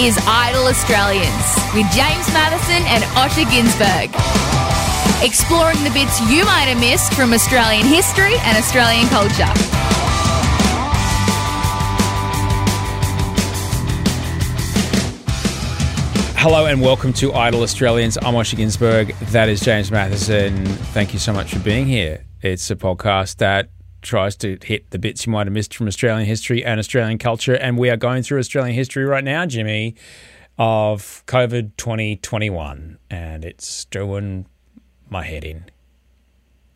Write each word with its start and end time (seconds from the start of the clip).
is 0.00 0.18
Idle 0.26 0.68
Australians 0.68 1.44
with 1.74 1.84
James 1.92 2.26
Mathison 2.32 2.80
and 2.88 3.04
Osher 3.12 3.44
Günsberg. 3.44 4.08
Exploring 5.22 5.84
the 5.84 5.90
bits 5.90 6.18
you 6.30 6.46
might 6.46 6.64
have 6.64 6.80
missed 6.80 7.12
from 7.12 7.34
Australian 7.34 7.86
history 7.86 8.34
and 8.38 8.56
Australian 8.56 9.06
culture. 9.08 9.52
Hello 16.38 16.64
and 16.64 16.80
welcome 16.80 17.12
to 17.14 17.34
Idle 17.34 17.62
Australians. 17.62 18.16
I'm 18.16 18.32
Osher 18.32 18.56
Günsberg. 18.56 19.14
That 19.30 19.50
is 19.50 19.60
James 19.60 19.90
Mathison. 19.90 20.66
Thank 20.94 21.12
you 21.12 21.18
so 21.18 21.34
much 21.34 21.52
for 21.52 21.58
being 21.58 21.84
here. 21.84 22.24
It's 22.40 22.70
a 22.70 22.76
podcast 22.76 23.36
that 23.36 23.68
tries 24.02 24.36
to 24.36 24.58
hit 24.62 24.90
the 24.90 24.98
bits 24.98 25.26
you 25.26 25.32
might 25.32 25.46
have 25.46 25.54
missed 25.54 25.74
from 25.74 25.86
Australian 25.86 26.26
history 26.26 26.64
and 26.64 26.78
Australian 26.78 27.18
culture. 27.18 27.54
And 27.54 27.78
we 27.78 27.88
are 27.88 27.96
going 27.96 28.22
through 28.22 28.40
Australian 28.40 28.74
history 28.74 29.04
right 29.04 29.24
now, 29.24 29.46
Jimmy, 29.46 29.94
of 30.58 31.22
COVID 31.26 31.72
2021. 31.76 32.98
And 33.10 33.44
it's 33.44 33.84
doing 33.86 34.46
my 35.08 35.22
head 35.22 35.44
in. 35.44 35.66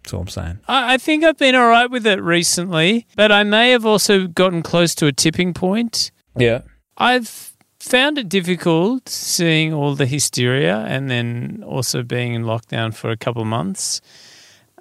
That's 0.02 0.14
all 0.14 0.20
I'm 0.20 0.28
saying. 0.28 0.60
I 0.68 0.94
I 0.94 0.98
think 0.98 1.24
I've 1.24 1.38
been 1.38 1.56
all 1.56 1.68
right 1.68 1.90
with 1.90 2.06
it 2.06 2.22
recently, 2.22 3.06
but 3.16 3.32
I 3.32 3.42
may 3.42 3.70
have 3.70 3.84
also 3.84 4.28
gotten 4.28 4.62
close 4.62 4.94
to 4.96 5.06
a 5.06 5.12
tipping 5.12 5.52
point. 5.52 6.12
Yeah. 6.36 6.60
I've 6.96 7.52
found 7.80 8.16
it 8.18 8.28
difficult 8.28 9.08
seeing 9.08 9.72
all 9.72 9.94
the 9.94 10.06
hysteria 10.06 10.78
and 10.88 11.10
then 11.10 11.64
also 11.66 12.02
being 12.02 12.34
in 12.34 12.44
lockdown 12.44 12.94
for 12.94 13.10
a 13.10 13.16
couple 13.16 13.42
of 13.42 13.48
months 13.48 14.00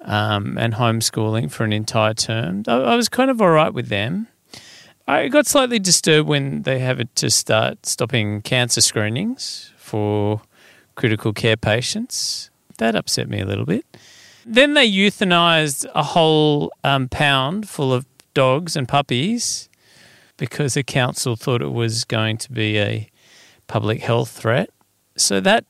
um, 0.06 0.56
and 0.56 0.74
homeschooling 0.74 1.50
for 1.50 1.64
an 1.64 1.72
entire 1.72 2.14
term. 2.14 2.62
I, 2.66 2.76
I 2.76 2.96
was 2.96 3.08
kind 3.08 3.30
of 3.30 3.42
all 3.42 3.50
right 3.50 3.74
with 3.74 3.88
them. 3.88 4.28
I 5.08 5.28
got 5.28 5.46
slightly 5.46 5.78
disturbed 5.78 6.28
when 6.28 6.62
they 6.62 6.78
have 6.78 6.98
it 6.98 7.14
to 7.16 7.30
start 7.30 7.86
stopping 7.86 8.42
cancer 8.42 8.80
screenings 8.80 9.72
for 9.76 10.40
critical 10.94 11.32
care 11.32 11.56
patients. 11.56 12.50
That 12.78 12.96
upset 12.96 13.28
me 13.28 13.40
a 13.40 13.46
little 13.46 13.66
bit. 13.66 13.84
Then 14.44 14.74
they 14.74 14.90
euthanized 14.90 15.86
a 15.94 16.02
whole 16.02 16.72
um, 16.84 17.08
pound 17.08 17.68
full 17.68 17.92
of 17.92 18.06
dogs 18.34 18.76
and 18.76 18.88
puppies 18.88 19.68
because 20.36 20.74
the 20.74 20.82
council 20.82 21.36
thought 21.36 21.62
it 21.62 21.72
was 21.72 22.04
going 22.04 22.36
to 22.38 22.52
be 22.52 22.78
a 22.78 23.08
public 23.66 24.00
health 24.00 24.30
threat. 24.30 24.70
So 25.16 25.40
that 25.40 25.64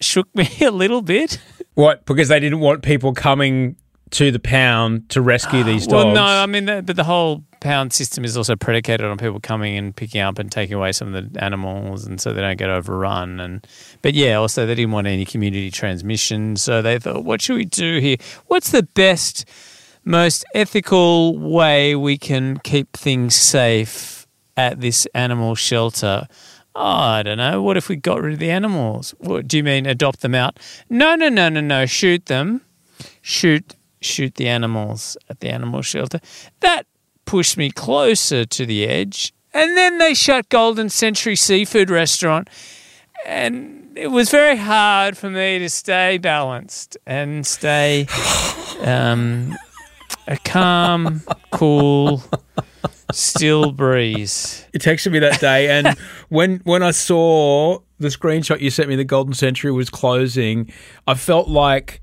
shook 0.00 0.28
me 0.34 0.48
a 0.60 0.70
little 0.70 1.02
bit. 1.02 1.38
What? 1.78 2.04
Because 2.06 2.26
they 2.26 2.40
didn't 2.40 2.58
want 2.58 2.82
people 2.82 3.14
coming 3.14 3.76
to 4.10 4.32
the 4.32 4.40
pound 4.40 5.08
to 5.10 5.20
rescue 5.20 5.62
these 5.62 5.86
dogs. 5.86 6.06
Well, 6.06 6.14
no, 6.14 6.24
I 6.24 6.44
mean, 6.46 6.64
the, 6.64 6.82
but 6.82 6.96
the 6.96 7.04
whole 7.04 7.44
pound 7.60 7.92
system 7.92 8.24
is 8.24 8.36
also 8.36 8.56
predicated 8.56 9.06
on 9.06 9.16
people 9.16 9.38
coming 9.38 9.76
and 9.76 9.94
picking 9.94 10.20
up 10.20 10.40
and 10.40 10.50
taking 10.50 10.74
away 10.74 10.90
some 10.90 11.14
of 11.14 11.32
the 11.32 11.40
animals, 11.40 12.04
and 12.04 12.20
so 12.20 12.32
they 12.32 12.40
don't 12.40 12.56
get 12.56 12.68
overrun. 12.68 13.38
And 13.38 13.64
but 14.02 14.14
yeah, 14.14 14.34
also 14.34 14.66
they 14.66 14.74
didn't 14.74 14.90
want 14.90 15.06
any 15.06 15.24
community 15.24 15.70
transmission, 15.70 16.56
so 16.56 16.82
they 16.82 16.98
thought, 16.98 17.22
what 17.22 17.40
should 17.40 17.54
we 17.54 17.64
do 17.64 18.00
here? 18.00 18.16
What's 18.48 18.72
the 18.72 18.82
best, 18.82 19.44
most 20.04 20.44
ethical 20.54 21.38
way 21.38 21.94
we 21.94 22.18
can 22.18 22.58
keep 22.58 22.96
things 22.96 23.36
safe 23.36 24.26
at 24.56 24.80
this 24.80 25.06
animal 25.14 25.54
shelter? 25.54 26.26
Oh, 26.80 26.84
I 26.84 27.24
don't 27.24 27.38
know. 27.38 27.60
What 27.60 27.76
if 27.76 27.88
we 27.88 27.96
got 27.96 28.22
rid 28.22 28.34
of 28.34 28.38
the 28.38 28.52
animals? 28.52 29.12
What 29.18 29.48
do 29.48 29.56
you 29.56 29.64
mean 29.64 29.84
adopt 29.84 30.20
them 30.20 30.36
out? 30.36 30.60
No, 30.88 31.16
no, 31.16 31.28
no, 31.28 31.48
no, 31.48 31.60
no. 31.60 31.86
Shoot 31.86 32.26
them. 32.26 32.60
Shoot 33.20 33.74
shoot 34.00 34.36
the 34.36 34.46
animals 34.46 35.16
at 35.28 35.40
the 35.40 35.48
animal 35.48 35.82
shelter. 35.82 36.20
That 36.60 36.86
pushed 37.24 37.56
me 37.56 37.72
closer 37.72 38.44
to 38.44 38.64
the 38.64 38.86
edge. 38.86 39.32
And 39.52 39.76
then 39.76 39.98
they 39.98 40.14
shut 40.14 40.48
Golden 40.50 40.88
Century 40.88 41.34
Seafood 41.34 41.90
Restaurant. 41.90 42.48
And 43.26 43.98
it 43.98 44.12
was 44.12 44.30
very 44.30 44.56
hard 44.56 45.18
for 45.18 45.30
me 45.30 45.58
to 45.58 45.68
stay 45.68 46.18
balanced 46.18 46.96
and 47.04 47.44
stay 47.44 48.06
um, 48.82 49.52
a 50.28 50.36
calm, 50.44 51.22
cool, 51.50 52.22
still 53.12 53.72
breeze. 53.72 54.66
You 54.72 54.80
texted 54.80 55.12
me 55.12 55.18
that 55.20 55.40
day, 55.40 55.68
and 55.68 55.96
when 56.28 56.60
when 56.64 56.82
I 56.82 56.90
saw 56.90 57.80
the 57.98 58.08
screenshot 58.08 58.60
you 58.60 58.70
sent 58.70 58.88
me, 58.88 58.96
the 58.96 59.04
Golden 59.04 59.34
Century 59.34 59.72
was 59.72 59.90
closing. 59.90 60.70
I 61.06 61.14
felt 61.14 61.48
like 61.48 62.00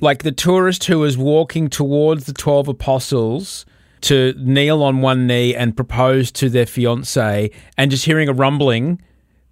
like 0.00 0.22
the 0.22 0.32
tourist 0.32 0.84
who 0.84 1.00
was 1.00 1.16
walking 1.16 1.68
towards 1.68 2.24
the 2.24 2.32
twelve 2.32 2.68
apostles 2.68 3.66
to 4.02 4.34
kneel 4.36 4.82
on 4.82 5.00
one 5.00 5.26
knee 5.28 5.54
and 5.54 5.76
propose 5.76 6.32
to 6.32 6.50
their 6.50 6.66
fiance, 6.66 7.50
and 7.78 7.90
just 7.90 8.04
hearing 8.04 8.28
a 8.28 8.32
rumbling. 8.32 9.00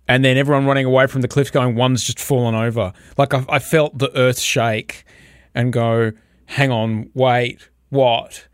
And 0.09 0.25
then 0.25 0.37
everyone 0.37 0.66
running 0.66 0.87
away 0.87 1.06
from 1.06 1.21
the 1.21 1.28
cliff, 1.28 1.53
going, 1.53 1.77
one's 1.77 2.03
just 2.03 2.19
fallen 2.19 2.56
over. 2.56 2.93
Like 3.16 3.33
I, 3.33 3.44
I 3.49 3.59
felt 3.60 3.99
the 3.99 4.10
earth 4.19 4.41
shake, 4.41 5.05
and 5.55 5.72
go, 5.72 6.12
hang 6.47 6.71
on, 6.71 7.10
wait, 7.15 7.69
what? 7.91 8.49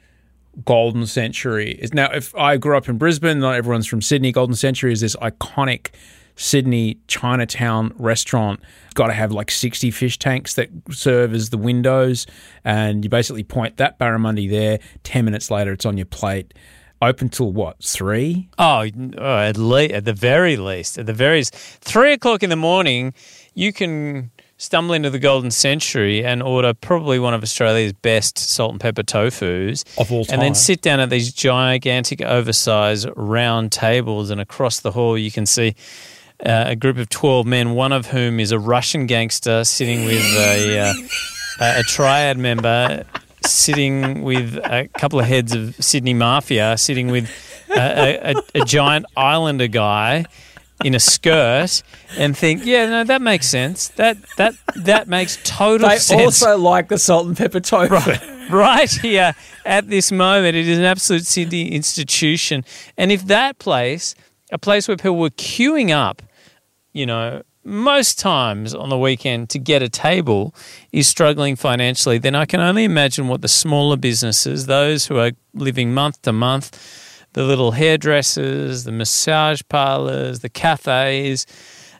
Golden 0.64 1.06
Century 1.06 1.72
is 1.72 1.92
now. 1.92 2.10
If 2.12 2.34
I 2.34 2.56
grew 2.56 2.76
up 2.76 2.88
in 2.88 2.98
Brisbane, 2.98 3.40
not 3.40 3.54
everyone's 3.54 3.86
from 3.86 4.00
Sydney. 4.00 4.32
Golden 4.32 4.56
Century 4.56 4.92
is 4.92 5.00
this 5.00 5.14
iconic 5.16 5.90
Sydney 6.34 6.98
Chinatown 7.08 7.92
restaurant. 7.96 8.60
Got 8.94 9.08
to 9.08 9.12
have 9.12 9.32
like 9.32 9.50
sixty 9.50 9.90
fish 9.90 10.18
tanks 10.18 10.54
that 10.54 10.68
serve 10.90 11.34
as 11.34 11.50
the 11.50 11.58
windows, 11.58 12.26
and 12.64 13.04
you 13.04 13.10
basically 13.10 13.44
point 13.44 13.76
that 13.76 13.98
barramundi 13.98 14.48
there. 14.48 14.78
Ten 15.02 15.24
minutes 15.24 15.50
later, 15.50 15.72
it's 15.72 15.86
on 15.86 15.96
your 15.96 16.06
plate. 16.06 16.54
Open 17.02 17.28
till 17.28 17.52
what 17.52 17.82
three? 17.84 18.48
Oh, 18.58 18.86
oh, 19.18 19.38
at 19.38 19.58
least, 19.58 19.92
at 19.92 20.06
the 20.06 20.14
very 20.14 20.56
least, 20.56 20.98
at 20.98 21.04
the 21.04 21.12
very 21.12 21.44
three 21.44 22.14
o'clock 22.14 22.42
in 22.42 22.48
the 22.48 22.56
morning, 22.56 23.12
you 23.52 23.74
can 23.74 24.30
stumble 24.58 24.94
into 24.94 25.10
the 25.10 25.18
Golden 25.18 25.50
Century 25.50 26.24
and 26.24 26.42
order 26.42 26.72
probably 26.72 27.18
one 27.18 27.34
of 27.34 27.42
Australia's 27.42 27.92
best 27.92 28.38
salt 28.38 28.72
and 28.72 28.80
pepper 28.80 29.02
tofus 29.02 29.84
Of 29.98 30.10
all 30.10 30.24
and 30.30 30.40
then 30.40 30.54
sit 30.54 30.80
down 30.80 31.00
at 31.00 31.10
these 31.10 31.32
gigantic, 31.32 32.22
oversized 32.22 33.08
round 33.16 33.72
tables, 33.72 34.30
and 34.30 34.40
across 34.40 34.80
the 34.80 34.92
hall 34.92 35.16
you 35.18 35.30
can 35.30 35.46
see. 35.46 35.74
Uh, 36.44 36.64
a 36.66 36.76
group 36.76 36.98
of 36.98 37.08
12 37.08 37.46
men, 37.46 37.70
one 37.70 37.92
of 37.92 38.08
whom 38.08 38.38
is 38.38 38.52
a 38.52 38.58
Russian 38.58 39.06
gangster 39.06 39.64
sitting 39.64 40.04
with 40.04 40.22
a, 40.36 40.80
uh, 40.80 40.94
a, 41.78 41.82
triad 41.84 42.36
member, 42.36 43.06
sitting 43.42 44.20
with 44.20 44.56
a 44.56 44.86
couple 44.98 45.18
of 45.18 45.24
heads 45.24 45.54
of 45.54 45.74
Sydney 45.76 46.12
Mafia, 46.12 46.76
sitting 46.76 47.10
with 47.10 47.30
a, 47.70 48.34
a, 48.34 48.60
a 48.60 48.64
giant 48.66 49.06
Islander 49.16 49.66
guy 49.66 50.26
in 50.84 50.94
a 50.94 51.00
skirt, 51.00 51.82
and 52.18 52.36
think, 52.36 52.64
yeah, 52.64 52.88
no, 52.88 53.04
that 53.04 53.22
makes 53.22 53.48
sense. 53.48 53.88
That 53.88 54.18
that 54.36 54.54
that 54.76 55.08
makes 55.08 55.38
total 55.44 55.88
They 55.88 55.98
sense 55.98 56.42
also 56.42 56.58
like 56.58 56.88
the 56.88 56.98
salt 56.98 57.26
and 57.26 57.36
pepper 57.36 57.60
tofu. 57.60 58.12
right 58.50 58.90
here 58.90 59.34
at 59.64 59.88
this 59.88 60.12
moment. 60.12 60.56
It 60.56 60.68
is 60.68 60.78
an 60.78 60.84
absolute 60.84 61.26
Sydney 61.26 61.72
institution. 61.72 62.64
And 62.96 63.10
if 63.10 63.26
that 63.26 63.58
place, 63.58 64.14
a 64.52 64.58
place 64.58 64.88
where 64.88 64.96
people 64.96 65.18
were 65.18 65.30
queuing 65.30 65.90
up, 65.90 66.22
you 66.92 67.06
know, 67.06 67.42
most 67.64 68.18
times 68.18 68.74
on 68.74 68.88
the 68.88 68.98
weekend 68.98 69.50
to 69.50 69.58
get 69.58 69.82
a 69.82 69.88
table 69.88 70.54
is 70.92 71.08
struggling 71.08 71.56
financially, 71.56 72.18
then 72.18 72.34
I 72.34 72.46
can 72.46 72.60
only 72.60 72.84
imagine 72.84 73.26
what 73.26 73.42
the 73.42 73.48
smaller 73.48 73.96
businesses, 73.96 74.66
those 74.66 75.06
who 75.06 75.18
are 75.18 75.32
living 75.52 75.92
month 75.92 76.22
to 76.22 76.32
month, 76.32 76.78
the 77.36 77.44
little 77.44 77.72
hairdressers, 77.72 78.84
the 78.84 78.92
massage 78.92 79.60
parlors, 79.68 80.38
the 80.38 80.48
cafes, 80.48 81.46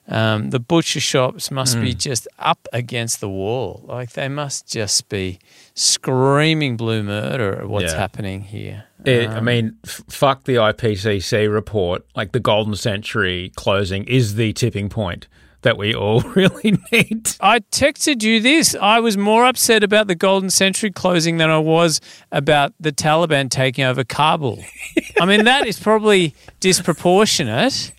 um, 0.09 0.49
the 0.49 0.59
butcher 0.59 0.99
shops 0.99 1.51
must 1.51 1.79
be 1.79 1.93
hmm. 1.93 1.99
just 1.99 2.27
up 2.39 2.67
against 2.73 3.21
the 3.21 3.29
wall. 3.29 3.85
Like 3.87 4.13
they 4.13 4.29
must 4.29 4.67
just 4.67 5.11
be 5.11 5.39
screaming 5.75 6.79
blue 6.79 7.03
murder 7.03 7.61
at 7.61 7.69
what's 7.69 7.93
Yeah. 7.93 7.99
happening 7.99 8.41
here. 8.41 8.85
It, 9.05 9.29
I 9.29 9.37
um, 9.37 9.45
mean, 9.45 9.77
f- 9.85 10.05
fuck 10.09 10.45
the 10.45 10.55
IPCC 10.55 11.53
report. 11.53 12.07
Like 12.17 12.33
the 12.33 12.41
golden 12.41 12.75
century 12.75 13.53
closing 13.57 14.05
is 14.05 14.37
the 14.37 14.55
tipping 14.55 14.89
point. 14.89 15.27
That 15.67 15.77
we 15.77 15.93
all 15.93 16.21
really 16.37 16.79
need. 16.93 17.29
I 17.41 17.59
texted 17.59 18.23
you 18.23 18.39
this. 18.41 18.77
I 18.81 19.01
was 19.01 19.17
more 19.17 19.45
upset 19.45 19.83
about 19.83 20.07
the 20.07 20.15
Golden 20.15 20.49
Century 20.49 20.93
closing 20.93 21.39
than 21.39 21.51
I 21.51 21.59
was 21.59 22.01
about 22.31 22.73
the 22.79 22.93
Taliban 22.93 23.51
taking 23.51 23.85
over 23.85 24.05
Kabul. 24.05 24.63
I 25.21 25.27
mean, 25.27 25.45
that 25.45 25.67
is 25.67 25.81
probably 25.81 26.37
disproportionate, 26.61 27.91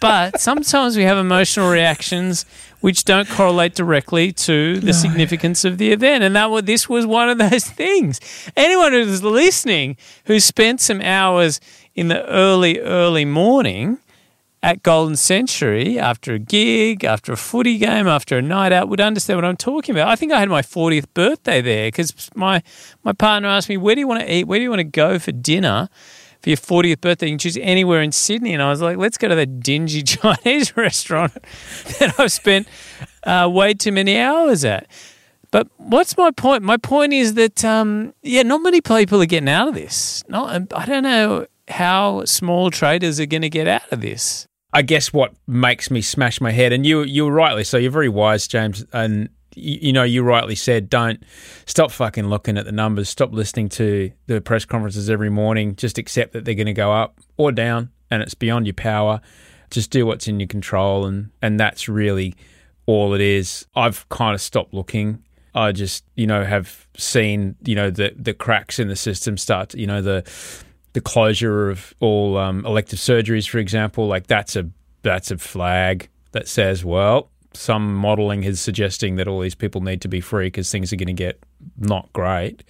but 0.00 0.40
sometimes 0.40 0.96
we 0.96 1.02
have 1.02 1.18
emotional 1.18 1.68
reactions 1.68 2.46
which 2.80 3.02
don't 3.02 3.28
correlate 3.28 3.74
directly 3.74 4.30
to 4.32 4.78
the 4.78 4.92
significance 4.92 5.64
of 5.64 5.78
the 5.78 5.90
event. 5.90 6.22
And 6.22 6.36
that 6.36 6.48
was, 6.48 6.62
this 6.62 6.88
was 6.88 7.06
one 7.06 7.28
of 7.28 7.38
those 7.38 7.64
things. 7.82 8.20
Anyone 8.56 8.92
who's 8.92 9.24
listening 9.24 9.96
who 10.26 10.38
spent 10.38 10.80
some 10.80 11.00
hours 11.00 11.60
in 11.96 12.06
the 12.06 12.24
early, 12.26 12.78
early 12.78 13.24
morning 13.24 13.98
at 14.62 14.82
Golden 14.82 15.16
Century 15.16 15.98
after 15.98 16.34
a 16.34 16.38
gig, 16.38 17.04
after 17.04 17.32
a 17.32 17.36
footy 17.36 17.78
game, 17.78 18.06
after 18.06 18.38
a 18.38 18.42
night 18.42 18.72
out 18.72 18.88
would 18.88 19.00
understand 19.00 19.38
what 19.38 19.44
I'm 19.44 19.56
talking 19.56 19.94
about. 19.94 20.08
I 20.08 20.16
think 20.16 20.32
I 20.32 20.40
had 20.40 20.48
my 20.48 20.62
40th 20.62 21.06
birthday 21.14 21.60
there 21.60 21.88
because 21.88 22.30
my, 22.34 22.62
my 23.02 23.12
partner 23.12 23.48
asked 23.48 23.68
me, 23.68 23.76
Where 23.76 23.94
do 23.94 24.00
you 24.00 24.08
want 24.08 24.20
to 24.20 24.32
eat? 24.32 24.46
Where 24.46 24.58
do 24.58 24.62
you 24.62 24.70
want 24.70 24.80
to 24.80 24.84
go 24.84 25.18
for 25.18 25.32
dinner? 25.32 25.88
For 26.42 26.48
your 26.48 26.56
40th 26.56 27.02
birthday, 27.02 27.26
you 27.26 27.32
can 27.32 27.38
choose 27.38 27.58
anywhere 27.58 28.00
in 28.00 28.12
Sydney. 28.12 28.54
And 28.54 28.62
I 28.62 28.70
was 28.70 28.80
like, 28.80 28.96
let's 28.96 29.18
go 29.18 29.28
to 29.28 29.34
that 29.34 29.60
dingy 29.60 30.02
Chinese 30.04 30.74
restaurant 30.74 31.34
that 31.98 32.14
I've 32.18 32.32
spent 32.32 32.66
uh, 33.24 33.46
way 33.52 33.74
too 33.74 33.92
many 33.92 34.18
hours 34.18 34.64
at. 34.64 34.86
But 35.50 35.68
what's 35.76 36.16
my 36.16 36.30
point? 36.30 36.62
My 36.62 36.78
point 36.78 37.12
is 37.12 37.34
that, 37.34 37.62
um, 37.62 38.14
yeah, 38.22 38.42
not 38.42 38.62
many 38.62 38.80
people 38.80 39.20
are 39.20 39.26
getting 39.26 39.50
out 39.50 39.68
of 39.68 39.74
this. 39.74 40.24
Not, 40.28 40.72
I 40.72 40.86
don't 40.86 41.02
know 41.02 41.46
how 41.68 42.24
small 42.24 42.70
traders 42.70 43.20
are 43.20 43.26
going 43.26 43.42
to 43.42 43.50
get 43.50 43.68
out 43.68 43.90
of 43.92 44.00
this. 44.00 44.46
I 44.72 44.82
guess 44.82 45.12
what 45.12 45.34
makes 45.46 45.90
me 45.90 46.00
smash 46.00 46.40
my 46.40 46.52
head, 46.52 46.72
and 46.72 46.86
you 46.86 47.02
you 47.02 47.28
rightly 47.28 47.64
so. 47.64 47.76
You're 47.76 47.90
very 47.90 48.08
wise, 48.08 48.46
James, 48.46 48.84
and 48.92 49.28
you, 49.54 49.78
you 49.82 49.92
know 49.92 50.04
you 50.04 50.22
rightly 50.22 50.54
said, 50.54 50.88
don't 50.88 51.22
stop 51.66 51.90
fucking 51.90 52.28
looking 52.28 52.56
at 52.56 52.64
the 52.64 52.72
numbers. 52.72 53.08
Stop 53.08 53.32
listening 53.32 53.68
to 53.70 54.12
the 54.26 54.40
press 54.40 54.64
conferences 54.64 55.10
every 55.10 55.30
morning. 55.30 55.74
Just 55.76 55.98
accept 55.98 56.32
that 56.32 56.44
they're 56.44 56.54
going 56.54 56.66
to 56.66 56.72
go 56.72 56.92
up 56.92 57.20
or 57.36 57.50
down, 57.52 57.90
and 58.10 58.22
it's 58.22 58.34
beyond 58.34 58.66
your 58.66 58.74
power. 58.74 59.20
Just 59.70 59.90
do 59.90 60.06
what's 60.06 60.28
in 60.28 60.38
your 60.38 60.48
control, 60.48 61.06
and 61.06 61.30
and 61.42 61.58
that's 61.58 61.88
really 61.88 62.34
all 62.86 63.14
it 63.14 63.20
is. 63.20 63.66
I've 63.74 64.08
kind 64.08 64.34
of 64.34 64.40
stopped 64.40 64.72
looking. 64.72 65.24
I 65.54 65.72
just 65.72 66.04
you 66.14 66.26
know 66.26 66.44
have 66.44 66.86
seen 66.96 67.56
you 67.64 67.74
know 67.74 67.90
the 67.90 68.14
the 68.16 68.34
cracks 68.34 68.78
in 68.78 68.88
the 68.88 68.96
system 68.96 69.36
start. 69.36 69.74
You 69.74 69.86
know 69.86 70.00
the 70.00 70.24
the 70.92 71.00
closure 71.00 71.70
of 71.70 71.94
all 72.00 72.36
um, 72.36 72.64
elective 72.66 72.98
surgeries, 72.98 73.48
for 73.48 73.58
example, 73.58 74.06
like 74.06 74.26
that's 74.26 74.56
a 74.56 74.68
that's 75.02 75.30
a 75.30 75.38
flag 75.38 76.08
that 76.32 76.48
says, 76.48 76.84
well, 76.84 77.30
some 77.54 77.94
modelling 77.94 78.44
is 78.44 78.60
suggesting 78.60 79.16
that 79.16 79.26
all 79.26 79.40
these 79.40 79.54
people 79.54 79.80
need 79.80 80.00
to 80.02 80.08
be 80.08 80.20
free 80.20 80.46
because 80.46 80.70
things 80.70 80.92
are 80.92 80.96
going 80.96 81.06
to 81.06 81.12
get 81.12 81.42
not 81.78 82.12
great. 82.12 82.62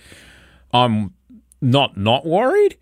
I'm 0.72 1.14
not 1.60 1.96
not 1.96 2.24
worried, 2.26 2.76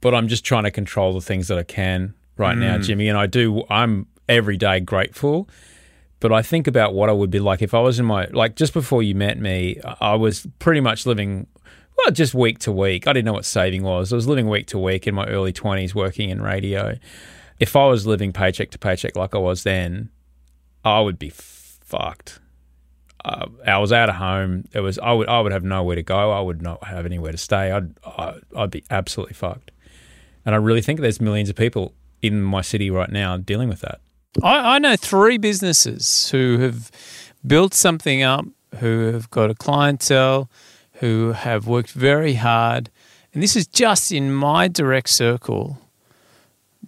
but 0.00 0.14
I'm 0.14 0.28
just 0.28 0.44
trying 0.44 0.64
to 0.64 0.70
control 0.70 1.12
the 1.14 1.20
things 1.20 1.48
that 1.48 1.58
I 1.58 1.64
can 1.64 2.14
right 2.36 2.56
now, 2.56 2.78
Jimmy. 2.78 3.08
And 3.08 3.18
I 3.18 3.26
do. 3.26 3.64
I'm 3.68 4.06
every 4.28 4.56
day 4.56 4.80
grateful. 4.80 5.48
But 6.20 6.32
I 6.32 6.40
think 6.42 6.68
about 6.68 6.94
what 6.94 7.08
I 7.08 7.12
would 7.12 7.30
be 7.30 7.40
like 7.40 7.62
if 7.62 7.74
I 7.74 7.80
was 7.80 7.98
in 7.98 8.06
my 8.06 8.26
like 8.26 8.54
just 8.54 8.72
before 8.72 9.02
you 9.02 9.14
met 9.14 9.38
me. 9.38 9.80
I 10.00 10.14
was 10.14 10.46
pretty 10.60 10.80
much 10.80 11.04
living 11.04 11.48
well, 11.96 12.10
just 12.10 12.34
week 12.34 12.58
to 12.60 12.72
week. 12.72 13.06
I 13.06 13.12
didn't 13.12 13.26
know 13.26 13.32
what 13.34 13.44
saving 13.44 13.82
was. 13.82 14.12
I 14.12 14.16
was 14.16 14.26
living 14.26 14.48
week 14.48 14.66
to 14.68 14.78
week 14.78 15.06
in 15.06 15.14
my 15.14 15.26
early 15.26 15.52
20s 15.52 15.94
working 15.94 16.30
in 16.30 16.40
radio. 16.40 16.98
If 17.60 17.76
I 17.76 17.86
was 17.86 18.06
living 18.06 18.32
paycheck 18.32 18.70
to 18.70 18.78
paycheck 18.78 19.16
like 19.16 19.34
I 19.34 19.38
was 19.38 19.62
then, 19.62 20.10
I 20.84 21.00
would 21.00 21.18
be 21.18 21.30
fucked. 21.30 22.40
Uh, 23.24 23.46
I 23.66 23.78
was 23.78 23.92
out 23.92 24.08
of 24.08 24.16
home. 24.16 24.64
It 24.72 24.80
was 24.80 24.98
I 24.98 25.12
would 25.12 25.28
I 25.28 25.40
would 25.40 25.52
have 25.52 25.62
nowhere 25.62 25.94
to 25.94 26.02
go. 26.02 26.32
I 26.32 26.40
would 26.40 26.60
not 26.60 26.82
have 26.84 27.06
anywhere 27.06 27.30
to 27.30 27.38
stay. 27.38 27.70
I'd 27.70 27.94
I, 28.04 28.34
I'd 28.56 28.70
be 28.70 28.82
absolutely 28.90 29.34
fucked. 29.34 29.70
And 30.44 30.56
I 30.56 30.58
really 30.58 30.82
think 30.82 31.00
there's 31.00 31.20
millions 31.20 31.48
of 31.48 31.54
people 31.54 31.94
in 32.20 32.42
my 32.42 32.62
city 32.62 32.90
right 32.90 33.10
now 33.10 33.36
dealing 33.36 33.68
with 33.68 33.80
that. 33.80 34.00
I, 34.42 34.76
I 34.76 34.78
know 34.78 34.96
three 34.96 35.38
businesses 35.38 36.30
who 36.30 36.58
have 36.58 36.90
built 37.46 37.74
something 37.74 38.22
up, 38.22 38.44
who 38.78 39.12
have 39.12 39.30
got 39.30 39.50
a 39.50 39.54
clientele, 39.54 40.50
who 41.02 41.32
have 41.32 41.66
worked 41.66 41.90
very 41.90 42.34
hard. 42.34 42.88
And 43.34 43.42
this 43.42 43.56
is 43.56 43.66
just 43.66 44.12
in 44.12 44.32
my 44.32 44.68
direct 44.68 45.08
circle, 45.08 45.80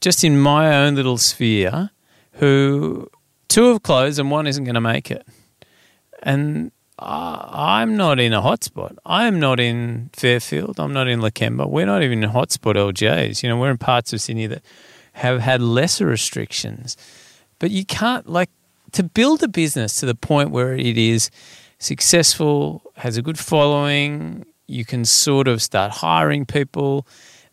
just 0.01 0.23
in 0.23 0.39
my 0.39 0.73
own 0.73 0.95
little 0.95 1.19
sphere, 1.19 1.91
who 2.35 3.11
two 3.49 3.73
have 3.73 3.83
closed 3.83 4.21
and 4.21 4.31
one 4.31 4.47
isn't 4.47 4.63
going 4.63 4.77
to 4.77 4.81
make 4.81 5.11
it. 5.11 5.27
And 6.23 6.71
I'm 6.97 7.97
not 7.97 8.21
in 8.21 8.33
a 8.33 8.41
hotspot. 8.41 8.97
I 9.05 9.27
am 9.27 9.41
not 9.41 9.59
in 9.59 10.11
Fairfield. 10.13 10.79
I'm 10.79 10.93
not 10.93 11.09
in 11.09 11.19
Lakemba. 11.19 11.69
We're 11.69 11.85
not 11.85 12.05
even 12.05 12.23
in 12.23 12.31
hotspot 12.31 12.77
LGAs. 12.77 13.43
You 13.43 13.49
know, 13.49 13.59
we're 13.59 13.73
in 13.73 13.79
parts 13.79 14.13
of 14.13 14.21
Sydney 14.21 14.47
that 14.47 14.63
have 15.15 15.41
had 15.41 15.61
lesser 15.61 16.07
restrictions. 16.07 16.97
But 17.59 17.73
you 17.73 17.85
can't, 17.85 18.29
like, 18.29 18.51
to 18.93 19.03
build 19.03 19.43
a 19.43 19.49
business 19.49 19.97
to 19.97 20.07
the 20.07 20.15
point 20.15 20.51
where 20.51 20.75
it 20.75 20.97
is 20.97 21.33
successful, 21.85 22.83
has 22.97 23.17
a 23.17 23.23
good 23.23 23.39
following, 23.39 24.45
you 24.67 24.85
can 24.85 25.05
sort 25.05 25.47
of 25.49 25.61
start 25.63 25.93
hiring 25.93 26.47
people. 26.47 27.07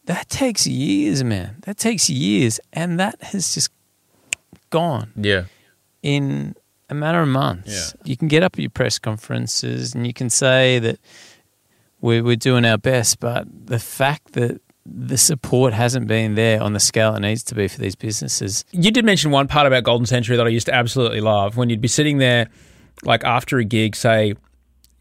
That 0.06 0.30
takes 0.30 0.66
years, 0.66 1.24
man. 1.24 1.58
That 1.66 1.78
takes 1.78 2.10
years. 2.10 2.60
And 2.74 3.00
that 3.00 3.22
has 3.22 3.54
just 3.54 3.70
gone 4.70 5.12
Yeah. 5.16 5.44
in 6.02 6.56
a 6.90 6.94
matter 6.96 7.22
of 7.22 7.28
months. 7.28 7.94
Yeah. 7.96 8.02
You 8.10 8.18
can 8.18 8.28
get 8.28 8.44
up 8.44 8.54
at 8.56 8.60
your 8.60 8.70
press 8.70 8.98
conferences 9.00 9.94
and 9.94 10.08
you 10.08 10.14
can 10.14 10.30
say 10.30 10.80
that 10.80 11.00
we're, 12.00 12.24
we're 12.24 12.36
doing 12.36 12.66
our 12.66 12.78
best, 12.78 13.20
but 13.20 13.46
the 13.66 13.80
fact 13.80 14.34
that 14.34 14.62
the 14.86 15.18
support 15.18 15.74
hasn't 15.74 16.08
been 16.08 16.34
there 16.36 16.62
on 16.62 16.74
the 16.74 16.80
scale 16.80 17.14
it 17.16 17.20
needs 17.20 17.44
to 17.44 17.54
be 17.56 17.68
for 17.68 17.80
these 17.80 17.96
businesses. 17.96 18.66
You 18.72 18.90
did 18.92 19.06
mention 19.06 19.30
one 19.30 19.48
part 19.48 19.68
about 19.68 19.84
Golden 19.84 20.08
Century 20.08 20.36
that 20.38 20.46
I 20.46 20.50
used 20.50 20.66
to 20.66 20.74
absolutely 20.74 21.22
love 21.22 21.56
when 21.56 21.70
you'd 21.70 21.82
be 21.82 21.88
sitting 21.88 22.18
there, 22.18 22.50
like 23.04 23.24
after 23.24 23.58
a 23.58 23.64
gig, 23.64 23.96
say, 23.96 24.36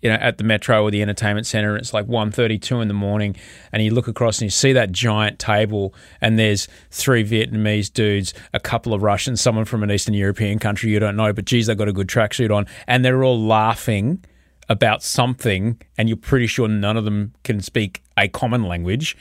you 0.03 0.09
know, 0.09 0.17
at 0.17 0.39
the 0.39 0.45
Metro 0.45 0.83
or 0.83 0.91
the 0.91 1.03
entertainment 1.03 1.47
center, 1.47 1.77
it's 1.77 1.93
like 1.93 2.07
1.32 2.07 2.81
in 2.81 2.89
the 2.89 2.95
morning, 2.95 3.37
and 3.73 3.83
you 3.83 3.93
look 3.93 4.09
across 4.09 4.39
and 4.39 4.47
you 4.47 4.51
see 4.51 4.73
that 4.73 4.93
giant 4.93 5.39
table, 5.39 5.95
and 6.21 6.39
there's 6.39 6.69
three 6.91 7.23
Vietnamese 7.23 7.93
dudes, 7.93 8.33
a 8.55 8.61
couple 8.61 8.95
of 8.95 9.03
Russians, 9.03 9.41
someone 9.41 9.67
from 9.67 9.83
an 9.83 9.91
Eastern 9.91 10.15
European 10.15 10.59
country 10.59 10.91
you 10.91 10.99
don't 10.99 11.17
know, 11.17 11.33
but 11.33 11.45
geez, 11.45 11.67
they 11.67 11.75
got 11.75 11.89
a 11.89 11.93
good 11.93 12.09
tracksuit 12.09 12.55
on, 12.55 12.67
and 12.87 13.05
they're 13.05 13.23
all 13.23 13.41
laughing 13.41 14.25
about 14.71 15.03
something, 15.03 15.79
and 15.99 16.09
you're 16.09 16.17
pretty 16.17 16.47
sure 16.47 16.69
none 16.69 16.97
of 16.97 17.05
them 17.05 17.35
can 17.45 17.61
speak 17.61 18.03
a 18.17 18.29
common 18.29 18.63
language. 18.63 19.17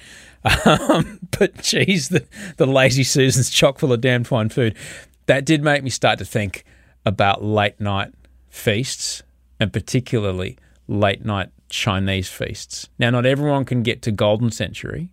Um, 0.66 1.20
but 1.40 1.62
geez, 1.62 2.10
the, 2.10 2.26
the 2.56 2.68
lazy 2.68 3.04
Susan's 3.04 3.50
chock 3.50 3.80
full 3.80 3.92
of 3.92 4.00
damn 4.00 4.24
fine 4.24 4.48
food. 4.48 4.78
That 5.26 5.46
did 5.46 5.62
make 5.64 5.84
me 5.84 5.90
start 5.90 6.20
to 6.20 6.26
think 6.26 6.64
about 7.06 7.44
late 7.44 7.80
night 7.80 8.14
feasts, 8.50 9.24
and 9.60 9.72
particularly 9.72 10.58
late 10.88 11.24
night 11.24 11.50
Chinese 11.70 12.30
feasts. 12.30 12.90
Now, 12.98 13.10
not 13.12 13.26
everyone 13.26 13.66
can 13.66 13.84
get 13.84 14.02
to 14.04 14.12
Golden 14.12 14.52
Century, 14.52 15.12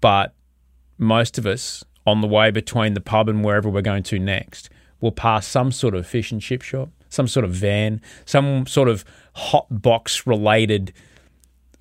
but 0.00 0.34
most 0.98 1.38
of 1.38 1.46
us 1.46 1.84
on 2.06 2.20
the 2.20 2.26
way 2.26 2.50
between 2.50 2.94
the 2.94 3.00
pub 3.00 3.28
and 3.28 3.44
wherever 3.44 3.68
we're 3.68 3.82
going 3.82 4.02
to 4.04 4.18
next 4.18 4.70
will 5.00 5.12
pass 5.12 5.46
some 5.46 5.72
sort 5.72 5.94
of 5.94 6.06
fish 6.06 6.32
and 6.32 6.40
chip 6.40 6.62
shop, 6.62 6.90
some 7.08 7.28
sort 7.28 7.44
of 7.44 7.50
van, 7.50 8.00
some 8.24 8.66
sort 8.66 8.88
of 8.88 9.04
hot 9.34 9.66
box 9.70 10.26
related 10.26 10.92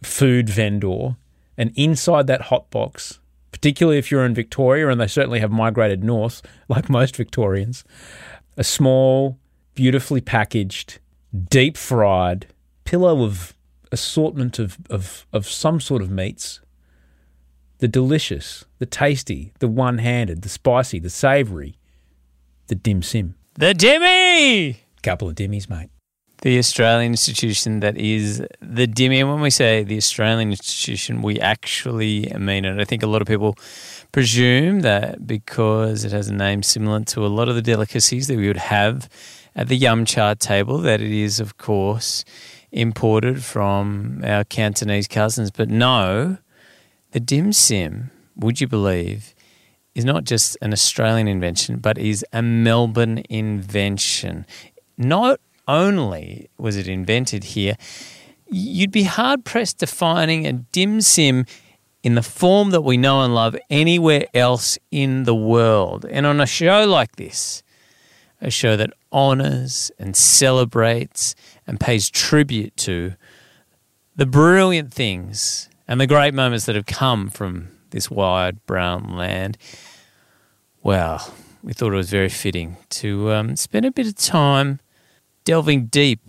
food 0.03 0.49
vendor. 0.49 1.15
And 1.57 1.71
inside 1.75 2.27
that 2.27 2.41
hot 2.43 2.69
box, 2.69 3.19
particularly 3.51 3.97
if 3.99 4.11
you're 4.11 4.25
in 4.25 4.33
Victoria, 4.33 4.89
and 4.89 4.99
they 4.99 5.07
certainly 5.07 5.39
have 5.39 5.51
migrated 5.51 6.03
north, 6.03 6.41
like 6.67 6.89
most 6.89 7.15
Victorians, 7.15 7.83
a 8.57 8.63
small, 8.63 9.37
beautifully 9.75 10.21
packaged, 10.21 10.99
deep 11.49 11.77
fried 11.77 12.47
pillow 12.85 13.23
of 13.23 13.55
assortment 13.91 14.59
of, 14.59 14.77
of, 14.89 15.25
of 15.31 15.47
some 15.47 15.79
sort 15.79 16.01
of 16.01 16.09
meats. 16.09 16.59
The 17.79 17.87
delicious, 17.87 18.65
the 18.79 18.85
tasty, 18.85 19.53
the 19.59 19.67
one 19.67 19.97
handed, 19.97 20.41
the 20.41 20.49
spicy, 20.49 20.99
the 20.99 21.09
savoury, 21.09 21.77
the 22.67 22.75
dim 22.75 23.01
sim. 23.01 23.35
The 23.55 23.73
Dimmy! 23.73 24.77
Couple 25.03 25.29
of 25.29 25.35
dimmies, 25.35 25.69
mate. 25.69 25.89
The 26.41 26.57
Australian 26.57 27.11
institution 27.11 27.81
that 27.81 27.97
is 27.97 28.39
the 28.61 28.87
Dimmy. 28.87 29.19
And 29.19 29.29
when 29.29 29.41
we 29.41 29.49
say 29.49 29.83
the 29.83 29.97
Australian 29.97 30.49
institution, 30.51 31.21
we 31.21 31.39
actually 31.39 32.31
mean 32.37 32.65
it. 32.65 32.79
I 32.79 32.85
think 32.85 33.03
a 33.03 33.07
lot 33.07 33.21
of 33.21 33.27
people 33.27 33.55
presume 34.11 34.81
that 34.81 35.25
because 35.27 36.03
it 36.03 36.11
has 36.11 36.29
a 36.29 36.33
name 36.33 36.63
similar 36.63 37.01
to 37.01 37.25
a 37.25 37.27
lot 37.27 37.47
of 37.47 37.55
the 37.55 37.61
delicacies 37.61 38.27
that 38.27 38.37
we 38.37 38.47
would 38.47 38.57
have 38.57 39.07
at 39.55 39.67
the 39.67 39.77
Yum 39.77 40.05
Cha 40.05 40.33
table, 40.33 40.77
that 40.79 41.01
it 41.01 41.11
is, 41.11 41.39
of 41.39 41.57
course, 41.57 42.25
imported 42.71 43.43
from 43.43 44.21
our 44.23 44.43
Cantonese 44.43 45.07
cousins. 45.07 45.51
But 45.51 45.69
no, 45.69 46.37
the 47.11 47.19
dim 47.19 47.53
sim, 47.53 48.11
would 48.35 48.59
you 48.59 48.67
believe, 48.67 49.35
is 49.95 50.05
not 50.05 50.23
just 50.23 50.57
an 50.61 50.73
Australian 50.73 51.27
invention, 51.27 51.77
but 51.77 51.97
is 51.97 52.25
a 52.33 52.41
Melbourne 52.41 53.23
invention. 53.29 54.45
Not 54.97 55.39
only 55.67 56.49
was 56.57 56.75
it 56.75 56.87
invented 56.87 57.43
here, 57.43 57.75
you'd 58.47 58.91
be 58.91 59.03
hard 59.03 59.45
pressed 59.45 59.79
to 59.79 59.87
finding 59.87 60.45
a 60.47 60.53
dim 60.53 61.01
sim 61.01 61.45
in 62.03 62.15
the 62.15 62.21
form 62.21 62.71
that 62.71 62.81
we 62.81 62.97
know 62.97 63.21
and 63.21 63.33
love 63.33 63.55
anywhere 63.69 64.25
else 64.33 64.77
in 64.91 65.23
the 65.23 65.35
world. 65.35 66.05
And 66.09 66.25
on 66.25 66.41
a 66.41 66.45
show 66.45 66.85
like 66.85 67.15
this, 67.15 67.63
a 68.41 68.49
show 68.49 68.75
that 68.75 68.91
honours 69.13 69.91
and 69.99 70.15
celebrates 70.15 71.35
and 71.67 71.79
pays 71.79 72.09
tribute 72.09 72.75
to 72.77 73.13
the 74.15 74.25
brilliant 74.25 74.93
things 74.93 75.69
and 75.87 76.01
the 76.01 76.07
great 76.07 76.33
moments 76.33 76.65
that 76.65 76.75
have 76.75 76.85
come 76.85 77.29
from 77.29 77.69
this 77.91 78.09
wide 78.09 78.65
brown 78.65 79.15
land. 79.15 79.57
Well, 80.81 81.33
we 81.61 81.73
thought 81.73 81.93
it 81.93 81.97
was 81.97 82.09
very 82.09 82.29
fitting 82.29 82.77
to 82.89 83.31
um, 83.31 83.55
spend 83.55 83.85
a 83.85 83.91
bit 83.91 84.07
of 84.07 84.15
time 84.15 84.79
delving 85.45 85.85
deep 85.85 86.21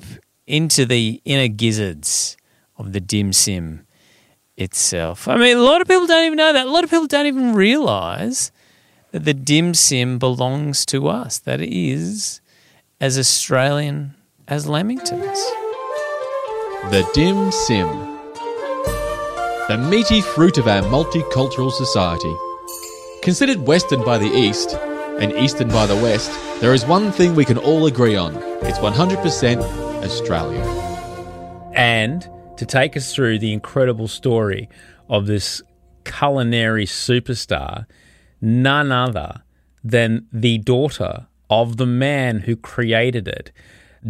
into 0.46 0.84
the 0.84 1.20
inner 1.24 1.48
gizzards 1.48 2.36
of 2.76 2.92
the 2.92 3.00
dim 3.00 3.32
sim 3.32 3.86
itself. 4.56 5.26
I 5.26 5.36
mean, 5.36 5.56
a 5.56 5.62
lot 5.62 5.80
of 5.80 5.88
people 5.88 6.06
don't 6.06 6.26
even 6.26 6.36
know 6.36 6.52
that. 6.52 6.66
A 6.66 6.70
lot 6.70 6.84
of 6.84 6.90
people 6.90 7.06
don't 7.06 7.26
even 7.26 7.54
realize 7.54 8.52
that 9.10 9.24
the 9.24 9.34
dim 9.34 9.74
sim 9.74 10.18
belongs 10.18 10.84
to 10.86 11.08
us, 11.08 11.38
that 11.38 11.60
it 11.60 11.72
is 11.72 12.40
as 13.04 13.18
Australian 13.18 14.14
as 14.48 14.64
Lamingtons. 14.64 15.36
The 16.90 17.06
dim 17.12 17.52
sim. 17.52 17.86
The 19.68 19.76
meaty 19.90 20.22
fruit 20.22 20.56
of 20.56 20.66
our 20.66 20.80
multicultural 20.84 21.70
society. 21.70 22.34
Considered 23.20 23.58
Western 23.66 24.02
by 24.06 24.16
the 24.16 24.34
East 24.34 24.72
and 25.20 25.34
Eastern 25.34 25.68
by 25.68 25.84
the 25.84 25.96
West, 25.96 26.32
there 26.62 26.72
is 26.72 26.86
one 26.86 27.12
thing 27.12 27.34
we 27.34 27.44
can 27.44 27.58
all 27.58 27.84
agree 27.84 28.16
on 28.16 28.36
it's 28.62 28.78
100% 28.78 29.62
Australia. 30.02 30.64
And 31.74 32.26
to 32.56 32.64
take 32.64 32.96
us 32.96 33.14
through 33.14 33.38
the 33.38 33.52
incredible 33.52 34.08
story 34.08 34.70
of 35.10 35.26
this 35.26 35.60
culinary 36.06 36.86
superstar, 36.86 37.84
none 38.40 38.90
other 38.90 39.42
than 39.82 40.26
the 40.32 40.56
daughter 40.56 41.26
of 41.50 41.76
the 41.76 41.86
man 41.86 42.40
who 42.40 42.56
created 42.56 43.28
it. 43.28 43.52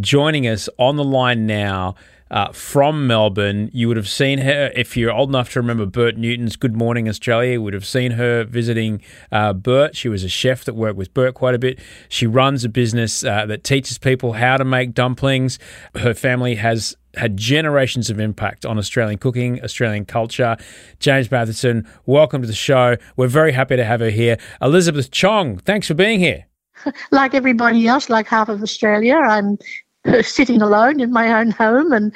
Joining 0.01 0.47
us 0.47 0.69
on 0.79 0.97
the 0.97 1.05
line 1.05 1.47
now 1.47 1.95
uh, 2.31 2.51
from 2.53 3.07
Melbourne. 3.07 3.71
You 3.73 3.89
would 3.89 3.97
have 3.97 4.09
seen 4.09 4.41
her, 4.41 4.73
if 4.75 4.97
you're 4.97 5.13
old 5.13 5.29
enough 5.29 5.53
to 5.53 5.61
remember 5.61 5.87
Bert 5.87 6.17
Newton's 6.17 6.57
Good 6.57 6.77
Morning 6.77 7.09
Australia, 7.09 7.53
you 7.53 7.63
would 7.63 7.75
have 7.75 7.87
seen 7.87 8.13
her 8.13 8.43
visiting 8.45 9.03
uh, 9.31 9.53
Bert. 9.53 9.95
She 9.95 10.09
was 10.09 10.25
a 10.25 10.29
chef 10.29 10.65
that 10.65 10.75
worked 10.75 10.97
with 10.97 11.15
Bert 11.15 11.35
quite 11.35 11.55
a 11.55 11.59
bit. 11.59 11.79
She 12.09 12.27
runs 12.27 12.65
a 12.65 12.69
business 12.69 13.23
uh, 13.25 13.47
that 13.47 13.63
teaches 13.63 13.99
people 13.99 14.33
how 14.33 14.57
to 14.57 14.65
make 14.65 14.95
dumplings. 14.95 15.59
Her 15.95 16.13
family 16.13 16.57
has 16.57 16.97
had 17.17 17.37
generations 17.37 18.11
of 18.11 18.19
impact 18.19 18.67
on 18.67 18.79
Australian 18.79 19.19
cooking, 19.19 19.63
Australian 19.63 20.05
culture. 20.05 20.57
James 20.99 21.29
Mathison, 21.29 21.87
welcome 22.07 22.43
to 22.43 22.49
the 22.49 22.53
show. 22.53 22.97
We're 23.17 23.29
very 23.29 23.53
happy 23.53 23.77
to 23.77 23.85
have 23.85 24.01
her 24.01 24.11
here. 24.11 24.39
Elizabeth 24.61 25.13
Chong, 25.13 25.59
thanks 25.59 25.87
for 25.87 25.95
being 25.95 26.19
here. 26.19 26.47
Like 27.11 27.35
everybody 27.35 27.87
else, 27.87 28.11
like 28.11 28.27
half 28.27 28.49
of 28.49 28.63
Australia, 28.63 29.17
I'm 29.17 29.59
sitting 30.23 30.63
alone 30.63 31.01
in 31.01 31.13
my 31.13 31.33
own 31.33 31.51
home 31.51 31.93
and 31.93 32.13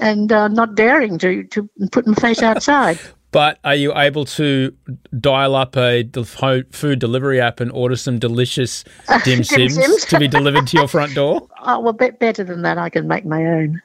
and 0.00 0.32
uh, 0.32 0.48
not 0.48 0.74
daring 0.74 1.18
to 1.18 1.44
to 1.44 1.68
put 1.92 2.06
my 2.06 2.14
face 2.14 2.42
outside. 2.42 2.98
But 3.30 3.58
are 3.62 3.74
you 3.74 3.94
able 3.94 4.24
to 4.24 4.74
dial 5.20 5.54
up 5.54 5.76
a 5.76 6.02
food 6.24 6.98
delivery 6.98 7.38
app 7.38 7.60
and 7.60 7.70
order 7.72 7.94
some 7.94 8.18
delicious 8.18 8.84
dim 9.22 9.44
sims, 9.44 9.76
dim 9.76 9.82
sims? 9.82 10.04
to 10.06 10.18
be 10.18 10.28
delivered 10.28 10.66
to 10.68 10.78
your 10.78 10.88
front 10.88 11.14
door? 11.14 11.46
Oh, 11.60 11.78
well, 11.80 11.92
bit 11.92 12.18
better 12.18 12.42
than 12.42 12.62
that. 12.62 12.78
I 12.78 12.88
can 12.88 13.06
make 13.06 13.26
my 13.26 13.44
own. 13.44 13.82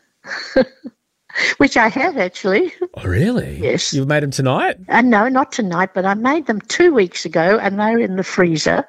Which 1.57 1.75
I 1.75 1.89
have 1.89 2.17
actually. 2.17 2.71
Oh, 2.93 3.03
really? 3.03 3.59
Yes. 3.61 3.91
You've 3.91 4.07
made 4.07 4.23
them 4.23 4.31
tonight? 4.31 4.77
Uh, 4.87 5.01
no, 5.01 5.27
not 5.27 5.51
tonight, 5.51 5.93
but 5.93 6.05
I 6.05 6.13
made 6.13 6.45
them 6.45 6.61
two 6.61 6.93
weeks 6.93 7.25
ago 7.25 7.59
and 7.61 7.77
they're 7.77 7.99
in 7.99 8.15
the 8.15 8.23
freezer 8.23 8.85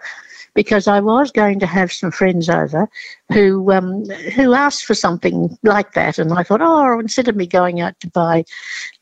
because 0.55 0.87
I 0.89 1.01
was 1.01 1.31
going 1.31 1.59
to 1.61 1.67
have 1.67 1.93
some 1.93 2.11
friends 2.11 2.49
over 2.49 2.89
who 3.33 3.73
um, 3.73 4.05
who 4.35 4.55
asked 4.55 4.85
for 4.85 4.95
something 4.95 5.57
like 5.63 5.93
that, 5.95 6.19
and 6.19 6.33
I 6.33 6.43
thought, 6.43 6.63
oh, 6.63 6.99
instead 6.99 7.29
of 7.29 7.37
me 7.37 7.47
going 7.47 7.81
out 7.81 7.99
to 8.01 8.11
buy 8.11 8.45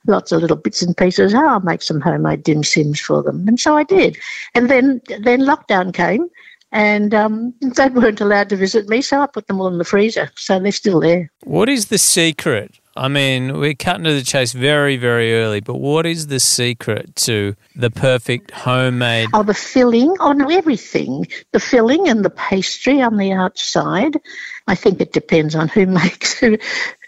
lots 0.07 0.33
of 0.33 0.41
little 0.41 0.57
bits 0.57 0.83
and 0.83 0.97
pieces, 0.97 1.35
oh, 1.35 1.47
I'll 1.47 1.61
make 1.61 1.83
some 1.83 2.01
homemade 2.01 2.43
dim 2.43 2.65
sims 2.65 3.01
for 3.01 3.23
them, 3.23 3.47
and 3.47 3.61
so 3.61 3.77
I 3.77 3.85
did. 3.85 4.19
And 4.55 4.71
then 4.71 5.01
then 5.21 5.41
lockdown 5.41 5.95
came, 5.95 6.29
and 6.73 7.15
um, 7.15 7.55
they 7.61 7.89
weren't 7.91 8.21
allowed 8.21 8.49
to 8.51 8.57
visit 8.57 8.89
me, 8.89 9.03
so 9.03 9.21
I 9.21 9.27
put 9.27 9.47
them 9.47 9.61
all 9.61 9.69
in 9.69 9.79
the 9.79 9.85
freezer. 9.85 10.31
So 10.37 10.59
they're 10.59 10.73
still 10.73 11.01
there. 11.01 11.31
What 11.45 11.69
is 11.69 11.87
the 11.87 11.99
secret 11.99 12.79
I 12.95 13.09
mean, 13.09 13.59
we're 13.59 13.75
cutting 13.75 14.05
to 14.05 14.13
the 14.13 14.23
chase 14.23 14.53
very, 14.53 14.99
very 14.99 15.35
early, 15.35 15.61
but 15.61 15.77
what 15.77 16.05
is 16.05 16.27
the 16.27 16.39
secret 16.39 17.17
to 17.17 17.57
the 17.75 17.91
perfect 17.91 18.51
homemade? 18.51 19.31
Oh, 19.33 19.43
the 19.43 19.55
filling 19.55 20.15
on 20.21 20.53
everything. 20.53 21.27
The 21.53 21.61
filling 21.61 22.09
and 22.09 22.23
the 22.23 22.31
pastry 22.31 23.01
on 23.01 23.17
the 23.17 23.33
outside. 23.33 24.19
I 24.67 24.75
think 24.75 25.01
it 25.01 25.13
depends 25.13 25.55
on 25.55 25.69
who 25.69 25.87
makes 26.03 26.39
who, 26.39 26.59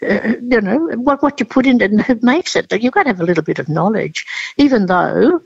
uh, 0.01 0.33
you 0.41 0.61
know, 0.61 0.89
what, 0.95 1.21
what 1.21 1.39
you 1.39 1.45
put 1.45 1.67
in 1.67 1.79
it 1.81 1.91
and 1.91 2.01
who 2.01 2.17
makes 2.21 2.55
it. 2.55 2.71
You've 2.81 2.93
got 2.93 3.03
to 3.03 3.09
have 3.09 3.21
a 3.21 3.25
little 3.25 3.43
bit 3.43 3.59
of 3.59 3.69
knowledge, 3.69 4.25
even 4.57 4.87
though 4.87 5.39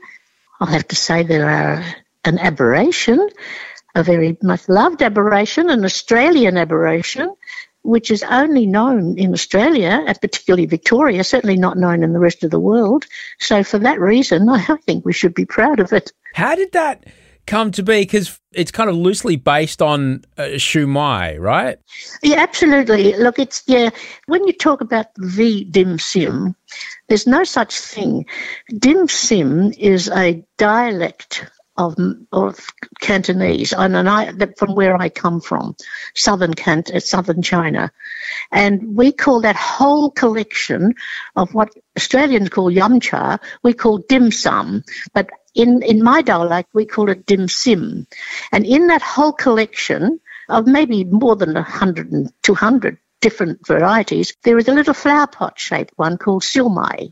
I'll 0.58 0.68
have 0.68 0.88
to 0.88 0.96
say 0.96 1.22
there 1.22 1.50
are 1.50 1.84
an 2.24 2.38
aberration, 2.38 3.28
a 3.94 4.02
very 4.02 4.38
much 4.42 4.68
loved 4.70 5.02
aberration, 5.02 5.68
an 5.68 5.84
Australian 5.84 6.56
aberration 6.56 7.34
which 7.82 8.10
is 8.10 8.22
only 8.24 8.66
known 8.66 9.18
in 9.18 9.32
Australia, 9.32 10.04
and 10.06 10.20
particularly 10.20 10.66
Victoria, 10.66 11.24
certainly 11.24 11.56
not 11.56 11.78
known 11.78 12.02
in 12.02 12.12
the 12.12 12.18
rest 12.18 12.44
of 12.44 12.50
the 12.50 12.60
world. 12.60 13.06
So, 13.38 13.64
for 13.64 13.78
that 13.78 14.00
reason, 14.00 14.48
I 14.48 14.76
think 14.86 15.04
we 15.04 15.12
should 15.12 15.34
be 15.34 15.46
proud 15.46 15.80
of 15.80 15.92
it. 15.92 16.12
How 16.34 16.54
did 16.54 16.72
that 16.72 17.04
come 17.46 17.70
to 17.72 17.82
be? 17.82 18.02
Because 18.02 18.38
it's 18.52 18.70
kind 18.70 18.90
of 18.90 18.96
loosely 18.96 19.36
based 19.36 19.80
on 19.82 20.24
uh, 20.36 20.42
shumai, 20.56 21.38
right? 21.38 21.78
Yeah, 22.22 22.40
absolutely. 22.40 23.16
Look, 23.16 23.38
it's, 23.38 23.62
yeah, 23.66 23.90
when 24.26 24.46
you 24.46 24.52
talk 24.52 24.80
about 24.80 25.06
the 25.16 25.64
dim 25.64 25.98
sim, 25.98 26.54
there's 27.08 27.26
no 27.26 27.44
such 27.44 27.78
thing. 27.78 28.26
Dim 28.78 29.08
sim 29.08 29.72
is 29.78 30.08
a 30.08 30.44
dialect 30.58 31.50
of, 31.80 31.96
of 32.32 32.66
Cantonese, 33.00 33.72
and, 33.72 33.96
and 33.96 34.08
I 34.08 34.32
from 34.58 34.74
where 34.74 34.96
I 35.00 35.08
come 35.08 35.40
from, 35.40 35.76
southern 36.14 36.54
Cant, 36.54 36.90
uh, 36.90 37.00
southern 37.00 37.42
China, 37.42 37.90
and 38.52 38.96
we 38.96 39.12
call 39.12 39.40
that 39.40 39.56
whole 39.56 40.10
collection 40.10 40.94
of 41.36 41.54
what 41.54 41.70
Australians 41.96 42.50
call 42.50 42.70
yum 42.70 43.00
cha, 43.00 43.38
we 43.62 43.72
call 43.72 43.98
dim 44.08 44.30
sum, 44.30 44.84
but 45.14 45.30
in 45.54 45.82
in 45.82 46.02
my 46.02 46.20
dialect 46.22 46.68
we 46.74 46.84
call 46.84 47.08
it 47.10 47.24
dim 47.26 47.48
sim, 47.48 48.06
and 48.52 48.66
in 48.66 48.88
that 48.88 49.02
whole 49.02 49.32
collection 49.32 50.20
of 50.48 50.66
maybe 50.66 51.04
more 51.04 51.36
than 51.36 51.56
a 51.56 51.62
hundred 51.62 52.12
and 52.12 52.30
two 52.42 52.54
hundred 52.54 52.98
different 53.20 53.66
varieties, 53.66 54.34
there 54.44 54.58
is 54.58 54.68
a 54.68 54.74
little 54.74 54.94
flower 54.94 55.26
pot 55.26 55.58
shaped 55.58 55.92
one 55.96 56.18
called 56.18 56.44
siu 56.44 56.68
mai. 56.68 57.10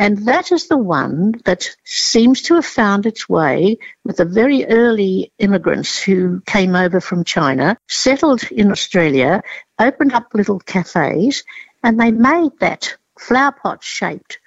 And 0.00 0.26
that 0.26 0.50
is 0.50 0.68
the 0.68 0.78
one 0.78 1.34
that 1.44 1.76
seems 1.84 2.40
to 2.42 2.54
have 2.54 2.64
found 2.64 3.04
its 3.04 3.28
way 3.28 3.76
with 4.02 4.16
the 4.16 4.24
very 4.24 4.64
early 4.64 5.30
immigrants 5.38 6.02
who 6.02 6.40
came 6.46 6.74
over 6.74 7.02
from 7.02 7.22
China, 7.22 7.76
settled 7.86 8.50
in 8.50 8.72
Australia, 8.72 9.42
opened 9.78 10.14
up 10.14 10.32
little 10.32 10.58
cafes, 10.58 11.44
and 11.84 12.00
they 12.00 12.12
made 12.12 12.52
that 12.60 12.96
flower 13.18 13.52
pot 13.52 13.84
shaped 13.84 14.38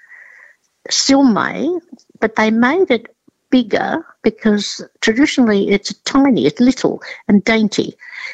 siu 0.90 1.22
mai, 1.22 1.70
but 2.20 2.36
they 2.36 2.50
made 2.50 2.90
it 2.90 3.16
bigger 3.52 4.04
because 4.24 4.82
traditionally 5.02 5.70
it's 5.70 5.94
tiny, 6.00 6.48
it's 6.48 6.60
little 6.60 7.00
and 7.28 7.44
dainty. 7.44 7.94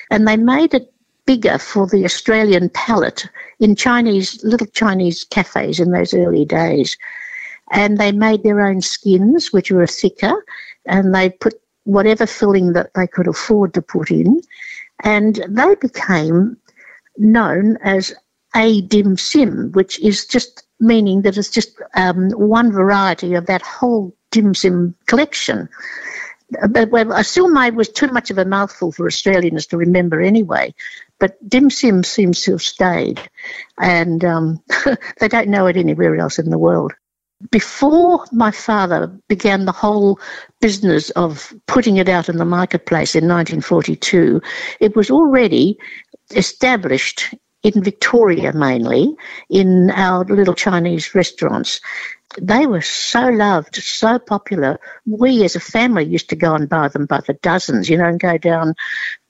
And 0.09 0.25
they 0.25 0.37
made 0.37 0.73
it 0.73 0.93
bigger 1.29 1.59
for 1.59 1.85
the 1.85 2.03
Australian 2.05 2.69
palate 2.69 3.29
in 3.59 3.75
Chinese, 3.75 4.43
little 4.43 4.65
Chinese 4.65 5.23
cafes 5.25 5.79
in 5.79 5.91
those 5.91 6.11
early 6.11 6.43
days. 6.43 6.97
And 7.69 7.99
they 7.99 8.11
made 8.11 8.41
their 8.41 8.61
own 8.61 8.81
skins, 8.81 9.53
which 9.53 9.69
were 9.69 9.85
thicker, 9.85 10.43
and 10.87 11.13
they 11.13 11.29
put 11.29 11.53
whatever 11.83 12.25
filling 12.25 12.73
that 12.73 12.89
they 12.95 13.05
could 13.05 13.27
afford 13.27 13.75
to 13.75 13.81
put 13.83 14.09
in. 14.09 14.41
And 15.03 15.35
they 15.47 15.75
became 15.75 16.57
known 17.19 17.77
as 17.83 18.11
a 18.55 18.81
dim 18.81 19.15
sim, 19.15 19.71
which 19.73 19.99
is 19.99 20.25
just 20.25 20.63
meaning 20.79 21.21
that 21.21 21.37
it's 21.37 21.51
just 21.51 21.79
um, 21.93 22.31
one 22.31 22.71
variety 22.71 23.35
of 23.35 23.45
that 23.45 23.61
whole 23.61 24.15
dim 24.31 24.55
sim 24.55 24.95
collection 25.05 25.69
but 26.69 26.89
well, 26.89 27.11
a 27.11 27.23
siu 27.23 27.47
mai 27.47 27.69
was 27.69 27.89
too 27.89 28.07
much 28.07 28.31
of 28.31 28.37
a 28.37 28.45
mouthful 28.45 28.91
for 28.91 29.05
Australians 29.05 29.67
to 29.67 29.77
remember 29.77 30.19
anyway. 30.19 30.73
But 31.19 31.37
dim 31.47 31.69
sim 31.69 32.03
seems 32.03 32.41
to 32.43 32.51
have 32.51 32.61
stayed, 32.61 33.21
and 33.77 34.23
um, 34.23 34.63
they 35.19 35.27
don't 35.27 35.49
know 35.49 35.67
it 35.67 35.77
anywhere 35.77 36.15
else 36.17 36.39
in 36.39 36.49
the 36.49 36.57
world. 36.57 36.93
before 37.51 38.25
my 38.31 38.51
father 38.51 39.07
began 39.27 39.65
the 39.65 39.71
whole 39.71 40.19
business 40.59 41.09
of 41.11 41.53
putting 41.67 41.97
it 41.97 42.09
out 42.09 42.29
in 42.29 42.37
the 42.37 42.45
marketplace 42.45 43.15
in 43.15 43.27
1942, 43.27 44.41
it 44.79 44.95
was 44.95 45.09
already 45.09 45.77
established 46.31 47.33
in 47.63 47.83
Victoria 47.83 48.53
mainly, 48.53 49.15
in 49.49 49.89
our 49.91 50.23
little 50.25 50.53
Chinese 50.53 51.13
restaurants. 51.15 51.81
They 52.39 52.67
were 52.67 52.81
so 52.81 53.27
loved, 53.29 53.75
so 53.75 54.19
popular. 54.19 54.79
We 55.05 55.43
as 55.43 55.55
a 55.55 55.59
family 55.59 56.05
used 56.05 56.29
to 56.29 56.35
go 56.35 56.53
and 56.55 56.69
buy 56.69 56.87
them 56.89 57.05
by 57.05 57.21
the 57.25 57.33
dozens, 57.33 57.89
you 57.89 57.97
know, 57.97 58.05
and 58.05 58.19
go 58.19 58.37
down 58.37 58.75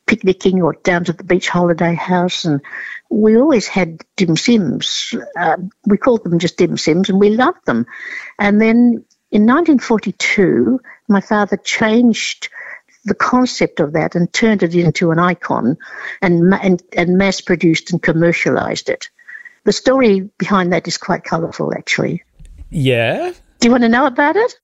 picnicking 0.09 0.59
or 0.63 0.73
down 0.83 1.03
to 1.03 1.13
the 1.13 1.23
beach 1.23 1.47
holiday 1.47 1.93
house. 1.93 2.43
And 2.43 2.61
we 3.11 3.37
always 3.37 3.67
had 3.67 4.01
dim 4.15 4.35
sims. 4.35 5.13
Uh, 5.37 5.57
we 5.85 5.97
called 5.97 6.23
them 6.23 6.39
just 6.39 6.57
dim 6.57 6.77
sims 6.77 7.09
and 7.09 7.19
we 7.19 7.29
loved 7.29 7.63
them. 7.65 7.85
And 8.39 8.59
then 8.59 9.05
in 9.29 9.45
1942, 9.45 10.79
my 11.07 11.21
father 11.21 11.57
changed 11.57 12.49
the 13.05 13.13
concept 13.13 13.79
of 13.79 13.93
that 13.93 14.15
and 14.15 14.33
turned 14.33 14.63
it 14.63 14.73
into 14.73 15.11
an 15.11 15.19
icon 15.19 15.77
and, 16.23 16.55
and, 16.55 16.81
and 16.97 17.17
mass 17.17 17.39
produced 17.39 17.91
and 17.91 18.01
commercialized 18.01 18.89
it. 18.89 19.09
The 19.65 19.71
story 19.71 20.21
behind 20.39 20.73
that 20.73 20.87
is 20.87 20.97
quite 20.97 21.23
colourful, 21.23 21.71
actually. 21.77 22.23
Yeah. 22.71 23.31
Do 23.59 23.67
you 23.67 23.71
want 23.71 23.83
to 23.83 23.89
know 23.89 24.07
about 24.07 24.35
it? 24.35 24.55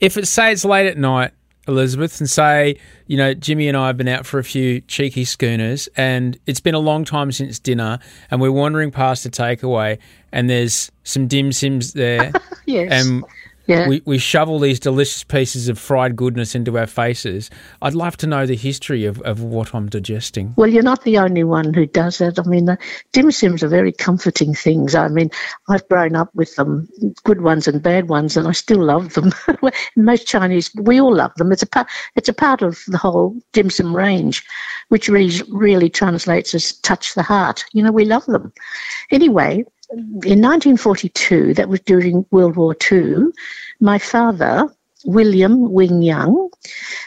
If 0.00 0.16
it 0.16 0.26
says 0.26 0.64
late 0.64 0.86
at 0.86 0.96
night, 0.96 1.32
Elizabeth, 1.68 2.20
and 2.20 2.28
say, 2.28 2.78
you 3.06 3.16
know, 3.16 3.34
Jimmy 3.34 3.68
and 3.68 3.76
I 3.76 3.88
have 3.88 3.96
been 3.96 4.08
out 4.08 4.26
for 4.26 4.38
a 4.38 4.44
few 4.44 4.80
cheeky 4.82 5.24
schooners, 5.24 5.88
and 5.96 6.38
it's 6.46 6.60
been 6.60 6.74
a 6.74 6.80
long 6.80 7.04
time 7.04 7.32
since 7.32 7.58
dinner, 7.58 7.98
and 8.30 8.40
we're 8.40 8.52
wandering 8.52 8.90
past 8.90 9.26
a 9.26 9.30
takeaway, 9.30 9.98
and 10.32 10.48
there's 10.50 10.90
some 11.04 11.26
dim 11.26 11.52
sims 11.52 11.92
there, 11.92 12.32
yes. 12.66 12.90
and 12.90 13.24
Yeah. 13.66 13.88
we, 13.88 14.02
we 14.04 14.18
shovel 14.18 14.58
these 14.58 14.78
delicious 14.78 15.24
pieces 15.24 15.68
of 15.68 15.78
fried 15.78 16.16
goodness 16.16 16.54
into 16.54 16.78
our 16.78 16.86
faces. 16.86 17.50
I'd 17.82 17.94
love 17.94 18.16
to 18.18 18.26
know 18.26 18.46
the 18.46 18.56
history 18.56 19.04
of, 19.04 19.20
of 19.22 19.42
what 19.42 19.74
I'm 19.74 19.88
digesting. 19.88 20.54
Well, 20.56 20.68
you're 20.68 20.82
not 20.82 21.04
the 21.04 21.18
only 21.18 21.44
one 21.44 21.74
who 21.74 21.86
does 21.86 22.18
that. 22.18 22.38
I 22.38 22.42
mean, 22.42 22.66
the 22.66 22.78
dim 23.12 23.30
sims 23.30 23.62
are 23.62 23.68
very 23.68 23.92
comforting 23.92 24.54
things. 24.54 24.94
I 24.94 25.08
mean, 25.08 25.30
I've 25.68 25.88
grown 25.88 26.14
up 26.14 26.34
with 26.34 26.54
them, 26.56 26.88
good 27.24 27.42
ones 27.42 27.66
and 27.66 27.82
bad 27.82 28.08
ones, 28.08 28.36
and 28.36 28.46
I 28.46 28.52
still 28.52 28.82
love 28.82 29.14
them. 29.14 29.32
Most 29.96 30.26
Chinese, 30.26 30.70
we 30.74 31.00
all 31.00 31.14
love 31.14 31.34
them. 31.36 31.52
It's 31.52 31.62
a 31.62 31.66
part, 31.66 31.88
it's 32.14 32.28
a 32.28 32.34
part 32.34 32.62
of 32.62 32.82
the 32.86 32.98
whole 32.98 33.36
dim 33.52 33.70
sum 33.70 33.96
range, 33.96 34.44
which 34.88 35.08
really, 35.08 35.42
really 35.50 35.90
translates 35.90 36.54
as 36.54 36.74
touch 36.80 37.14
the 37.14 37.22
heart. 37.22 37.64
You 37.72 37.82
know, 37.82 37.92
we 37.92 38.04
love 38.04 38.26
them. 38.26 38.52
Anyway, 39.10 39.64
in 39.90 40.42
1942, 40.42 41.54
that 41.54 41.68
was 41.68 41.80
during 41.80 42.26
World 42.30 42.56
War 42.56 42.76
II, 42.90 43.26
my 43.80 43.98
father, 43.98 44.68
William 45.06 45.72
Wing 45.72 46.02
Young, 46.02 46.50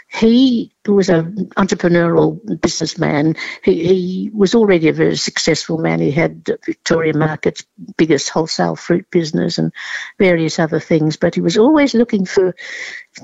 he 0.07 0.71
was 0.87 1.09
an 1.09 1.49
entrepreneurial 1.57 2.39
businessman. 2.61 3.35
He, 3.63 3.85
he 3.85 4.31
was 4.33 4.55
already 4.55 4.87
a 4.87 4.93
very 4.93 5.17
successful 5.17 5.77
man. 5.77 5.99
He 5.99 6.11
had 6.11 6.49
Victoria 6.65 7.13
Market's 7.13 7.63
biggest 7.97 8.29
wholesale 8.29 8.75
fruit 8.75 9.05
business 9.11 9.57
and 9.57 9.71
various 10.17 10.57
other 10.57 10.79
things, 10.79 11.17
but 11.17 11.35
he 11.35 11.41
was 11.41 11.57
always 11.57 11.93
looking 11.93 12.25
for 12.25 12.55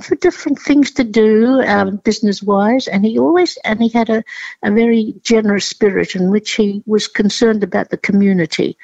for 0.01 0.15
different 0.15 0.59
things 0.59 0.91
to 0.91 1.03
do 1.03 1.61
um, 1.61 1.97
business 1.97 2.43
wise, 2.43 2.87
and 2.87 3.05
he 3.05 3.17
always 3.17 3.57
and 3.63 3.81
he 3.81 3.89
had 3.89 4.09
a, 4.09 4.23
a 4.61 4.71
very 4.71 5.15
generous 5.21 5.65
spirit 5.65 6.15
in 6.15 6.29
which 6.29 6.51
he 6.53 6.83
was 6.85 7.07
concerned 7.07 7.63
about 7.63 7.89
the 7.89 7.97
community. 7.97 8.77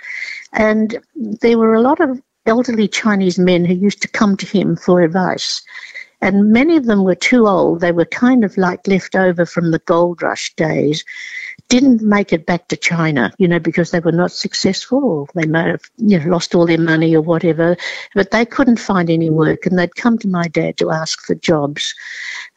And 0.53 0.97
there 1.15 1.57
were 1.57 1.75
a 1.75 1.81
lot 1.81 1.99
of 1.99 2.21
elderly 2.51 2.89
Chinese 2.89 3.39
men 3.39 3.63
who 3.63 3.73
used 3.73 4.01
to 4.01 4.09
come 4.09 4.35
to 4.35 4.45
him 4.45 4.75
for 4.75 5.01
advice. 5.01 5.61
And 6.23 6.51
many 6.51 6.75
of 6.77 6.85
them 6.85 7.03
were 7.03 7.15
too 7.15 7.47
old. 7.47 7.79
They 7.79 7.93
were 7.93 8.05
kind 8.05 8.43
of 8.43 8.55
like 8.57 8.85
left 8.87 9.15
over 9.15 9.45
from 9.45 9.71
the 9.71 9.79
gold 9.79 10.21
rush 10.21 10.53
days, 10.55 11.03
didn't 11.67 12.01
make 12.03 12.31
it 12.33 12.45
back 12.45 12.67
to 12.67 12.75
China, 12.75 13.31
you 13.39 13.47
know, 13.47 13.57
because 13.59 13.89
they 13.89 14.01
were 14.01 14.11
not 14.11 14.31
successful 14.31 15.27
they 15.33 15.45
may 15.45 15.69
have 15.69 15.81
you 15.97 16.19
know, 16.19 16.29
lost 16.29 16.53
all 16.53 16.67
their 16.67 16.77
money 16.77 17.15
or 17.15 17.21
whatever. 17.21 17.75
But 18.13 18.31
they 18.31 18.45
couldn't 18.45 18.79
find 18.79 19.09
any 19.09 19.29
work 19.29 19.65
and 19.65 19.79
they'd 19.79 19.95
come 19.95 20.17
to 20.19 20.27
my 20.27 20.47
dad 20.47 20.77
to 20.77 20.91
ask 20.91 21.21
for 21.25 21.33
jobs. 21.35 21.95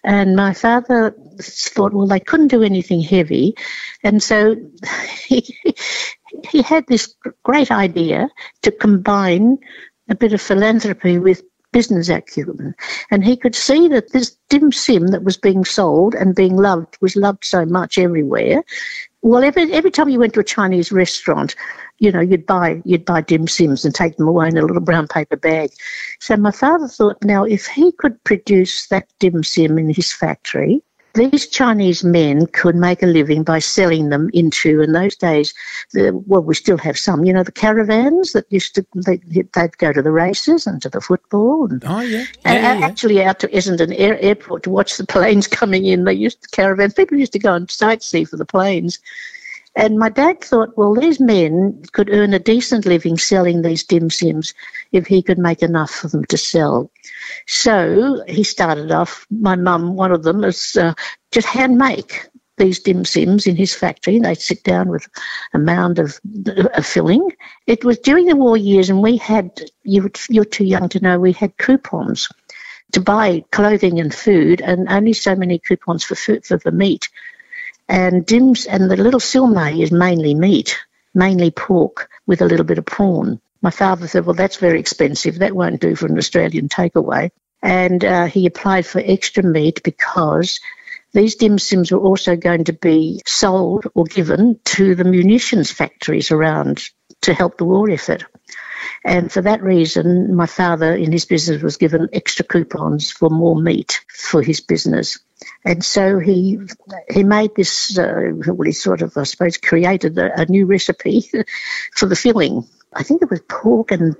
And 0.02 0.36
my 0.36 0.52
father 0.52 1.14
thought, 1.40 1.94
well, 1.94 2.06
they 2.06 2.20
couldn't 2.20 2.48
do 2.48 2.62
anything 2.62 3.00
heavy. 3.00 3.54
And 4.02 4.22
so 4.22 4.56
he, 5.26 5.56
he 6.48 6.62
had 6.62 6.86
this 6.86 7.14
great 7.42 7.70
idea 7.70 8.28
to 8.62 8.70
combine 8.70 9.58
a 10.08 10.14
bit 10.14 10.32
of 10.32 10.40
philanthropy 10.40 11.18
with 11.18 11.42
business 11.74 12.08
acumen. 12.08 12.74
And 13.10 13.24
he 13.24 13.36
could 13.36 13.54
see 13.54 13.88
that 13.88 14.12
this 14.12 14.36
dim 14.48 14.70
sim 14.70 15.08
that 15.08 15.24
was 15.24 15.36
being 15.36 15.64
sold 15.64 16.14
and 16.14 16.34
being 16.34 16.56
loved 16.56 16.96
was 17.00 17.16
loved 17.16 17.44
so 17.44 17.66
much 17.66 17.98
everywhere. 17.98 18.62
Well, 19.22 19.42
every, 19.42 19.72
every 19.72 19.90
time 19.90 20.08
you 20.08 20.20
went 20.20 20.34
to 20.34 20.40
a 20.40 20.44
Chinese 20.44 20.92
restaurant, 20.92 21.56
you 21.98 22.12
know, 22.12 22.20
you'd 22.20 22.46
buy 22.46 22.80
you'd 22.84 23.04
buy 23.04 23.22
dim 23.22 23.48
sims 23.48 23.84
and 23.84 23.94
take 23.94 24.16
them 24.16 24.28
away 24.28 24.48
in 24.48 24.56
a 24.56 24.62
little 24.62 24.80
brown 24.80 25.08
paper 25.08 25.36
bag. 25.36 25.70
So 26.20 26.36
my 26.36 26.52
father 26.52 26.86
thought, 26.86 27.22
now 27.24 27.44
if 27.44 27.66
he 27.66 27.90
could 27.92 28.22
produce 28.24 28.86
that 28.88 29.08
dim 29.18 29.42
sim 29.42 29.78
in 29.78 29.92
his 29.92 30.12
factory, 30.12 30.82
these 31.14 31.46
Chinese 31.46 32.02
men 32.04 32.46
could 32.48 32.74
make 32.74 33.02
a 33.02 33.06
living 33.06 33.42
by 33.44 33.58
selling 33.60 34.08
them 34.08 34.30
into, 34.32 34.80
in 34.80 34.92
those 34.92 35.16
days, 35.16 35.54
the, 35.92 36.10
well, 36.26 36.42
we 36.42 36.54
still 36.54 36.78
have 36.78 36.98
some, 36.98 37.24
you 37.24 37.32
know, 37.32 37.42
the 37.42 37.52
caravans 37.52 38.32
that 38.32 38.44
used 38.50 38.74
to, 38.74 38.86
they, 38.94 39.18
they'd 39.26 39.78
go 39.78 39.92
to 39.92 40.02
the 40.02 40.10
races 40.10 40.66
and 40.66 40.82
to 40.82 40.88
the 40.88 41.00
football. 41.00 41.68
And, 41.70 41.82
Oh, 41.86 42.00
yeah. 42.00 42.24
and 42.44 42.62
Yeah, 42.62 42.78
yeah. 42.78 42.86
actually 42.86 43.22
out 43.22 43.38
to 43.40 43.48
Essendon 43.48 43.94
Air, 43.96 44.18
Airport 44.20 44.64
to 44.64 44.70
watch 44.70 44.96
the 44.96 45.06
planes 45.06 45.46
coming 45.60 45.86
in. 45.86 46.04
They 46.04 46.14
used 46.14 46.42
to 46.42 46.48
caravans. 46.50 46.94
People 46.94 47.18
used 47.18 47.32
to 47.32 47.38
go 47.38 47.54
and 47.54 47.68
sightsee 47.68 48.28
for 48.28 48.36
the 48.36 48.44
planes. 48.44 48.98
And 49.76 49.98
my 49.98 50.08
dad 50.08 50.40
thought, 50.40 50.76
well, 50.76 50.94
these 50.94 51.18
men 51.18 51.82
could 51.92 52.08
earn 52.10 52.32
a 52.32 52.38
decent 52.38 52.86
living 52.86 53.18
selling 53.18 53.62
these 53.62 53.82
dim 53.82 54.08
sims 54.08 54.54
if 54.92 55.06
he 55.06 55.20
could 55.20 55.38
make 55.38 55.62
enough 55.62 55.90
for 55.90 56.08
them 56.08 56.24
to 56.26 56.36
sell. 56.36 56.90
So 57.46 58.22
he 58.28 58.44
started 58.44 58.92
off, 58.92 59.26
my 59.30 59.56
mum, 59.56 59.96
one 59.96 60.12
of 60.12 60.22
them, 60.22 60.44
is 60.44 60.76
uh, 60.76 60.94
just 61.32 61.48
hand 61.48 61.76
make 61.76 62.28
these 62.56 62.78
dim 62.78 63.04
sims 63.04 63.48
in 63.48 63.56
his 63.56 63.74
factory. 63.74 64.20
They'd 64.20 64.40
sit 64.40 64.62
down 64.62 64.90
with 64.90 65.08
a 65.54 65.58
mound 65.58 65.98
of, 65.98 66.20
of 66.46 66.86
filling. 66.86 67.32
It 67.66 67.84
was 67.84 67.98
during 67.98 68.26
the 68.26 68.36
war 68.36 68.56
years, 68.56 68.88
and 68.88 69.02
we 69.02 69.16
had, 69.16 69.60
you, 69.82 70.08
you're 70.28 70.44
too 70.44 70.64
young 70.64 70.88
to 70.90 71.00
know, 71.00 71.18
we 71.18 71.32
had 71.32 71.56
coupons 71.56 72.28
to 72.92 73.00
buy 73.00 73.42
clothing 73.50 73.98
and 73.98 74.14
food, 74.14 74.60
and 74.60 74.88
only 74.88 75.14
so 75.14 75.34
many 75.34 75.58
coupons 75.58 76.04
for 76.04 76.14
food, 76.14 76.46
for 76.46 76.58
the 76.58 76.70
meat. 76.70 77.08
And 77.88 78.24
dims 78.24 78.66
and 78.66 78.90
the 78.90 78.96
little 78.96 79.20
siu 79.20 79.46
mai 79.46 79.72
is 79.72 79.92
mainly 79.92 80.34
meat, 80.34 80.78
mainly 81.14 81.50
pork 81.50 82.08
with 82.26 82.40
a 82.40 82.46
little 82.46 82.64
bit 82.64 82.78
of 82.78 82.86
prawn. 82.86 83.40
My 83.60 83.70
father 83.70 84.08
said, 84.08 84.26
"Well, 84.26 84.34
that's 84.34 84.56
very 84.56 84.80
expensive. 84.80 85.38
That 85.38 85.54
won't 85.56 85.80
do 85.80 85.94
for 85.94 86.06
an 86.06 86.18
Australian 86.18 86.68
takeaway." 86.68 87.30
And 87.62 88.04
uh, 88.04 88.26
he 88.26 88.46
applied 88.46 88.86
for 88.86 89.02
extra 89.04 89.42
meat 89.42 89.82
because 89.82 90.60
these 91.12 91.36
dim 91.36 91.58
sims 91.58 91.92
were 91.92 91.98
also 91.98 92.36
going 92.36 92.64
to 92.64 92.72
be 92.72 93.22
sold 93.26 93.86
or 93.94 94.04
given 94.04 94.58
to 94.64 94.94
the 94.94 95.04
munitions 95.04 95.70
factories 95.70 96.30
around 96.30 96.82
to 97.22 97.32
help 97.32 97.56
the 97.56 97.64
war 97.64 97.88
effort. 97.88 98.24
And 99.04 99.30
for 99.30 99.42
that 99.42 99.62
reason, 99.62 100.34
my 100.34 100.46
father 100.46 100.94
in 100.94 101.12
his 101.12 101.24
business 101.24 101.62
was 101.62 101.76
given 101.76 102.08
extra 102.12 102.44
coupons 102.44 103.10
for 103.10 103.30
more 103.30 103.56
meat 103.56 104.00
for 104.08 104.42
his 104.42 104.60
business. 104.60 105.18
And 105.64 105.84
so 105.84 106.18
he 106.18 106.58
he 107.10 107.22
made 107.22 107.54
this, 107.54 107.98
uh, 107.98 108.30
well, 108.46 108.62
he 108.64 108.72
sort 108.72 109.02
of, 109.02 109.16
I 109.16 109.24
suppose, 109.24 109.56
created 109.56 110.16
a, 110.18 110.40
a 110.40 110.46
new 110.46 110.66
recipe 110.66 111.28
for 111.96 112.06
the 112.06 112.16
filling. 112.16 112.66
I 112.92 113.02
think 113.02 113.22
it 113.22 113.30
was 113.30 113.40
pork 113.48 113.90
and 113.90 114.16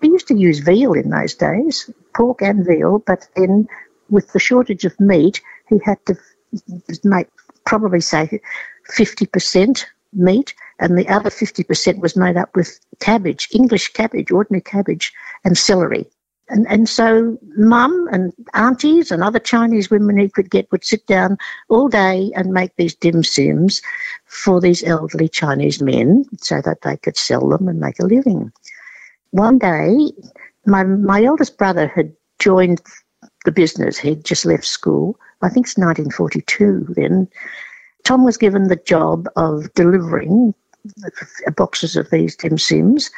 we 0.00 0.08
used 0.10 0.28
to 0.28 0.38
use 0.38 0.60
veal 0.60 0.92
in 0.92 1.10
those 1.10 1.34
days, 1.34 1.90
pork 2.14 2.42
and 2.42 2.64
veal, 2.64 2.98
but 2.98 3.26
then 3.36 3.68
with 4.10 4.32
the 4.32 4.38
shortage 4.38 4.84
of 4.84 4.98
meat, 5.00 5.40
he 5.68 5.78
had 5.84 5.98
to 6.06 6.16
make 7.02 7.28
probably 7.64 8.00
say 8.00 8.40
50% 8.90 9.84
meat, 10.12 10.54
and 10.78 10.98
the 10.98 11.08
other 11.08 11.30
50% 11.30 11.98
was 12.00 12.16
made 12.16 12.36
up 12.36 12.54
with 12.54 12.78
cabbage, 13.00 13.48
English 13.52 13.92
cabbage, 13.92 14.30
ordinary 14.30 14.60
cabbage, 14.62 15.12
and 15.44 15.56
celery. 15.56 16.06
And, 16.48 16.66
and 16.68 16.88
so 16.88 17.38
mum 17.56 18.08
and 18.12 18.32
aunties 18.52 19.10
and 19.10 19.22
other 19.22 19.38
Chinese 19.38 19.90
women 19.90 20.18
he 20.18 20.28
could 20.28 20.50
get 20.50 20.70
would 20.70 20.84
sit 20.84 21.06
down 21.06 21.38
all 21.68 21.88
day 21.88 22.32
and 22.36 22.52
make 22.52 22.76
these 22.76 22.94
dim 22.94 23.24
sims 23.24 23.80
for 24.26 24.60
these 24.60 24.84
elderly 24.84 25.28
Chinese 25.28 25.80
men 25.80 26.26
so 26.38 26.60
that 26.60 26.82
they 26.82 26.98
could 26.98 27.16
sell 27.16 27.48
them 27.48 27.66
and 27.66 27.80
make 27.80 27.98
a 27.98 28.04
living. 28.04 28.52
One 29.30 29.58
day, 29.58 30.12
my, 30.66 30.84
my 30.84 31.24
eldest 31.24 31.56
brother 31.56 31.86
had 31.88 32.12
joined 32.38 32.82
the 33.46 33.52
business. 33.52 33.98
He'd 33.98 34.24
just 34.24 34.44
left 34.44 34.64
school. 34.64 35.18
I 35.40 35.48
think 35.48 35.66
it's 35.66 35.78
1942 35.78 36.94
then. 36.94 37.28
Tom 38.04 38.22
was 38.22 38.36
given 38.36 38.68
the 38.68 38.76
job 38.76 39.28
of 39.36 39.72
delivering 39.74 40.54
boxes 41.56 41.96
of 41.96 42.10
these 42.10 42.36
dim 42.36 42.58
sims 42.58 43.10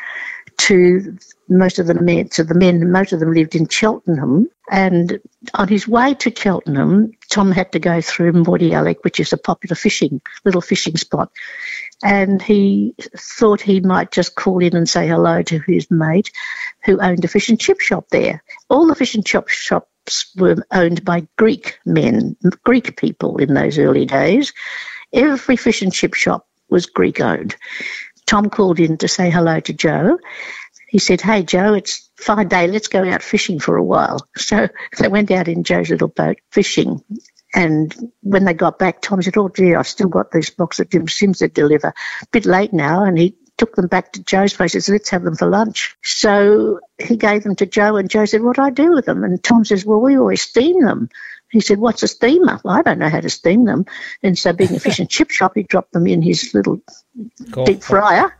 to 0.58 1.16
most 1.48 1.78
of 1.78 1.86
the 1.86 1.94
men, 1.94 2.28
to 2.30 2.42
the 2.42 2.54
men, 2.54 2.90
most 2.90 3.12
of 3.12 3.20
them 3.20 3.32
lived 3.32 3.54
in 3.54 3.68
Cheltenham. 3.68 4.48
And 4.70 5.20
on 5.54 5.68
his 5.68 5.86
way 5.86 6.14
to 6.14 6.34
Cheltenham, 6.34 7.12
Tom 7.30 7.52
had 7.52 7.70
to 7.72 7.78
go 7.78 8.00
through 8.00 8.32
Mordialloc, 8.32 8.96
which 9.02 9.20
is 9.20 9.32
a 9.32 9.38
popular 9.38 9.76
fishing, 9.76 10.20
little 10.44 10.60
fishing 10.60 10.96
spot. 10.96 11.30
And 12.02 12.42
he 12.42 12.94
thought 13.16 13.60
he 13.60 13.80
might 13.80 14.10
just 14.10 14.34
call 14.34 14.58
in 14.60 14.74
and 14.74 14.88
say 14.88 15.06
hello 15.06 15.42
to 15.42 15.60
his 15.60 15.90
mate 15.90 16.30
who 16.84 17.00
owned 17.00 17.24
a 17.24 17.28
fish 17.28 17.48
and 17.48 17.60
chip 17.60 17.80
shop 17.80 18.06
there. 18.10 18.42
All 18.68 18.86
the 18.86 18.94
fish 18.94 19.14
and 19.14 19.24
chip 19.24 19.48
shops 19.48 20.34
were 20.36 20.56
owned 20.72 21.04
by 21.04 21.26
Greek 21.36 21.78
men, 21.84 22.36
Greek 22.64 22.96
people 22.96 23.36
in 23.36 23.54
those 23.54 23.78
early 23.78 24.06
days. 24.06 24.52
Every 25.12 25.56
fish 25.56 25.82
and 25.82 25.92
chip 25.92 26.14
shop 26.14 26.46
was 26.68 26.86
Greek 26.86 27.20
owned. 27.20 27.56
Tom 28.26 28.50
called 28.50 28.80
in 28.80 28.98
to 28.98 29.08
say 29.08 29.30
hello 29.30 29.60
to 29.60 29.72
Joe. 29.72 30.18
He 30.88 30.98
said, 30.98 31.20
Hey, 31.20 31.42
Joe, 31.42 31.74
it's 31.74 32.10
fine 32.16 32.48
day. 32.48 32.66
Let's 32.68 32.88
go 32.88 33.08
out 33.08 33.22
fishing 33.22 33.58
for 33.60 33.76
a 33.76 33.84
while. 33.84 34.26
So 34.36 34.68
they 34.98 35.08
went 35.08 35.30
out 35.30 35.48
in 35.48 35.64
Joe's 35.64 35.90
little 35.90 36.08
boat 36.08 36.38
fishing. 36.50 37.02
And 37.54 38.12
when 38.22 38.44
they 38.44 38.54
got 38.54 38.78
back, 38.78 39.00
Tom 39.00 39.22
said, 39.22 39.36
Oh, 39.36 39.48
dear, 39.48 39.78
I've 39.78 39.88
still 39.88 40.08
got 40.08 40.30
these 40.30 40.50
boxes 40.50 40.80
of 40.80 40.90
dim 40.90 41.08
sims 41.08 41.38
to 41.38 41.48
deliver. 41.48 41.88
A 41.88 42.26
bit 42.30 42.46
late 42.46 42.72
now. 42.72 43.04
And 43.04 43.18
he 43.18 43.36
took 43.56 43.74
them 43.74 43.86
back 43.86 44.12
to 44.12 44.22
Joe's 44.22 44.54
place 44.54 44.74
and 44.74 44.84
said, 44.84 44.92
Let's 44.92 45.10
have 45.10 45.22
them 45.22 45.36
for 45.36 45.48
lunch. 45.48 45.96
So 46.02 46.80
he 46.98 47.16
gave 47.16 47.42
them 47.42 47.56
to 47.56 47.66
Joe, 47.66 47.96
and 47.96 48.10
Joe 48.10 48.24
said, 48.24 48.42
What 48.42 48.56
do 48.56 48.62
I 48.62 48.70
do 48.70 48.92
with 48.92 49.06
them? 49.06 49.24
And 49.24 49.42
Tom 49.42 49.64
says, 49.64 49.84
Well, 49.84 50.00
we 50.00 50.18
always 50.18 50.42
steam 50.42 50.84
them. 50.84 51.08
He 51.56 51.62
said, 51.62 51.78
What's 51.78 52.02
a 52.02 52.08
steamer? 52.08 52.60
Well, 52.62 52.76
I 52.76 52.82
don't 52.82 52.98
know 52.98 53.08
how 53.08 53.22
to 53.22 53.30
steam 53.30 53.64
them. 53.64 53.86
And 54.22 54.38
so, 54.38 54.52
being 54.52 54.76
a 54.76 54.78
fish 54.78 54.98
and 54.98 55.08
chip 55.08 55.30
shop, 55.30 55.52
he 55.54 55.62
dropped 55.62 55.94
them 55.94 56.06
in 56.06 56.20
his 56.20 56.52
little 56.52 56.78
deep 57.64 57.82
fryer. 57.82 58.30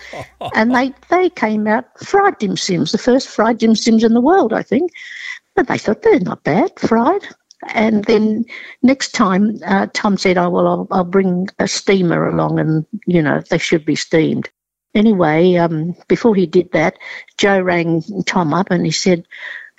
and 0.54 0.74
they, 0.74 0.92
they 1.08 1.30
came 1.30 1.66
out 1.66 1.86
fried 1.98 2.36
dim 2.36 2.54
sims, 2.54 2.92
the 2.92 2.98
first 2.98 3.28
fried 3.28 3.56
dim 3.56 3.74
sims 3.74 4.04
in 4.04 4.12
the 4.12 4.20
world, 4.20 4.52
I 4.52 4.62
think. 4.62 4.90
But 5.54 5.68
they 5.68 5.78
thought 5.78 6.02
they're 6.02 6.20
not 6.20 6.44
bad, 6.44 6.78
fried. 6.78 7.26
And 7.68 8.04
then 8.04 8.44
next 8.82 9.12
time, 9.12 9.58
uh, 9.64 9.86
Tom 9.94 10.18
said, 10.18 10.36
Oh, 10.36 10.50
well, 10.50 10.66
I'll, 10.66 10.88
I'll 10.90 11.04
bring 11.04 11.48
a 11.58 11.66
steamer 11.66 12.28
along 12.28 12.58
and, 12.58 12.84
you 13.06 13.22
know, 13.22 13.40
they 13.48 13.56
should 13.56 13.86
be 13.86 13.96
steamed. 13.96 14.50
Anyway, 14.94 15.56
um, 15.56 15.96
before 16.08 16.34
he 16.34 16.44
did 16.44 16.70
that, 16.72 16.98
Joe 17.38 17.58
rang 17.58 18.02
Tom 18.26 18.52
up 18.52 18.70
and 18.70 18.84
he 18.84 18.92
said, 18.92 19.26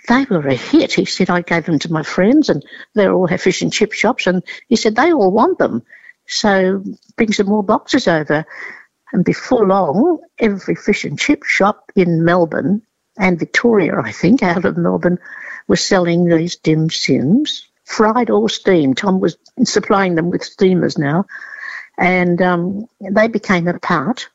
they 0.08 0.26
were 0.30 0.48
a 0.48 0.56
hit. 0.56 0.94
He 0.94 1.06
said, 1.06 1.30
I 1.30 1.42
gave 1.42 1.66
them 1.66 1.80
to 1.80 1.92
my 1.92 2.04
friends 2.04 2.50
and 2.50 2.66
they 2.96 3.08
all 3.08 3.28
have 3.28 3.42
fish 3.42 3.62
and 3.62 3.72
chip 3.72 3.94
shops. 3.94 4.28
And 4.28 4.44
he 4.68 4.76
said, 4.76 4.96
they 4.96 5.12
all 5.12 5.32
want 5.32 5.60
them. 5.60 5.84
So 6.28 6.84
bring 7.16 7.32
some 7.32 7.48
more 7.48 7.64
boxes 7.64 8.08
over. 8.08 8.46
And 9.14 9.24
before 9.24 9.66
long, 9.66 10.20
every 10.40 10.76
fish 10.76 11.06
and 11.06 11.18
chip 11.18 11.44
shop 11.44 11.92
in 11.96 12.26
Melbourne 12.26 12.82
and 13.18 13.40
Victoria, 13.40 14.00
I 14.04 14.12
think, 14.12 14.44
out 14.44 14.66
of 14.66 14.78
Melbourne, 14.78 15.20
was 15.68 15.82
selling 15.82 16.26
these 16.26 16.56
dim 16.58 16.90
sims, 16.90 17.68
fried 17.86 18.30
or 18.30 18.50
steamed. 18.50 18.98
Tom 18.98 19.20
was 19.20 19.38
supplying 19.64 20.16
them 20.16 20.30
with 20.30 20.44
steamers 20.44 20.98
now. 20.98 21.26
And 21.98 22.42
um, 22.42 22.88
they 23.00 23.28
became 23.28 23.68
a 23.68 23.80
part 23.80 24.30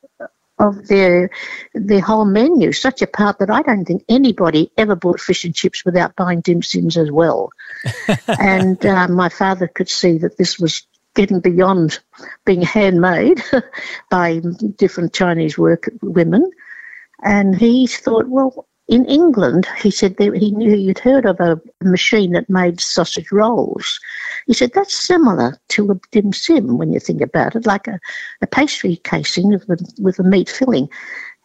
of 0.62 0.87
their 0.87 1.29
their 1.75 2.01
whole 2.01 2.25
menu, 2.25 2.72
such 2.72 3.03
a 3.03 3.07
part 3.07 3.38
that 3.40 3.51
I 3.51 3.62
don't 3.62 3.85
think 3.85 4.05
anybody 4.09 4.70
ever 4.79 4.94
bought 4.94 5.20
fish 5.20 5.44
and 5.44 5.55
chips 5.55 5.85
without 5.85 6.16
buying 6.16 6.40
dim 6.40 6.62
sims 6.62 6.96
as 6.96 7.11
well. 7.11 7.51
and 8.38 8.85
uh, 8.87 9.09
my 9.09 9.29
father 9.29 9.66
could 9.66 9.88
see 9.88 10.18
that 10.18 10.38
this 10.38 10.59
was 10.59 10.87
getting 11.14 11.40
beyond 11.40 11.98
being 12.46 12.62
handmade 12.62 13.42
by 14.11 14.40
different 14.77 15.12
Chinese 15.12 15.59
work 15.59 15.90
women, 16.01 16.51
and 17.22 17.55
he 17.55 17.87
thought, 17.87 18.29
well. 18.29 18.66
In 18.92 19.07
England, 19.07 19.66
he 19.83 19.90
said 19.90 20.18
there, 20.18 20.35
he 20.35 20.50
knew 20.50 20.76
you'd 20.76 20.98
heard 20.98 21.24
of 21.24 21.40
a 21.40 21.59
machine 21.83 22.33
that 22.33 22.50
made 22.50 22.78
sausage 22.78 23.33
rolls. 23.33 23.98
He 24.46 24.52
said 24.52 24.72
that's 24.74 24.94
similar 24.94 25.57
to 25.68 25.92
a 25.92 26.00
dim 26.11 26.35
sim 26.35 26.76
when 26.76 26.92
you 26.92 27.00
think 27.00 27.22
about 27.22 27.57
it, 27.57 27.64
like 27.64 27.88
a, 27.88 27.98
a 28.42 28.46
pastry 28.46 28.96
casing 28.96 29.48
with 29.48 29.66
a, 29.70 29.78
with 29.98 30.18
a 30.18 30.22
meat 30.22 30.50
filling. 30.50 30.90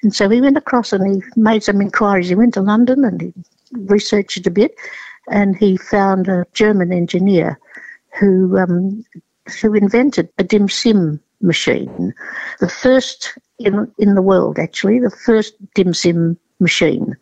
And 0.03 0.13
so 0.13 0.27
he 0.27 0.41
went 0.41 0.57
across 0.57 0.91
and 0.91 1.07
he 1.07 1.23
made 1.37 1.63
some 1.63 1.79
inquiries. 1.79 2.27
He 2.27 2.35
went 2.35 2.53
to 2.55 2.61
London 2.61 3.05
and 3.05 3.21
he 3.21 3.33
researched 3.71 4.45
a 4.45 4.51
bit, 4.51 4.75
and 5.29 5.55
he 5.55 5.77
found 5.77 6.27
a 6.27 6.45
German 6.51 6.91
engineer 6.91 7.57
who 8.19 8.57
um, 8.57 9.05
who 9.61 9.73
invented 9.73 10.27
a 10.37 10.43
dim 10.43 10.67
sim 10.67 11.21
machine, 11.39 12.13
the 12.59 12.67
first 12.67 13.37
in 13.57 13.89
in 13.97 14.15
the 14.15 14.21
world 14.21 14.59
actually, 14.59 14.99
the 14.99 15.09
first 15.25 15.53
dim 15.75 15.93
sim 15.93 16.37
machine, 16.59 17.15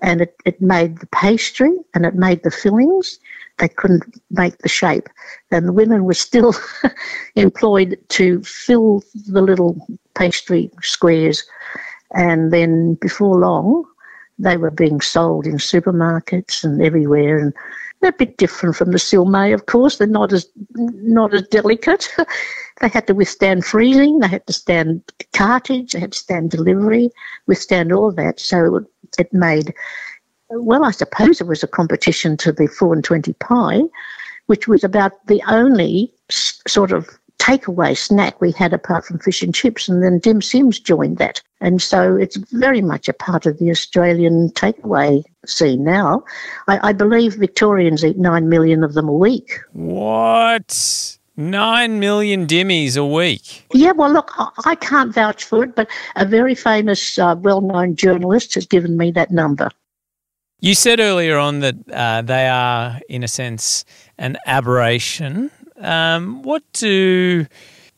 and 0.00 0.20
it, 0.20 0.36
it 0.44 0.60
made 0.60 0.98
the 0.98 1.06
pastry 1.06 1.72
and 1.94 2.04
it 2.04 2.14
made 2.14 2.42
the 2.42 2.50
fillings 2.50 3.18
they 3.58 3.68
couldn't 3.68 4.02
make 4.30 4.58
the 4.58 4.68
shape. 4.68 5.08
And 5.50 5.68
the 5.68 5.72
women 5.72 6.04
were 6.04 6.14
still 6.14 6.54
employed 7.36 7.98
to 8.10 8.42
fill 8.42 9.02
the 9.26 9.42
little 9.42 9.76
pastry 10.14 10.70
squares. 10.82 11.44
And 12.12 12.52
then 12.52 12.94
before 12.94 13.38
long, 13.38 13.84
they 14.38 14.56
were 14.56 14.70
being 14.70 15.00
sold 15.00 15.46
in 15.46 15.56
supermarkets 15.56 16.64
and 16.64 16.82
everywhere. 16.82 17.38
And 17.38 17.52
they're 18.04 18.10
a 18.10 18.26
bit 18.26 18.36
different 18.36 18.76
from 18.76 18.90
the 18.90 18.98
Siu 18.98 19.24
mai, 19.24 19.46
of 19.46 19.64
course. 19.64 19.96
They're 19.96 20.06
not 20.06 20.30
as 20.30 20.46
not 20.74 21.32
as 21.32 21.48
delicate. 21.48 22.14
they 22.82 22.88
had 22.88 23.06
to 23.06 23.14
withstand 23.14 23.64
freezing. 23.64 24.18
They 24.18 24.28
had 24.28 24.46
to 24.46 24.52
stand 24.52 25.02
cartage. 25.32 25.92
They 25.92 26.00
had 26.00 26.12
to 26.12 26.18
stand 26.18 26.50
delivery, 26.50 27.08
withstand 27.46 27.92
all 27.92 28.12
that. 28.12 28.38
So 28.38 28.76
it, 28.76 28.84
it 29.18 29.32
made 29.32 29.72
well, 30.50 30.84
I 30.84 30.90
suppose 30.90 31.40
it 31.40 31.46
was 31.46 31.62
a 31.62 31.66
competition 31.66 32.36
to 32.36 32.52
the 32.52 32.66
4 32.66 32.92
and 32.92 33.02
20 33.02 33.32
pie, 33.34 33.80
which 34.46 34.68
was 34.68 34.84
about 34.84 35.26
the 35.26 35.42
only 35.48 36.12
sort 36.28 36.92
of 36.92 37.08
takeaway 37.38 37.96
snack 37.96 38.40
we 38.40 38.52
had 38.52 38.72
apart 38.72 39.04
from 39.04 39.18
fish 39.18 39.42
and 39.42 39.54
chips, 39.54 39.88
and 39.88 40.02
then 40.02 40.18
dim 40.18 40.40
sims 40.40 40.78
joined 40.78 41.18
that. 41.18 41.42
And 41.60 41.80
so 41.80 42.16
it's 42.16 42.36
very 42.36 42.80
much 42.80 43.08
a 43.08 43.12
part 43.12 43.46
of 43.46 43.58
the 43.58 43.70
Australian 43.70 44.50
takeaway 44.50 45.22
scene 45.46 45.84
now. 45.84 46.24
I, 46.68 46.88
I 46.88 46.92
believe 46.92 47.34
Victorians 47.34 48.04
eat 48.04 48.18
9 48.18 48.48
million 48.48 48.84
of 48.84 48.94
them 48.94 49.08
a 49.08 49.14
week. 49.14 49.60
What? 49.72 51.18
Nine 51.36 51.98
million 51.98 52.46
dimmies 52.46 52.96
a 52.96 53.04
week. 53.04 53.66
Yeah, 53.74 53.90
well, 53.90 54.12
look, 54.12 54.30
I, 54.38 54.50
I 54.66 54.74
can't 54.76 55.12
vouch 55.12 55.42
for 55.42 55.64
it, 55.64 55.74
but 55.74 55.88
a 56.14 56.24
very 56.24 56.54
famous, 56.54 57.18
uh, 57.18 57.34
well 57.36 57.60
known 57.60 57.96
journalist 57.96 58.54
has 58.54 58.66
given 58.66 58.96
me 58.96 59.10
that 59.12 59.32
number. 59.32 59.70
You 60.60 60.74
said 60.74 61.00
earlier 61.00 61.36
on 61.36 61.58
that 61.60 61.74
uh, 61.92 62.22
they 62.22 62.48
are, 62.48 63.00
in 63.08 63.24
a 63.24 63.28
sense, 63.28 63.84
an 64.16 64.36
aberration. 64.46 65.50
Um, 65.76 66.42
what 66.42 66.62
do 66.72 67.46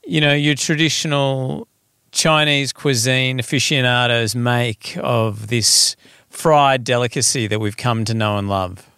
you 0.07 0.21
know 0.21 0.33
your 0.33 0.55
traditional 0.55 1.69
Chinese 2.13 2.73
cuisine 2.73 3.41
aficionados 3.41 4.35
make 4.35 4.97
of 5.01 5.49
this 5.49 5.97
fried 6.31 6.85
delicacy 6.85 7.47
that 7.47 7.61
we've 7.61 7.77
come 7.77 8.05
to 8.07 8.15
know 8.15 8.39
and 8.39 8.49
love? 8.49 8.89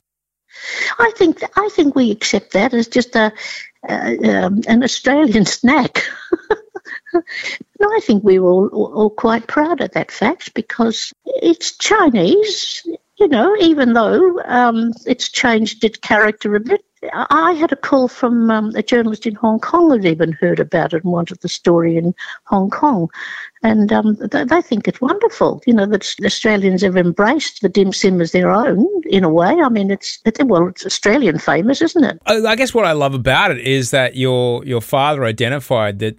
I 0.98 1.12
think 1.16 1.40
I 1.56 1.68
think 1.70 1.94
we 1.94 2.10
accept 2.10 2.52
that 2.52 2.74
as 2.74 2.88
just 2.88 3.16
a 3.16 3.32
um, 3.88 4.60
an 4.66 4.82
Australian 4.82 5.44
snack. 5.46 6.04
I 7.14 8.00
think 8.02 8.22
we 8.22 8.38
were 8.38 8.50
all, 8.50 8.92
all 8.92 9.10
quite 9.10 9.46
proud 9.46 9.80
of 9.80 9.92
that 9.92 10.10
fact 10.10 10.52
because 10.54 11.12
it's 11.24 11.76
Chinese 11.76 12.86
you 13.18 13.28
know, 13.28 13.56
even 13.56 13.92
though 13.94 14.40
um, 14.44 14.92
it's 15.06 15.28
changed 15.28 15.84
its 15.84 15.98
character 15.98 16.54
a 16.54 16.60
bit. 16.60 16.84
I 17.12 17.52
had 17.52 17.72
a 17.72 17.76
call 17.76 18.08
from 18.08 18.50
um, 18.50 18.74
a 18.74 18.82
journalist 18.82 19.26
in 19.26 19.34
Hong 19.36 19.60
Kong 19.60 19.90
who'd 19.90 20.04
even 20.04 20.32
heard 20.32 20.60
about 20.60 20.92
it 20.92 21.04
and 21.04 21.12
wanted 21.12 21.40
the 21.40 21.48
story 21.48 21.96
in 21.96 22.14
Hong 22.44 22.70
Kong. 22.70 23.08
And 23.62 23.92
um, 23.92 24.16
they, 24.16 24.44
they 24.44 24.62
think 24.62 24.88
it's 24.88 25.00
wonderful, 25.00 25.62
you 25.66 25.74
know, 25.74 25.86
that 25.86 26.14
Australians 26.24 26.82
have 26.82 26.96
embraced 26.96 27.62
the 27.62 27.68
dim 27.68 27.92
sim 27.92 28.20
as 28.20 28.32
their 28.32 28.50
own 28.50 28.86
in 29.06 29.24
a 29.24 29.28
way. 29.28 29.50
I 29.50 29.68
mean, 29.68 29.90
it's, 29.90 30.18
it, 30.24 30.44
well, 30.46 30.68
it's 30.68 30.86
Australian 30.86 31.38
famous, 31.38 31.82
isn't 31.82 32.04
it? 32.04 32.20
I 32.26 32.56
guess 32.56 32.74
what 32.74 32.84
I 32.84 32.92
love 32.92 33.14
about 33.14 33.50
it 33.50 33.58
is 33.58 33.90
that 33.90 34.16
your 34.16 34.64
your 34.64 34.80
father 34.80 35.24
identified 35.24 35.98
that, 36.00 36.16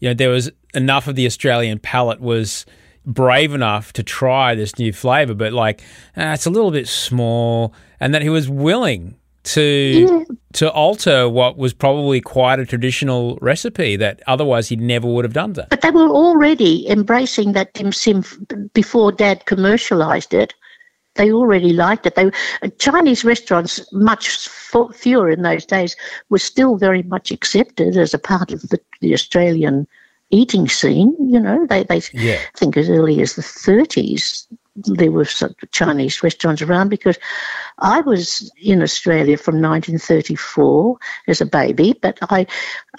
you 0.00 0.08
know, 0.08 0.14
there 0.14 0.30
was 0.30 0.50
enough 0.74 1.08
of 1.08 1.14
the 1.14 1.26
Australian 1.26 1.78
palate 1.78 2.20
was– 2.20 2.66
brave 3.04 3.52
enough 3.52 3.92
to 3.94 4.02
try 4.02 4.54
this 4.54 4.78
new 4.78 4.92
flavor, 4.92 5.34
but 5.34 5.52
like 5.52 5.80
uh, 6.16 6.32
it's 6.34 6.46
a 6.46 6.50
little 6.50 6.70
bit 6.70 6.88
small, 6.88 7.74
and 8.00 8.14
that 8.14 8.22
he 8.22 8.28
was 8.28 8.48
willing 8.48 9.16
to 9.44 9.62
yeah. 9.62 10.24
to 10.52 10.70
alter 10.70 11.28
what 11.28 11.56
was 11.56 11.72
probably 11.72 12.20
quite 12.20 12.60
a 12.60 12.66
traditional 12.66 13.38
recipe 13.40 13.96
that 13.96 14.22
otherwise 14.26 14.68
he 14.68 14.76
never 14.76 15.08
would 15.08 15.24
have 15.24 15.32
done 15.32 15.54
that. 15.54 15.70
But 15.70 15.80
they 15.80 15.90
were 15.90 16.08
already 16.08 16.88
embracing 16.88 17.52
that 17.52 17.74
dim 17.74 17.92
sim 17.92 18.24
before 18.72 19.12
Dad 19.12 19.44
commercialized 19.46 20.32
it. 20.32 20.54
They 21.14 21.30
already 21.30 21.72
liked 21.72 22.06
it. 22.06 22.14
They 22.14 22.30
Chinese 22.78 23.24
restaurants, 23.24 23.84
much 23.92 24.48
fewer 24.94 25.28
in 25.28 25.42
those 25.42 25.66
days, 25.66 25.96
were 26.30 26.38
still 26.38 26.76
very 26.76 27.02
much 27.02 27.30
accepted 27.30 27.96
as 27.96 28.14
a 28.14 28.18
part 28.18 28.52
of 28.52 28.62
the, 28.68 28.80
the 29.00 29.12
Australian 29.12 29.86
eating 30.30 30.68
scene. 30.68 31.14
You 31.20 31.40
know, 31.40 31.66
they, 31.68 31.84
they 31.84 32.00
yeah. 32.14 32.38
think 32.56 32.76
as 32.76 32.88
early 32.88 33.20
as 33.20 33.34
the 33.34 33.42
30s, 33.42 34.46
there 34.76 35.10
were 35.10 35.26
Chinese 35.70 36.22
restaurants 36.22 36.62
around 36.62 36.88
because 36.88 37.18
I 37.78 38.00
was 38.00 38.50
in 38.60 38.82
Australia 38.82 39.36
from 39.36 39.60
1934 39.60 40.96
as 41.28 41.40
a 41.40 41.46
baby, 41.46 41.94
but 42.00 42.18
I, 42.22 42.46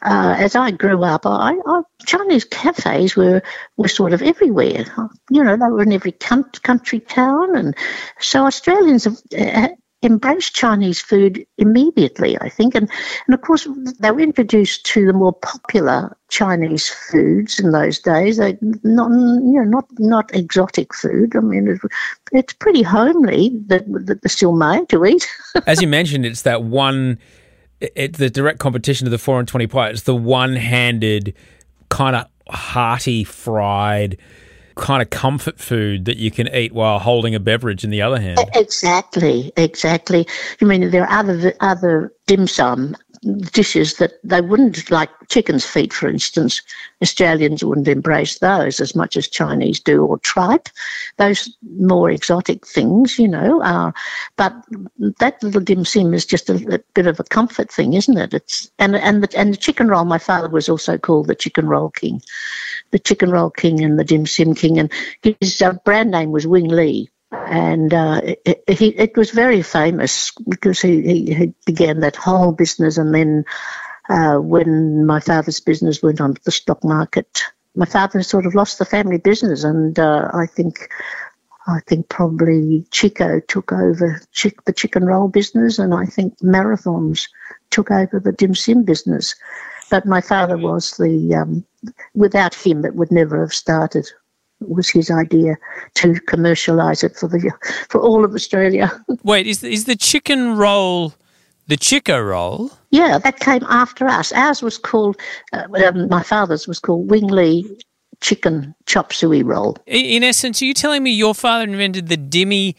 uh, 0.03 0.35
as 0.37 0.55
I 0.55 0.71
grew 0.71 1.03
up, 1.03 1.25
I, 1.25 1.55
I, 1.65 1.81
Chinese 2.05 2.45
cafes 2.45 3.15
were 3.15 3.41
were 3.77 3.87
sort 3.87 4.13
of 4.13 4.21
everywhere. 4.21 4.85
You 5.31 5.43
know, 5.43 5.57
they 5.57 5.65
were 5.65 5.83
in 5.83 5.93
every 5.93 6.11
country 6.11 6.99
town, 6.99 7.55
and 7.55 7.75
so 8.19 8.45
Australians 8.45 9.05
have, 9.05 9.71
embraced 10.03 10.53
Chinese 10.53 11.01
food 11.01 11.45
immediately, 11.57 12.37
I 12.39 12.49
think. 12.49 12.75
And, 12.75 12.89
and 13.27 13.33
of 13.33 13.41
course, 13.41 13.67
they 13.99 14.11
were 14.11 14.19
introduced 14.19 14.85
to 14.87 15.05
the 15.05 15.13
more 15.13 15.33
popular 15.33 16.15
Chinese 16.29 16.89
foods 16.89 17.59
in 17.59 17.71
those 17.71 17.99
days. 17.99 18.37
They 18.37 18.57
not, 18.83 19.09
you 19.11 19.53
know, 19.53 19.63
not 19.63 19.85
not 19.97 20.33
exotic 20.35 20.93
food. 20.93 21.35
I 21.35 21.39
mean, 21.39 21.67
it, 21.67 21.79
it's 22.31 22.53
pretty 22.53 22.83
homely 22.83 23.51
that, 23.67 23.85
that 24.05 24.21
they're 24.21 24.29
still 24.29 24.53
made 24.53 24.89
to 24.89 25.05
eat. 25.05 25.27
As 25.65 25.81
you 25.81 25.87
mentioned, 25.87 26.25
it's 26.25 26.43
that 26.43 26.63
one. 26.63 27.17
It's 27.79 28.17
the 28.17 28.29
direct 28.29 28.59
competition 28.59 29.07
of 29.07 29.11
the 29.11 29.17
four 29.17 29.39
and 29.39 29.47
twenty 29.47 29.67
pie. 29.67 29.89
It's 29.89 30.03
the 30.03 30.15
one-handed, 30.15 31.33
kind 31.89 32.15
of 32.15 32.27
hearty 32.47 33.23
fried 33.23 34.17
kind 34.75 35.01
of 35.01 35.09
comfort 35.09 35.59
food 35.59 36.05
that 36.05 36.17
you 36.17 36.31
can 36.31 36.53
eat 36.53 36.73
while 36.73 36.99
holding 36.99 37.35
a 37.35 37.39
beverage 37.39 37.83
in 37.83 37.89
the 37.89 38.01
other 38.01 38.19
hand. 38.19 38.39
Exactly, 38.55 39.51
exactly. 39.57 40.27
You 40.59 40.67
mean 40.67 40.89
there 40.91 41.03
are 41.03 41.19
other 41.19 41.53
other 41.59 42.13
dim 42.27 42.47
sum 42.47 42.95
dishes 43.51 43.95
that 43.95 44.13
they 44.23 44.41
wouldn't 44.41 44.89
like 44.91 45.09
chicken's 45.29 45.65
feet, 45.65 45.93
for 45.93 46.09
instance. 46.09 46.61
Australians 47.01 47.63
wouldn't 47.63 47.87
embrace 47.87 48.39
those 48.39 48.79
as 48.79 48.95
much 48.95 49.15
as 49.15 49.27
Chinese 49.27 49.79
do, 49.79 50.05
or 50.05 50.17
tripe, 50.19 50.69
those 51.17 51.55
more 51.77 52.09
exotic 52.09 52.65
things, 52.67 53.17
you 53.17 53.27
know. 53.27 53.61
Uh, 53.61 53.91
but 54.35 54.53
that 55.19 55.41
little 55.41 55.61
dim 55.61 55.85
sum 55.85 56.13
is 56.13 56.25
just 56.25 56.49
a, 56.49 56.55
a, 56.73 56.79
bit 56.93 57.07
of 57.07 57.19
a 57.19 57.23
comfort 57.23 57.71
thing, 57.71 57.93
isn't 57.93 58.17
it? 58.17 58.33
It's 58.33 58.69
and 58.79 58.95
and 58.95 59.23
the, 59.23 59.37
and 59.37 59.53
the 59.53 59.57
chicken 59.57 59.87
roll. 59.87 60.05
My 60.05 60.17
father 60.17 60.49
was 60.49 60.67
also 60.67 60.97
called 60.97 61.27
the 61.27 61.35
chicken 61.35 61.67
roll 61.67 61.89
king, 61.91 62.21
the 62.93 62.99
chicken 62.99 63.29
roll 63.29 63.49
king 63.49 63.83
and 63.83 63.99
the 63.99 64.05
dim 64.05 64.25
Sim 64.25 64.55
king, 64.55 64.79
and 64.79 64.89
his 65.21 65.61
uh, 65.61 65.73
brand 65.83 66.11
name 66.11 66.31
was 66.31 66.47
Wing 66.47 66.69
Lee 66.69 67.09
and 67.33 67.93
uh, 67.93 68.21
it, 68.23 68.63
it, 68.67 68.81
it, 68.81 69.17
was 69.17 69.31
very 69.31 69.61
famous 69.61 70.31
because 70.47 70.79
he, 70.79 71.01
he, 71.01 71.33
he, 71.33 71.53
began 71.65 72.01
that 72.01 72.15
whole 72.15 72.51
business, 72.51 72.97
and 72.97 73.13
then 73.13 73.45
uh, 74.09 74.37
when 74.37 75.05
my 75.05 75.19
father's 75.19 75.59
business 75.59 76.01
went 76.03 76.21
onto 76.21 76.41
the 76.43 76.51
stock 76.51 76.83
market, 76.83 77.43
my 77.75 77.85
father 77.85 78.21
sort 78.21 78.45
of 78.45 78.55
lost 78.55 78.79
the 78.79 78.85
family 78.85 79.17
business, 79.17 79.63
and 79.63 79.97
uh, 79.99 80.29
I 80.33 80.45
think. 80.45 80.89
I 81.65 81.79
think 81.87 82.09
probably 82.09 82.85
Chiko 82.91 83.39
took 83.47 83.71
over 83.71 84.19
chick, 84.33 84.65
the 84.65 84.73
chicken 84.73 85.05
roll 85.05 85.29
business, 85.29 85.79
and 85.79 85.93
I 85.93 86.05
think 86.07 86.37
Marathons 86.39 87.29
took 87.69 87.89
over 87.89 88.19
the 88.19 88.33
dim 88.33 88.53
sim 88.53 88.83
business. 88.83 89.35
But 89.93 90.07
my 90.07 90.21
father 90.21 90.57
was 90.57 90.97
the, 90.97 91.35
um, 91.35 91.63
without 92.15 92.55
him, 92.55 92.83
it 92.83 92.95
would 92.95 93.11
never 93.11 93.39
have 93.41 93.53
started 93.53 94.07
It 94.59 94.67
was 94.67 94.89
his 94.89 95.11
idea 95.11 95.55
to 95.93 96.13
commercialise 96.31 97.03
it 97.03 97.15
for 97.15 97.27
the 97.27 97.51
for 97.89 98.01
all 98.01 98.25
of 98.25 98.33
Australia. 98.33 98.91
Wait, 99.23 99.45
is 99.45 99.63
is 99.63 99.85
the 99.85 99.95
chicken 99.95 100.57
roll 100.57 101.13
the 101.67 101.77
Chiko 101.77 102.27
roll? 102.27 102.71
Yeah, 102.89 103.19
that 103.19 103.39
came 103.39 103.63
after 103.69 104.07
us. 104.07 104.33
Ours 104.33 104.63
was 104.63 104.79
called 104.79 105.15
uh, 105.53 105.67
um, 105.85 106.09
my 106.09 106.23
father's 106.23 106.67
was 106.67 106.79
called 106.79 107.11
Wing 107.11 107.27
Lee 107.27 107.63
chicken 108.19 108.73
chop 108.87 109.13
suey 109.13 109.43
roll. 109.43 109.77
In 109.85 110.23
essence, 110.23 110.59
are 110.63 110.65
you 110.65 110.73
telling 110.73 111.03
me 111.03 111.11
your 111.11 111.35
father 111.35 111.65
invented 111.65 112.07
the 112.07 112.17
dimmy 112.17 112.73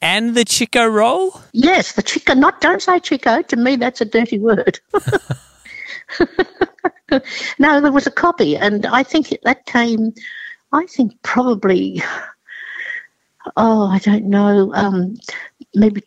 and 0.00 0.36
the 0.36 0.44
Chiko 0.44 0.88
roll? 0.88 1.40
Yes, 1.52 1.94
the 1.94 2.04
Chiko. 2.04 2.38
Not 2.38 2.60
don't 2.60 2.80
say 2.80 3.00
Chico. 3.00 3.42
To 3.42 3.56
me, 3.56 3.74
that's 3.74 4.00
a 4.00 4.04
dirty 4.04 4.38
word. 4.38 4.78
no, 7.58 7.80
there 7.80 7.92
was 7.92 8.06
a 8.06 8.10
copy, 8.10 8.56
and 8.56 8.86
I 8.86 9.02
think 9.02 9.36
that 9.44 9.66
came 9.66 10.12
I 10.72 10.86
think 10.86 11.20
probably, 11.22 12.02
oh, 13.56 13.86
I 13.86 13.98
don't 13.98 14.26
know, 14.26 14.72
um, 14.74 15.16
maybe 15.74 16.02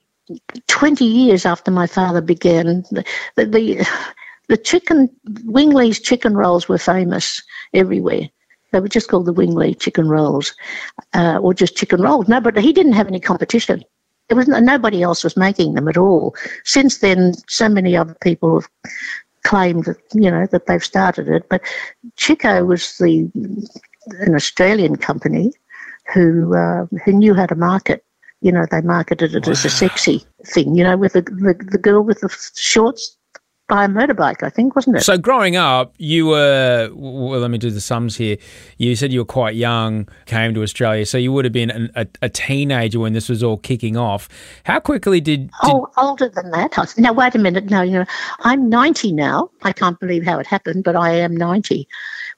20 0.68 1.04
years 1.04 1.46
after 1.46 1.70
my 1.70 1.86
father 1.86 2.22
began, 2.22 2.84
the, 2.92 3.04
the, 3.36 3.86
the, 4.48 4.58
chicken, 4.58 5.10
Wing 5.44 5.72
Lee's 5.72 6.00
chicken 6.00 6.36
rolls 6.36 6.70
were 6.70 6.78
famous 6.78 7.42
everywhere. 7.74 8.30
They 8.72 8.80
were 8.80 8.88
just 8.88 9.10
called 9.10 9.26
the 9.26 9.34
Wingley 9.34 9.76
chicken 9.76 10.08
rolls, 10.08 10.56
uh, 11.14 11.38
or 11.42 11.54
just 11.54 11.76
chicken 11.76 12.02
rolls. 12.02 12.28
No, 12.28 12.40
but 12.42 12.58
he 12.58 12.74
didn't 12.74 12.94
have 12.94 13.08
any 13.08 13.20
competition. 13.20 13.84
There 14.30 14.38
was 14.38 14.48
nobody 14.48 15.04
else 15.04 15.24
was 15.24 15.38
making 15.38 15.74
them 15.74 15.88
at 15.90 15.98
all. 15.98 16.36
Since 16.64 17.00
then, 17.00 17.34
so 17.48 17.70
many 17.70 17.96
other 17.96 18.16
people 18.22 18.62
have 18.62 18.70
claimed 19.44 19.86
that 19.86 19.98
you 20.14 20.32
know 20.32 20.46
that 20.48 20.66
they've 20.66 20.84
started 20.84 21.28
it. 21.28 21.48
But 21.50 21.62
Chiko 22.18 22.66
was 22.66 22.98
the 22.98 23.30
an 24.20 24.36
Australian 24.36 24.98
company 24.98 25.52
who 26.14 26.56
uh, 26.56 26.86
who 27.04 27.12
knew 27.12 27.34
how 27.34 27.46
to 27.46 27.56
market. 27.56 28.04
You 28.42 28.52
know, 28.52 28.66
they 28.70 28.82
marketed 28.82 29.36
it 29.36 29.46
wow. 29.46 29.52
as 29.52 29.64
a 29.64 29.70
sexy 29.70 30.26
thing. 30.46 30.76
You 30.76 30.84
know, 30.84 30.98
with 30.98 31.14
the, 31.14 31.22
the 31.22 31.56
the 31.72 31.78
girl 31.78 32.04
with 32.04 32.22
the 32.22 32.30
shorts 32.56 33.18
by 33.70 33.86
a 33.86 33.88
motorbike, 33.88 34.44
I 34.44 34.50
think, 34.50 34.76
wasn't 34.76 34.98
it? 34.98 35.04
So, 35.04 35.18
growing 35.18 35.56
up, 35.56 35.94
you 35.98 36.28
were, 36.28 36.90
well, 36.94 37.40
let 37.40 37.50
me 37.50 37.58
do 37.58 37.70
the 37.70 37.80
sums 37.80 38.18
here. 38.18 38.38
You 38.78 38.96
said 38.96 39.14
you 39.14 39.20
were 39.20 39.26
quite 39.26 39.56
young, 39.56 40.08
came 40.26 40.54
to 40.54 40.64
Australia, 40.64 41.06
so 41.06 41.18
you 41.18 41.32
would 41.32 41.46
have 41.46 41.54
been 41.54 41.72
an, 41.72 41.92
a, 41.96 42.06
a, 42.22 42.30
teenager 42.30 43.00
when 43.00 43.14
this 43.14 43.30
was 43.30 43.42
all 43.42 43.58
kicking 43.58 43.96
off. 43.96 44.28
How 44.66 44.80
quickly 44.80 45.22
did, 45.22 45.48
did. 45.48 45.52
Oh, 45.64 45.88
older 45.98 46.28
than 46.28 46.52
that. 46.52 46.78
I, 46.78 46.86
Now, 46.98 47.14
wait 47.14 47.36
a 47.36 47.40
minute. 47.40 47.70
No, 47.70 47.82
you 47.82 47.94
know, 47.94 48.06
I'm 48.40 48.70
90 48.70 49.14
now. 49.14 49.50
I 49.64 49.72
can't 49.72 50.00
believe 50.00 50.26
how 50.26 50.40
it 50.40 50.48
happened, 50.48 50.84
but 50.84 50.96
I 50.96 51.14
am 51.14 51.36
90. 51.36 51.88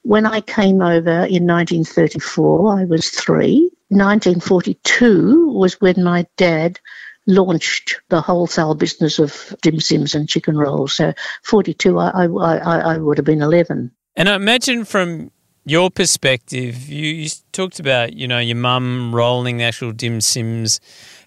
When 0.02 0.26
I 0.26 0.40
came 0.40 0.80
over 0.80 1.24
in 1.24 1.46
1934, 1.46 2.78
I 2.78 2.84
was 2.84 3.10
three. 3.10 3.70
1942 3.88 5.48
was 5.48 5.80
when 5.80 6.02
my 6.02 6.26
dad 6.36 6.78
launched 7.26 8.00
the 8.08 8.20
wholesale 8.20 8.74
business 8.74 9.18
of 9.18 9.54
dim 9.62 9.80
sims 9.80 10.14
and 10.14 10.28
chicken 10.28 10.56
rolls. 10.56 10.94
So 10.94 11.12
42, 11.42 11.98
I, 11.98 12.08
I, 12.08 12.26
I, 12.26 12.78
I 12.94 12.98
would 12.98 13.18
have 13.18 13.24
been 13.24 13.42
11. 13.42 13.90
And 14.14 14.28
I 14.28 14.34
imagine 14.34 14.84
from 14.84 15.30
your 15.64 15.90
perspective, 15.90 16.88
you, 16.88 17.12
you 17.12 17.28
talked 17.52 17.80
about, 17.80 18.14
you 18.14 18.28
know, 18.28 18.38
your 18.38 18.56
mum 18.56 19.14
rolling 19.14 19.58
the 19.58 19.64
actual 19.64 19.92
dim 19.92 20.20
sims 20.20 20.80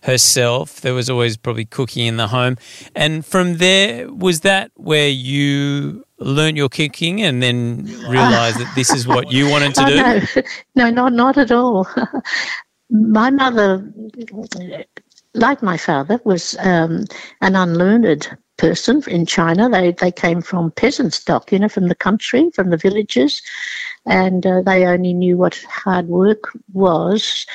herself. 0.03 0.79
There 0.81 0.93
was 0.93 1.09
always 1.09 1.35
probably 1.35 1.65
cooking 1.65 2.07
in 2.07 2.17
the 2.17 2.27
home. 2.27 2.57
And 2.95 3.25
from 3.25 3.57
there, 3.57 4.11
was 4.11 4.41
that 4.41 4.71
where 4.75 5.09
you 5.09 6.05
learned 6.19 6.57
your 6.57 6.69
cooking 6.69 7.21
and 7.21 7.43
then 7.43 7.85
realized 8.07 8.59
that 8.59 8.71
this 8.75 8.89
is 8.91 9.05
what 9.05 9.31
you 9.31 9.49
wanted 9.49 9.75
to 9.75 9.81
oh, 9.85 10.19
do? 10.19 10.41
no, 10.75 10.89
no, 10.89 10.89
not, 10.89 11.13
not 11.13 11.37
at 11.37 11.51
all. 11.51 11.87
my 12.89 13.29
mother, 13.29 13.91
like 15.33 15.61
my 15.61 15.77
father, 15.77 16.19
was 16.23 16.55
um, 16.59 17.05
an 17.41 17.55
unlearned 17.55 18.37
person 18.57 19.01
in 19.07 19.25
China. 19.25 19.69
They 19.69 19.91
they 19.91 20.11
came 20.11 20.41
from 20.41 20.71
peasant 20.71 21.13
stock, 21.13 21.51
you 21.51 21.59
know, 21.59 21.69
from 21.69 21.87
the 21.87 21.95
country, 21.95 22.49
from 22.53 22.69
the 22.69 22.77
villages, 22.77 23.41
and 24.05 24.45
uh, 24.45 24.61
they 24.61 24.85
only 24.85 25.13
knew 25.13 25.37
what 25.37 25.63
hard 25.69 26.07
work 26.07 26.51
was. 26.73 27.45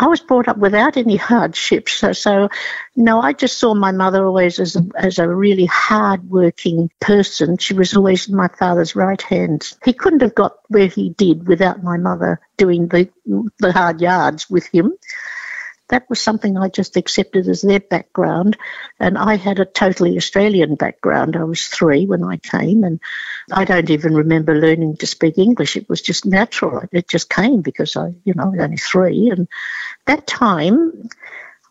I 0.00 0.08
was 0.08 0.20
brought 0.20 0.48
up 0.48 0.58
without 0.58 0.96
any 0.96 1.14
hardships. 1.16 1.92
So, 1.92 2.12
so 2.12 2.48
no, 2.96 3.20
I 3.20 3.32
just 3.32 3.58
saw 3.58 3.72
my 3.72 3.92
mother 3.92 4.26
always 4.26 4.58
as 4.58 4.74
a, 4.74 4.82
as 4.96 5.20
a 5.20 5.28
really 5.28 5.66
hard-working 5.66 6.90
person. 7.00 7.56
She 7.58 7.72
was 7.72 7.94
always 7.94 8.28
my 8.28 8.48
father's 8.48 8.96
right 8.96 9.22
hand. 9.22 9.74
He 9.84 9.92
couldn't 9.92 10.22
have 10.22 10.34
got 10.34 10.58
where 10.68 10.88
he 10.88 11.10
did 11.10 11.46
without 11.46 11.84
my 11.84 11.98
mother 11.98 12.40
doing 12.56 12.88
the 12.88 13.08
the 13.60 13.72
hard 13.72 14.00
yards 14.00 14.50
with 14.50 14.66
him 14.66 14.92
that 15.88 16.08
was 16.08 16.20
something 16.20 16.56
I 16.56 16.68
just 16.68 16.96
accepted 16.96 17.48
as 17.48 17.62
their 17.62 17.80
background. 17.80 18.56
And 18.98 19.16
I 19.16 19.36
had 19.36 19.58
a 19.60 19.64
totally 19.64 20.16
Australian 20.16 20.74
background. 20.74 21.36
I 21.36 21.44
was 21.44 21.66
three 21.66 22.06
when 22.06 22.24
I 22.24 22.38
came, 22.38 22.82
and 22.84 23.00
I 23.52 23.64
don't 23.64 23.90
even 23.90 24.14
remember 24.14 24.54
learning 24.54 24.96
to 24.98 25.06
speak 25.06 25.38
English. 25.38 25.76
It 25.76 25.88
was 25.88 26.02
just 26.02 26.26
natural. 26.26 26.82
It 26.92 27.08
just 27.08 27.30
came 27.30 27.62
because 27.62 27.96
I, 27.96 28.12
you 28.24 28.34
know, 28.34 28.52
only 28.58 28.76
three. 28.76 29.30
And 29.30 29.48
that 30.06 30.26
time, 30.26 31.08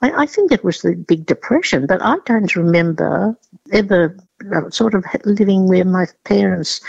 I, 0.01 0.23
I 0.23 0.25
think 0.25 0.51
it 0.51 0.63
was 0.63 0.81
the 0.81 0.95
Big 0.95 1.25
Depression, 1.25 1.87
but 1.87 2.01
I 2.01 2.15
don't 2.25 2.55
remember 2.55 3.37
ever 3.71 4.17
uh, 4.53 4.69
sort 4.69 4.93
of 4.93 5.05
living 5.25 5.67
where 5.67 5.85
my 5.85 6.05
parents 6.23 6.81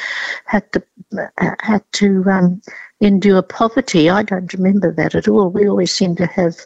had 0.45 0.71
to 0.73 0.83
had 1.61 1.83
to 1.93 2.25
um, 2.29 2.61
endure 3.01 3.43
poverty. 3.43 4.09
I 4.09 4.23
don't 4.23 4.53
remember 4.55 4.93
that 4.93 5.15
at 5.15 5.29
all. 5.29 5.51
We 5.51 5.69
always 5.69 5.93
seemed 5.93 6.17
to 6.19 6.27
have 6.27 6.57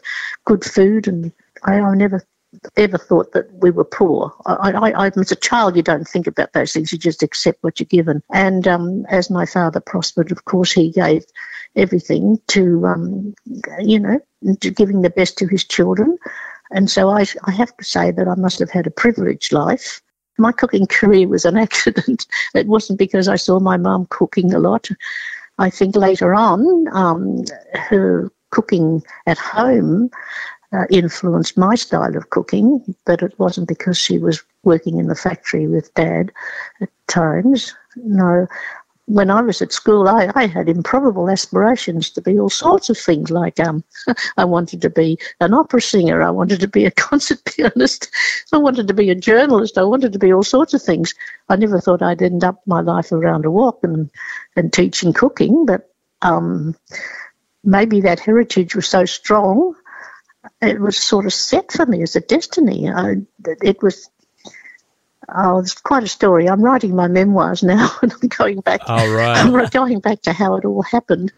good 0.45 0.63
food, 0.63 1.07
and 1.07 1.31
I, 1.63 1.79
I 1.79 1.95
never 1.95 2.25
ever 2.75 2.97
thought 2.97 3.31
that 3.31 3.51
we 3.61 3.71
were 3.71 3.85
poor. 3.85 4.33
I, 4.45 4.71
I, 4.71 5.05
I, 5.05 5.11
as 5.15 5.31
a 5.31 5.37
child, 5.37 5.75
you 5.75 5.81
don't 5.81 6.07
think 6.07 6.27
about 6.27 6.53
those 6.53 6.73
things. 6.73 6.91
You 6.91 6.97
just 6.97 7.23
accept 7.23 7.63
what 7.63 7.79
you're 7.79 7.87
given. 7.87 8.21
And 8.33 8.67
um, 8.67 9.05
as 9.09 9.29
my 9.29 9.45
father 9.45 9.79
prospered, 9.79 10.31
of 10.31 10.45
course, 10.45 10.71
he 10.71 10.91
gave 10.91 11.23
everything 11.75 12.39
to, 12.47 12.85
um, 12.85 13.33
you 13.79 13.99
know, 13.99 14.19
to 14.59 14.69
giving 14.69 15.01
the 15.01 15.09
best 15.09 15.37
to 15.37 15.47
his 15.47 15.63
children. 15.63 16.17
And 16.71 16.89
so 16.89 17.09
I, 17.09 17.25
I 17.45 17.51
have 17.51 17.75
to 17.77 17.83
say 17.83 18.11
that 18.11 18.27
I 18.27 18.35
must 18.35 18.59
have 18.59 18.69
had 18.69 18.87
a 18.87 18.91
privileged 18.91 19.53
life. 19.53 20.01
My 20.37 20.51
cooking 20.51 20.87
career 20.87 21.27
was 21.27 21.45
an 21.45 21.57
accident. 21.65 22.25
It 22.53 22.67
wasn't 22.67 22.99
because 22.99 23.27
I 23.27 23.35
saw 23.35 23.59
my 23.59 23.77
mum 23.77 24.07
cooking 24.09 24.53
a 24.53 24.59
lot. 24.59 24.89
I 25.61 25.69
think 25.69 25.95
later 25.95 26.33
on, 26.33 26.87
um, 26.91 27.43
her 27.73 28.31
cooking 28.49 29.03
at 29.27 29.37
home 29.37 30.09
uh, 30.73 30.85
influenced 30.89 31.55
my 31.55 31.75
style 31.75 32.17
of 32.17 32.31
cooking, 32.31 32.95
but 33.05 33.21
it 33.21 33.37
wasn't 33.37 33.67
because 33.67 33.95
she 33.95 34.17
was 34.17 34.41
working 34.63 34.97
in 34.97 35.05
the 35.05 35.15
factory 35.15 35.67
with 35.67 35.93
dad 35.93 36.31
at 36.81 36.89
times. 37.07 37.75
No, 37.95 38.47
when 39.13 39.29
I 39.29 39.41
was 39.41 39.61
at 39.61 39.73
school, 39.73 40.07
I, 40.07 40.31
I 40.35 40.45
had 40.47 40.69
improbable 40.69 41.29
aspirations 41.29 42.09
to 42.11 42.21
be 42.21 42.39
all 42.39 42.49
sorts 42.49 42.89
of 42.89 42.97
things. 42.97 43.29
Like 43.29 43.59
um, 43.59 43.83
I 44.37 44.45
wanted 44.45 44.81
to 44.83 44.89
be 44.89 45.19
an 45.39 45.53
opera 45.53 45.81
singer, 45.81 46.21
I 46.21 46.29
wanted 46.29 46.59
to 46.61 46.67
be 46.67 46.85
a 46.85 46.91
concert 47.07 47.43
pianist, 47.45 48.09
I 48.53 48.57
wanted 48.57 48.87
to 48.87 48.93
be 48.93 49.09
a 49.09 49.15
journalist, 49.15 49.77
I 49.77 49.83
wanted 49.83 50.13
to 50.13 50.19
be 50.19 50.33
all 50.33 50.43
sorts 50.43 50.73
of 50.73 50.81
things. 50.81 51.13
I 51.49 51.57
never 51.57 51.79
thought 51.81 52.01
I'd 52.01 52.21
end 52.21 52.43
up 52.43 52.61
my 52.65 52.81
life 52.81 53.11
around 53.11 53.45
a 53.45 53.51
wok 53.51 53.79
and 53.83 54.09
and 54.55 54.71
teaching 54.71 55.13
cooking, 55.13 55.65
but 55.65 55.89
um, 56.21 56.75
maybe 57.63 58.01
that 58.01 58.19
heritage 58.19 58.75
was 58.75 58.87
so 58.87 59.05
strong 59.05 59.75
it 60.61 60.79
was 60.79 60.97
sort 60.97 61.25
of 61.25 61.33
set 61.33 61.71
for 61.71 61.85
me 61.85 62.01
as 62.01 62.15
a 62.15 62.21
destiny. 62.21 62.89
I, 62.89 63.17
it 63.61 63.81
was. 63.83 64.09
Oh, 65.29 65.59
it's 65.59 65.75
quite 65.75 66.03
a 66.03 66.07
story. 66.07 66.49
I'm 66.49 66.61
writing 66.61 66.95
my 66.95 67.07
memoirs 67.07 67.63
now, 67.63 67.91
and 68.01 68.11
I'm 68.11 68.27
going 68.27 68.61
back. 68.61 68.81
Oh, 68.87 69.13
right. 69.13 69.37
I'm 69.37 69.69
going 69.69 69.99
back 69.99 70.21
to 70.23 70.33
how 70.33 70.55
it 70.55 70.65
all 70.65 70.81
happened. 70.81 71.31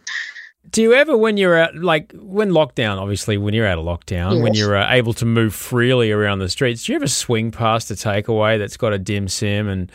Do 0.69 0.81
you 0.81 0.93
ever, 0.93 1.15
when 1.15 1.37
you're 1.37 1.57
out, 1.57 1.75
like 1.75 2.11
when 2.13 2.49
lockdown, 2.49 2.97
obviously, 2.97 3.37
when 3.37 3.53
you're 3.53 3.67
out 3.67 3.77
of 3.77 3.85
lockdown, 3.85 4.41
when 4.41 4.53
you're 4.53 4.75
uh, 4.75 4.91
able 4.91 5.13
to 5.15 5.25
move 5.25 5.53
freely 5.53 6.11
around 6.11 6.39
the 6.39 6.49
streets, 6.49 6.85
do 6.85 6.93
you 6.93 6.95
ever 6.95 7.07
swing 7.07 7.51
past 7.51 7.91
a 7.91 7.93
takeaway 7.93 8.57
that's 8.57 8.77
got 8.77 8.93
a 8.93 8.97
dim 8.97 9.27
sim 9.27 9.67
and 9.67 9.91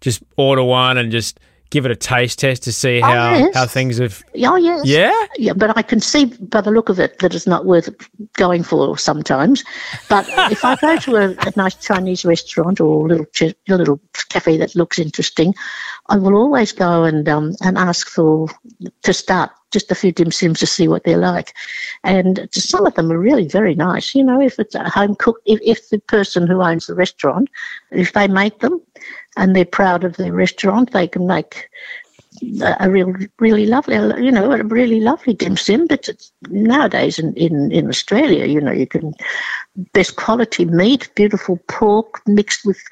just 0.00 0.22
order 0.36 0.62
one 0.62 0.98
and 0.98 1.12
just 1.12 1.40
give 1.72 1.86
it 1.86 1.90
a 1.90 1.96
taste 1.96 2.38
test 2.38 2.62
to 2.64 2.72
see 2.72 3.00
how, 3.00 3.30
Oh, 3.32 3.38
yes. 3.38 3.54
how 3.54 3.66
things 3.66 3.98
have. 3.98 4.22
Oh 4.44 4.56
yes, 4.56 4.82
Yeah? 4.84 5.12
yeah. 5.36 5.54
But 5.54 5.76
I 5.76 5.82
can 5.82 6.00
see 6.00 6.26
by 6.26 6.60
the 6.60 6.70
look 6.70 6.88
of 6.90 7.00
it 7.00 7.18
that 7.20 7.34
it's 7.34 7.46
not 7.46 7.64
worth 7.64 7.88
going 8.34 8.62
for 8.62 8.96
sometimes. 8.98 9.64
But 10.08 10.26
if 10.52 10.64
I 10.64 10.76
go 10.76 10.98
to 10.98 11.16
a, 11.16 11.30
a 11.48 11.52
nice 11.56 11.74
Chinese 11.74 12.24
restaurant 12.24 12.78
or 12.80 13.06
a 13.06 13.08
little 13.08 13.26
ch- 13.26 13.54
a 13.68 13.76
little 13.76 13.98
cafe 14.28 14.58
that 14.58 14.76
looks 14.76 14.98
interesting, 14.98 15.54
I 16.08 16.18
will 16.18 16.34
always 16.36 16.72
go 16.72 17.04
and 17.04 17.26
um, 17.28 17.54
and 17.62 17.78
ask 17.78 18.06
for 18.08 18.48
to 19.02 19.12
start 19.12 19.50
just 19.70 19.90
a 19.90 19.94
few 19.94 20.12
dim 20.12 20.30
sims 20.30 20.58
to 20.60 20.66
see 20.66 20.86
what 20.86 21.04
they're 21.04 21.16
like. 21.16 21.54
And 22.04 22.46
some 22.52 22.84
of 22.84 22.94
them 22.94 23.10
are 23.10 23.18
really 23.18 23.48
very 23.48 23.74
nice. 23.74 24.14
You 24.14 24.22
know, 24.22 24.38
if 24.38 24.58
it's 24.58 24.74
a 24.74 24.86
home 24.90 25.14
cook, 25.14 25.40
if, 25.46 25.60
if 25.62 25.88
the 25.88 25.98
person 26.00 26.46
who 26.46 26.60
owns 26.62 26.86
the 26.88 26.94
restaurant, 26.94 27.48
if 27.90 28.12
they 28.12 28.28
make 28.28 28.58
them 28.60 28.82
and 29.36 29.54
they're 29.54 29.64
proud 29.64 30.04
of 30.04 30.16
their 30.16 30.32
restaurant, 30.32 30.92
they 30.92 31.08
can 31.08 31.26
make 31.26 31.68
a 32.80 32.90
real, 32.90 33.14
really 33.38 33.66
lovely, 33.66 33.94
you 34.22 34.32
know, 34.32 34.52
a 34.52 34.64
really 34.64 35.00
lovely 35.00 35.34
dim 35.34 35.56
sim. 35.56 35.86
But 35.86 36.08
nowadays 36.48 37.18
in, 37.18 37.34
in, 37.34 37.70
in 37.70 37.88
Australia, 37.88 38.46
you 38.46 38.60
know, 38.60 38.72
you 38.72 38.86
can 38.86 39.14
best 39.92 40.16
quality 40.16 40.64
meat, 40.64 41.10
beautiful 41.14 41.58
pork 41.68 42.20
mixed 42.26 42.64
with 42.64 42.82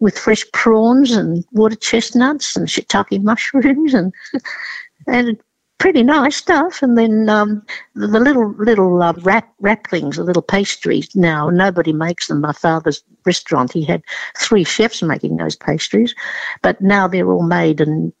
with 0.00 0.18
fresh 0.18 0.44
prawns 0.52 1.12
and 1.12 1.44
water 1.52 1.76
chestnuts 1.76 2.56
and 2.56 2.68
shiitake 2.68 3.22
mushrooms 3.22 3.94
and 3.94 4.12
and 5.06 5.38
pretty 5.78 6.02
nice 6.02 6.36
stuff. 6.36 6.82
And 6.82 6.96
then 6.96 7.28
um, 7.28 7.64
the, 7.94 8.06
little 8.06 8.52
little 8.58 9.02
uh, 9.02 9.12
wrap 9.22 9.52
wraplings, 9.60 10.16
the 10.16 10.24
little 10.24 10.42
pastries. 10.42 11.14
Now 11.14 11.50
nobody 11.50 11.92
makes 11.92 12.28
them. 12.28 12.40
My 12.40 12.52
father's 12.52 13.02
restaurant, 13.24 13.72
he 13.72 13.84
had 13.84 14.02
three 14.38 14.64
chefs 14.64 15.02
making 15.02 15.36
those 15.36 15.56
pastries, 15.56 16.14
but 16.62 16.80
now 16.80 17.08
they're 17.08 17.30
all 17.30 17.46
made 17.46 17.80
in 17.80 18.12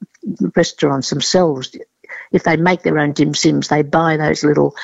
restaurants 0.54 1.10
themselves. 1.10 1.76
If 2.32 2.42
they 2.44 2.56
make 2.56 2.82
their 2.82 2.98
own 2.98 3.12
dim 3.12 3.34
sims, 3.34 3.68
they 3.68 3.82
buy 3.82 4.16
those 4.16 4.44
little. 4.44 4.74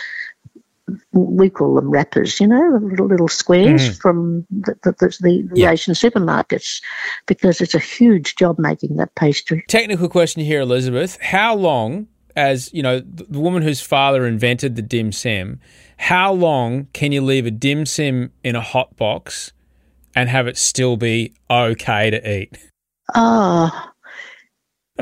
We 1.12 1.48
call 1.48 1.76
them 1.76 1.90
wrappers, 1.90 2.40
you 2.40 2.46
know, 2.46 2.78
the 2.78 2.84
little 2.84 3.06
little 3.06 3.28
squares 3.28 3.96
from 3.98 4.44
the, 4.50 4.76
the, 4.82 4.92
the, 4.92 5.18
the 5.20 5.50
Yeah. 5.54 5.70
Asian 5.70 5.94
supermarkets, 5.94 6.82
because 7.26 7.60
it's 7.60 7.74
a 7.74 7.78
huge 7.78 8.34
job 8.34 8.58
making 8.58 8.96
that 8.96 9.14
pastry. 9.14 9.64
Technical 9.68 10.08
question 10.08 10.42
here, 10.42 10.60
Elizabeth. 10.60 11.18
How 11.20 11.54
long, 11.54 12.08
as 12.36 12.72
you 12.72 12.82
know, 12.82 13.00
the 13.00 13.38
woman 13.38 13.62
whose 13.62 13.80
father 13.80 14.26
invented 14.26 14.76
the 14.76 14.82
dim 14.82 15.12
sim, 15.12 15.60
how 15.96 16.32
long 16.32 16.86
can 16.92 17.12
you 17.12 17.22
leave 17.22 17.46
a 17.46 17.50
dim 17.50 17.86
sim 17.86 18.32
in 18.42 18.56
a 18.56 18.60
hot 18.60 18.96
box 18.96 19.52
and 20.14 20.28
have 20.28 20.46
it 20.46 20.56
still 20.56 20.96
be 20.96 21.32
okay 21.50 22.10
to 22.10 22.30
eat? 22.30 22.58
Oh, 23.14 23.91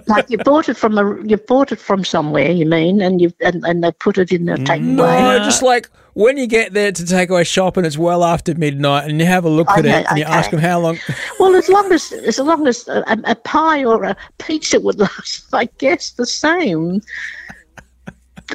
like 0.06 0.30
you 0.30 0.38
bought 0.38 0.68
it 0.68 0.76
from 0.76 0.98
a 0.98 1.22
you 1.24 1.36
bought 1.36 1.72
it 1.72 1.78
from 1.78 2.04
somewhere, 2.04 2.50
you 2.50 2.66
mean, 2.66 3.00
and 3.00 3.20
you 3.20 3.32
and, 3.40 3.64
and 3.64 3.82
they 3.84 3.92
put 3.92 4.18
it 4.18 4.32
in 4.32 4.46
the 4.46 4.54
mm. 4.54 4.66
takeaway. 4.66 4.96
No, 4.96 5.38
just 5.44 5.62
like 5.62 5.90
when 6.14 6.36
you 6.36 6.46
get 6.46 6.72
there 6.72 6.92
to 6.92 7.06
take 7.06 7.30
away 7.30 7.44
shop 7.44 7.76
and 7.76 7.86
it's 7.86 7.98
well 7.98 8.24
after 8.24 8.54
midnight 8.54 9.08
and 9.08 9.20
you 9.20 9.26
have 9.26 9.44
a 9.44 9.48
look 9.48 9.70
at 9.70 9.80
Okay, 9.80 10.00
it 10.00 10.06
and 10.08 10.18
you 10.18 10.24
ask 10.24 10.50
them 10.50 10.60
how 10.60 10.80
long. 10.80 10.98
Well, 11.38 11.54
as 11.54 11.68
long 11.68 11.90
as 11.92 12.12
as 12.12 12.38
long 12.38 12.66
as 12.66 12.86
a, 12.88 13.04
a 13.24 13.34
pie 13.34 13.84
or 13.84 14.04
a 14.04 14.16
pizza 14.38 14.80
would 14.80 14.98
last, 14.98 15.46
I 15.52 15.66
guess 15.78 16.10
the 16.10 16.26
same. 16.26 17.00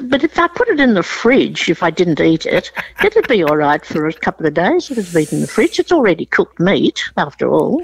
But 0.02 0.22
if 0.22 0.38
I 0.38 0.48
put 0.48 0.68
it 0.68 0.78
in 0.78 0.92
the 0.92 1.02
fridge, 1.02 1.70
if 1.70 1.82
I 1.82 1.90
didn't 1.90 2.20
eat 2.20 2.44
it, 2.44 2.70
it'd 3.02 3.28
be 3.28 3.42
all 3.42 3.56
right 3.56 3.84
for 3.84 4.06
a 4.06 4.12
couple 4.12 4.46
of 4.46 4.52
days. 4.52 4.90
If 4.90 4.98
it's 4.98 5.12
been 5.12 5.26
in 5.32 5.40
the 5.40 5.46
fridge, 5.46 5.78
it's 5.78 5.92
already 5.92 6.26
cooked 6.26 6.60
meat, 6.60 7.02
after 7.16 7.50
all. 7.50 7.82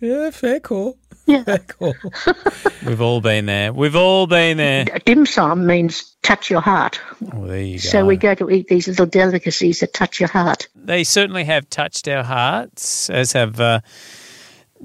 Yeah, 0.00 0.30
fair 0.30 0.58
call. 0.58 0.98
Yeah. 1.26 1.56
Call. 1.68 1.94
We've 2.86 3.00
all 3.00 3.20
been 3.20 3.46
there. 3.46 3.72
We've 3.72 3.96
all 3.96 4.26
been 4.26 4.56
there. 4.56 4.84
Dim 5.04 5.26
sum 5.26 5.66
means 5.66 6.14
touch 6.22 6.50
your 6.50 6.60
heart. 6.60 7.00
Oh, 7.32 7.46
there 7.46 7.60
you 7.60 7.74
go. 7.74 7.88
So 7.88 8.04
we 8.04 8.16
go 8.16 8.34
to 8.34 8.50
eat 8.50 8.68
these 8.68 8.88
little 8.88 9.06
delicacies 9.06 9.80
that 9.80 9.94
touch 9.94 10.20
your 10.20 10.28
heart. 10.28 10.68
they 10.74 11.04
certainly 11.04 11.44
have 11.44 11.68
touched 11.70 12.08
our 12.08 12.24
hearts, 12.24 13.08
as 13.10 13.32
have 13.32 13.60
uh, 13.60 13.80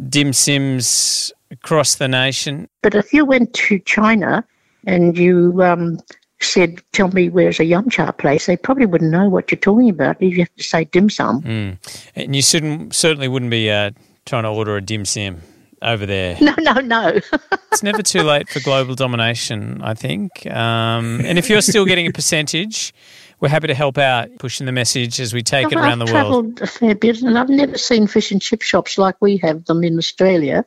dim 0.10 0.34
sims 0.34 1.32
across 1.52 1.95
the 1.95 2.08
nation. 2.08 2.69
But 2.82 2.95
if 2.95 3.13
you 3.13 3.26
went 3.26 3.54
to 3.54 3.80
China 3.80 4.45
and 4.86 5.17
you 5.17 5.63
um, 5.63 6.00
said, 6.39 6.82
"Tell 6.91 7.10
me 7.10 7.30
where's 7.30 7.60
a 7.60 7.65
yum 7.65 7.89
cha 7.89 8.12
place," 8.12 8.45
they 8.45 8.58
probably 8.58 8.86
wouldn't 8.86 9.12
know 9.12 9.28
what 9.28 9.52
you're 9.52 9.60
talking 9.60 9.89
about. 9.89 10.21
You 10.21 10.38
have 10.39 10.56
to 10.56 10.63
say 10.63 10.86
dim 10.86 11.10
sum. 11.10 11.78
And 12.15 12.36
you 12.36 12.41
shouldn't, 12.41 12.93
certainly 12.93 13.28
wouldn't 13.28 13.52
be 13.52 13.71
uh, 13.71 13.91
trying 14.26 14.43
to 14.43 14.50
order 14.50 14.78
a 14.78 14.82
dim 14.82 15.06
sim 15.06 15.41
over 15.82 16.06
there. 16.06 16.38
No, 16.42 16.54
no, 16.60 16.74
no. 16.82 17.20
It's 17.72 17.84
never 17.84 18.02
too 18.02 18.24
late 18.24 18.50
for 18.50 18.60
global 18.62 18.96
domination, 18.96 19.82
I 19.84 19.94
think. 19.94 20.48
Um, 20.48 21.22
and 21.24 21.38
if 21.38 21.48
you're 21.50 21.62
still 21.62 21.86
getting 21.86 22.08
a 22.08 22.12
percentage, 22.12 22.92
we're 23.40 23.50
happy 23.50 23.68
to 23.68 23.76
help 23.76 24.00
out 24.00 24.30
pushing 24.40 24.66
the 24.66 24.72
message 24.72 25.20
as 25.20 25.32
we 25.34 25.44
take 25.44 25.72
it 25.72 25.76
Well, 25.76 25.84
around 25.84 26.00
the 26.00 26.06
world. 26.06 26.18
I've 26.18 26.32
world. 26.32 26.58
travelled 26.58 26.62
a 26.62 26.68
fair 26.68 26.96
bit, 26.96 27.22
and 27.22 27.38
I've 27.38 27.50
never 27.50 27.78
seen 27.78 28.08
fish 28.08 28.32
and 28.32 28.42
chip 28.42 28.63
shops 28.63 28.98
like 28.98 29.16
we 29.22 29.38
have 29.38 29.66
them 29.66 29.84
in 29.84 29.98
Australia. 30.00 30.66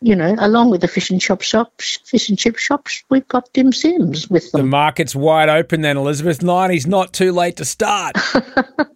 You 0.00 0.14
know, 0.14 0.36
along 0.38 0.70
with 0.70 0.82
the 0.82 0.88
fish 0.88 1.10
and 1.10 1.20
chop 1.20 1.40
shops, 1.40 1.98
fish 2.04 2.28
and 2.28 2.38
chip 2.38 2.56
shops, 2.58 3.02
we've 3.08 3.26
got 3.26 3.50
dim 3.52 3.72
sims 3.72 4.28
with 4.28 4.52
them. 4.52 4.60
The 4.60 4.66
market's 4.66 5.16
wide 5.16 5.48
open 5.48 5.80
then, 5.80 5.96
Elizabeth. 5.96 6.40
90's 6.40 6.86
not 6.86 7.12
too 7.12 7.32
late 7.32 7.56
to 7.56 7.64
start. 7.64 8.16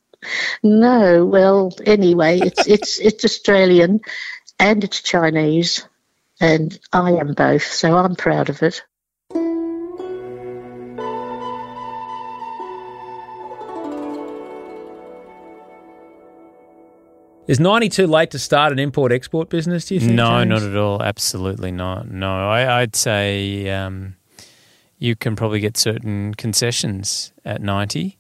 No, 0.65 1.25
well, 1.25 1.73
anyway, 1.87 2.41
it's 2.41 2.67
it's 2.67 2.99
it's 2.99 3.25
Australian, 3.25 4.01
and 4.59 4.85
it's 4.85 5.03
Chinese, 5.03 5.87
and 6.41 6.79
I 6.93 7.13
am 7.13 7.35
both, 7.35 7.65
so 7.65 7.97
I'm 7.97 8.17
proud 8.17 8.51
of 8.51 8.63
it. 8.63 8.83
Is 17.47 17.59
90 17.59 17.89
too 17.89 18.07
late 18.07 18.31
to 18.33 18.39
start 18.39 18.73
an 18.73 18.79
import 18.79 19.11
export 19.11 19.49
business, 19.49 19.87
do 19.87 19.95
you 19.95 20.01
think? 20.01 20.13
No, 20.13 20.41
James? 20.41 20.49
not 20.51 20.63
at 20.63 20.77
all. 20.77 21.03
Absolutely 21.03 21.71
not. 21.71 22.07
No, 22.11 22.29
I, 22.29 22.83
I'd 22.83 22.95
say 22.95 23.71
um, 23.71 24.17
you 24.99 25.17
can 25.17 25.35
probably 25.35 25.59
get 25.59 25.79
certain 25.79 26.35
concessions 26.35 27.33
at 27.47 27.63
90. 27.63 28.19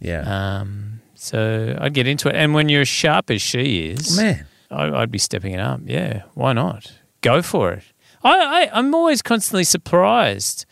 Yeah. 0.00 0.58
Um, 0.60 1.00
so 1.14 1.78
I'd 1.80 1.94
get 1.94 2.06
into 2.06 2.28
it. 2.28 2.34
And 2.34 2.52
when 2.52 2.68
you're 2.68 2.82
as 2.82 2.88
sharp 2.88 3.30
as 3.30 3.40
she 3.40 3.88
is, 3.88 4.18
Man. 4.18 4.46
I, 4.70 4.90
I'd 4.90 5.10
be 5.10 5.18
stepping 5.18 5.52
it 5.52 5.60
up. 5.60 5.80
Yeah, 5.84 6.22
why 6.34 6.52
not? 6.52 6.92
Go 7.20 7.42
for 7.42 7.72
it. 7.72 7.84
I, 8.22 8.38
I, 8.38 8.70
I'm 8.72 8.94
always 8.94 9.22
constantly 9.22 9.64
surprised 9.64 10.66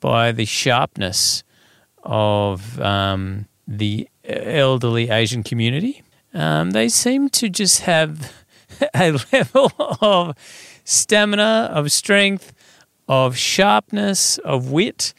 by 0.00 0.32
the 0.32 0.44
sharpness 0.44 1.42
of 2.02 2.80
um, 2.80 3.46
the 3.66 4.08
elderly 4.24 5.10
Asian 5.10 5.42
community. 5.42 6.02
Um, 6.32 6.70
they 6.70 6.88
seem 6.88 7.28
to 7.30 7.48
just 7.48 7.82
have 7.82 8.32
a 8.94 9.18
level 9.32 9.72
of 10.00 10.36
stamina, 10.84 11.70
of 11.72 11.90
strength, 11.92 12.52
of 13.08 13.36
sharpness, 13.36 14.38
of 14.38 14.70
wit 14.70 15.12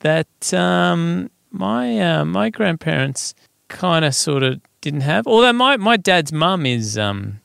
that 0.00 0.52
um, 0.54 1.30
my 1.50 1.98
uh, 1.98 2.24
my 2.24 2.50
grandparents 2.50 3.34
kind 3.68 4.04
of 4.04 4.14
sort 4.14 4.42
of 4.42 4.60
didn't 4.80 5.02
have. 5.02 5.26
Although 5.26 5.52
my, 5.52 5.76
my 5.76 5.96
dad's 5.96 6.32
mum 6.32 6.66
is 6.66 6.98
um, 6.98 7.40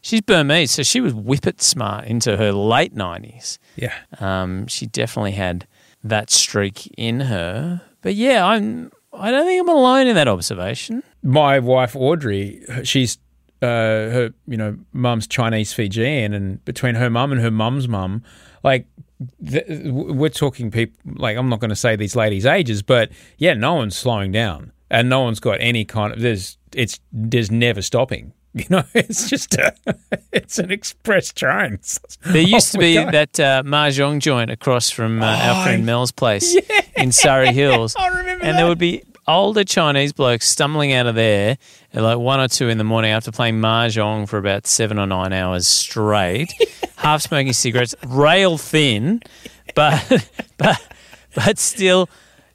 she's 0.00 0.20
Burmese, 0.20 0.70
so 0.70 0.82
she 0.82 1.00
was 1.00 1.14
whippet 1.14 1.60
smart 1.60 2.06
into 2.06 2.36
her 2.36 2.52
late 2.52 2.94
nineties. 2.94 3.58
Yeah. 3.76 3.94
Um, 4.18 4.66
she 4.66 4.86
definitely 4.86 5.32
had 5.32 5.66
that 6.04 6.30
streak 6.30 6.86
in 6.96 7.20
her. 7.20 7.82
But 8.02 8.14
yeah, 8.14 8.46
I'm. 8.46 8.90
I 9.12 9.30
don't 9.30 9.44
think 9.44 9.60
I'm 9.60 9.68
alone 9.68 10.06
in 10.06 10.14
that 10.14 10.28
observation. 10.28 11.02
My 11.22 11.58
wife 11.58 11.96
Audrey, 11.96 12.64
she's 12.84 13.18
uh, 13.60 13.66
her 13.66 14.30
you 14.46 14.56
know 14.56 14.78
mum's 14.92 15.26
Chinese 15.26 15.72
Fijian, 15.72 16.32
and 16.32 16.64
between 16.64 16.94
her 16.94 17.10
mum 17.10 17.32
and 17.32 17.40
her 17.40 17.50
mum's 17.50 17.88
mum, 17.88 18.22
like 18.62 18.86
th- 19.46 19.64
we're 19.68 20.28
talking 20.30 20.70
people. 20.70 20.98
Like 21.16 21.36
I'm 21.36 21.48
not 21.48 21.60
going 21.60 21.70
to 21.70 21.76
say 21.76 21.96
these 21.96 22.16
ladies' 22.16 22.46
ages, 22.46 22.82
but 22.82 23.10
yeah, 23.36 23.54
no 23.54 23.74
one's 23.74 23.96
slowing 23.96 24.32
down, 24.32 24.72
and 24.90 25.08
no 25.08 25.20
one's 25.20 25.40
got 25.40 25.58
any 25.60 25.84
kind 25.84 26.12
of 26.12 26.20
there's 26.20 26.56
it's 26.72 27.00
there's 27.12 27.50
never 27.50 27.82
stopping. 27.82 28.32
You 28.52 28.64
know, 28.68 28.82
it's 28.94 29.30
just 29.30 29.54
a, 29.54 29.74
it's 30.32 30.58
an 30.58 30.70
express 30.70 31.32
train. 31.32 31.78
There 32.24 32.42
used 32.42 32.72
to 32.72 32.78
be 32.78 32.94
go. 32.94 33.10
that 33.10 33.38
uh, 33.40 33.62
mahjong 33.64 34.20
joint 34.20 34.50
across 34.50 34.90
from 34.90 35.22
uh, 35.22 35.26
our 35.26 35.60
Oh, 35.60 35.64
friend 35.64 35.86
Mel's 35.86 36.10
place 36.12 36.56
in 36.96 37.12
Surry 37.12 37.52
Hills. 37.52 37.94
I 37.96 38.08
remember 38.08 38.44
and 38.44 38.58
there 38.58 38.66
would 38.66 38.78
be 38.78 39.02
older 39.28 39.62
Chinese 39.64 40.12
blokes 40.12 40.48
stumbling 40.48 40.92
out 40.92 41.06
of 41.06 41.14
there 41.14 41.56
at 41.94 42.02
like 42.02 42.18
one 42.18 42.40
or 42.40 42.48
two 42.48 42.68
in 42.68 42.78
the 42.78 42.84
morning 42.84 43.12
after 43.12 43.30
playing 43.30 43.60
mahjong 43.60 44.28
for 44.28 44.36
about 44.38 44.66
seven 44.66 44.98
or 44.98 45.06
nine 45.06 45.32
hours 45.32 45.66
straight, 45.68 46.52
half 46.96 47.22
smoking 47.22 47.52
cigarettes, 47.52 47.94
rail 48.06 48.58
thin, 48.58 49.22
but 49.74 50.26
but 50.58 50.80
but 51.34 51.58
still 51.58 52.08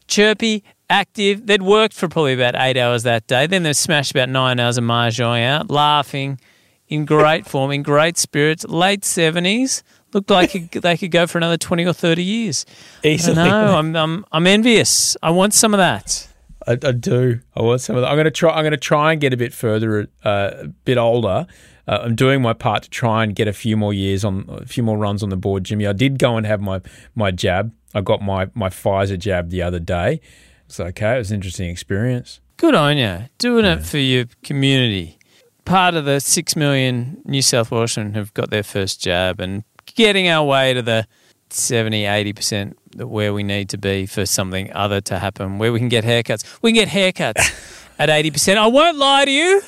chirpy, 0.07 0.63
active. 0.89 1.45
They'd 1.45 1.61
worked 1.61 1.93
for 1.93 2.07
probably 2.07 2.33
about 2.33 2.55
eight 2.55 2.77
hours 2.77 3.03
that 3.03 3.27
day. 3.27 3.47
Then 3.47 3.63
they'd 3.63 3.73
smashed 3.73 4.11
about 4.11 4.29
nine 4.29 4.59
hours 4.59 4.77
of 4.77 4.83
mahjong 4.83 5.43
out, 5.43 5.69
laughing, 5.69 6.39
in 6.87 7.05
great 7.05 7.45
form, 7.49 7.71
in 7.71 7.83
great 7.83 8.17
spirits. 8.17 8.65
Late 8.65 9.05
seventies. 9.05 9.83
Looked 10.13 10.29
like 10.29 10.71
they 10.81 10.97
could 10.97 11.11
go 11.11 11.27
for 11.27 11.37
another 11.37 11.57
twenty 11.57 11.85
or 11.85 11.93
thirty 11.93 12.23
years. 12.23 12.65
Easily. 13.03 13.35
know. 13.35 13.77
I'm, 13.77 13.95
I'm 13.95 14.25
I'm 14.31 14.47
envious. 14.47 15.17
I 15.21 15.31
want 15.31 15.53
some 15.53 15.73
of 15.73 15.77
that. 15.77 16.27
I, 16.67 16.73
I 16.73 16.91
do. 16.91 17.39
I 17.55 17.61
want 17.61 17.81
some 17.81 17.95
of 17.95 18.01
that. 18.01 18.09
I'm 18.09 18.15
going 18.15 18.25
to 18.25 18.31
try. 18.31 18.51
I'm 18.51 18.63
going 18.63 18.71
to 18.71 18.77
try 18.77 19.11
and 19.11 19.21
get 19.21 19.33
a 19.33 19.37
bit 19.37 19.53
further, 19.53 20.07
uh, 20.23 20.51
a 20.53 20.67
bit 20.67 20.97
older. 20.97 21.47
Uh, 21.87 21.99
I'm 22.03 22.15
doing 22.15 22.41
my 22.41 22.53
part 22.53 22.83
to 22.83 22.89
try 22.89 23.23
and 23.23 23.35
get 23.35 23.47
a 23.47 23.53
few 23.53 23.77
more 23.77 23.93
years 23.93 24.25
on, 24.25 24.45
a 24.49 24.65
few 24.65 24.81
more 24.81 24.97
runs 24.97 25.21
on 25.21 25.29
the 25.29 25.37
board, 25.37 25.63
Jimmy. 25.63 25.85
I 25.85 25.93
did 25.93 26.17
go 26.17 26.37
and 26.37 26.45
have 26.45 26.61
my 26.61 26.81
my 27.13 27.31
jab. 27.31 27.73
I 27.93 28.01
got 28.01 28.21
my 28.21 28.49
my 28.53 28.69
Pfizer 28.69 29.19
jab 29.19 29.49
the 29.49 29.61
other 29.61 29.79
day. 29.79 30.21
It's 30.65 30.79
okay. 30.79 31.15
It 31.15 31.19
was 31.19 31.31
an 31.31 31.35
interesting 31.35 31.69
experience. 31.69 32.39
Good 32.57 32.75
on 32.75 32.97
you. 32.97 33.25
Doing 33.37 33.65
it 33.65 33.85
for 33.85 33.97
your 33.97 34.25
community. 34.43 35.19
Part 35.65 35.95
of 35.95 36.05
the 36.05 36.19
six 36.19 36.55
million 36.55 37.21
New 37.25 37.41
South 37.41 37.71
Welshmen 37.71 38.13
have 38.13 38.33
got 38.33 38.49
their 38.49 38.63
first 38.63 39.01
jab 39.01 39.39
and 39.39 39.63
getting 39.85 40.27
our 40.27 40.45
way 40.45 40.73
to 40.73 40.81
the 40.81 41.07
70, 41.49 42.03
80% 42.03 42.73
that 42.95 43.07
where 43.07 43.33
we 43.33 43.43
need 43.43 43.69
to 43.69 43.77
be 43.77 44.05
for 44.05 44.25
something 44.25 44.71
other 44.73 45.01
to 45.01 45.19
happen, 45.19 45.57
where 45.57 45.71
we 45.71 45.79
can 45.79 45.89
get 45.89 46.03
haircuts. 46.03 46.43
We 46.61 46.71
can 46.73 46.85
get 46.85 46.89
haircuts 46.89 47.93
at 47.99 48.09
80%. 48.09 48.57
I 48.57 48.67
won't 48.67 48.97
lie 48.97 49.25
to 49.25 49.31
you. 49.31 49.61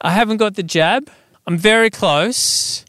I 0.00 0.10
haven't 0.10 0.36
got 0.38 0.54
the 0.54 0.62
jab. 0.62 1.10
I'm 1.46 1.56
very 1.56 1.90
close, 1.90 2.84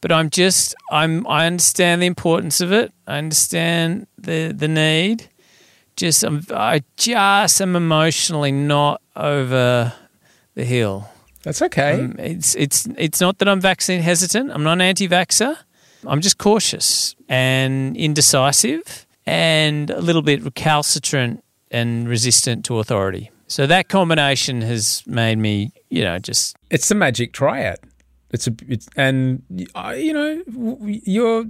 but 0.00 0.12
I'm 0.12 0.28
just 0.28 0.74
I'm 0.90 1.26
I 1.26 1.46
understand 1.46 2.02
the 2.02 2.06
importance 2.06 2.60
of 2.60 2.72
it. 2.72 2.92
I 3.06 3.18
understand 3.18 4.06
the 4.18 4.52
the 4.52 4.68
need. 4.68 5.28
Just 6.02 6.24
I'm, 6.24 6.44
I 6.50 6.82
just 6.96 7.62
am 7.62 7.76
emotionally 7.76 8.50
not 8.50 9.00
over 9.14 9.92
the 10.54 10.64
hill. 10.64 11.08
That's 11.44 11.62
okay. 11.62 12.00
Um, 12.00 12.16
it's 12.18 12.56
it's 12.56 12.88
it's 12.98 13.20
not 13.20 13.38
that 13.38 13.48
I'm 13.48 13.60
vaccine 13.60 14.02
hesitant. 14.02 14.50
I'm 14.50 14.64
not 14.64 14.72
an 14.72 14.80
anti-vaxer. 14.80 15.56
I'm 16.04 16.20
just 16.20 16.38
cautious 16.38 17.14
and 17.28 17.96
indecisive 17.96 19.06
and 19.26 19.90
a 19.90 20.00
little 20.00 20.22
bit 20.22 20.42
recalcitrant 20.42 21.44
and 21.70 22.08
resistant 22.08 22.64
to 22.64 22.80
authority. 22.80 23.30
So 23.46 23.68
that 23.68 23.88
combination 23.88 24.60
has 24.62 25.04
made 25.06 25.38
me, 25.38 25.70
you 25.88 26.02
know, 26.02 26.18
just 26.18 26.56
it's 26.68 26.88
the 26.88 26.96
magic 26.96 27.32
triad. 27.32 27.78
It's 28.32 28.48
a 28.48 28.52
it's 28.66 28.88
and 28.96 29.40
uh, 29.76 29.94
you 29.96 30.12
know 30.12 30.42
your 30.80 31.44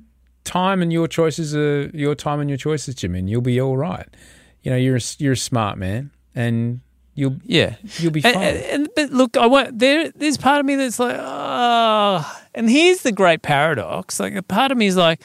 time 0.44 0.82
and 0.82 0.92
your 0.92 1.08
choices 1.08 1.56
are 1.56 1.88
your 1.94 2.14
time 2.14 2.40
and 2.40 2.50
your 2.50 2.58
choices, 2.58 2.94
Jimmy. 2.96 3.20
And 3.20 3.30
you'll 3.30 3.40
be 3.40 3.58
all 3.58 3.78
right. 3.78 4.08
You 4.62 4.70
know 4.70 4.76
you're 4.76 4.96
a, 4.96 5.00
you're 5.18 5.32
a 5.32 5.36
smart 5.36 5.78
man, 5.78 6.10
and 6.34 6.80
you'll 7.14 7.36
yeah. 7.44 7.76
you'll 7.98 8.12
be 8.12 8.20
fine. 8.20 8.34
and, 8.36 8.56
and- 8.58 8.88
but 8.94 9.10
look, 9.10 9.36
I 9.36 9.46
want 9.46 9.78
there. 9.78 10.10
There's 10.10 10.36
part 10.36 10.60
of 10.60 10.66
me 10.66 10.76
that's 10.76 10.98
like, 10.98 11.16
oh, 11.18 12.42
and 12.54 12.68
here's 12.70 13.02
the 13.02 13.12
great 13.12 13.42
paradox. 13.42 14.20
Like, 14.20 14.34
a 14.34 14.42
part 14.42 14.70
of 14.70 14.78
me 14.78 14.86
is 14.86 14.96
like, 14.96 15.20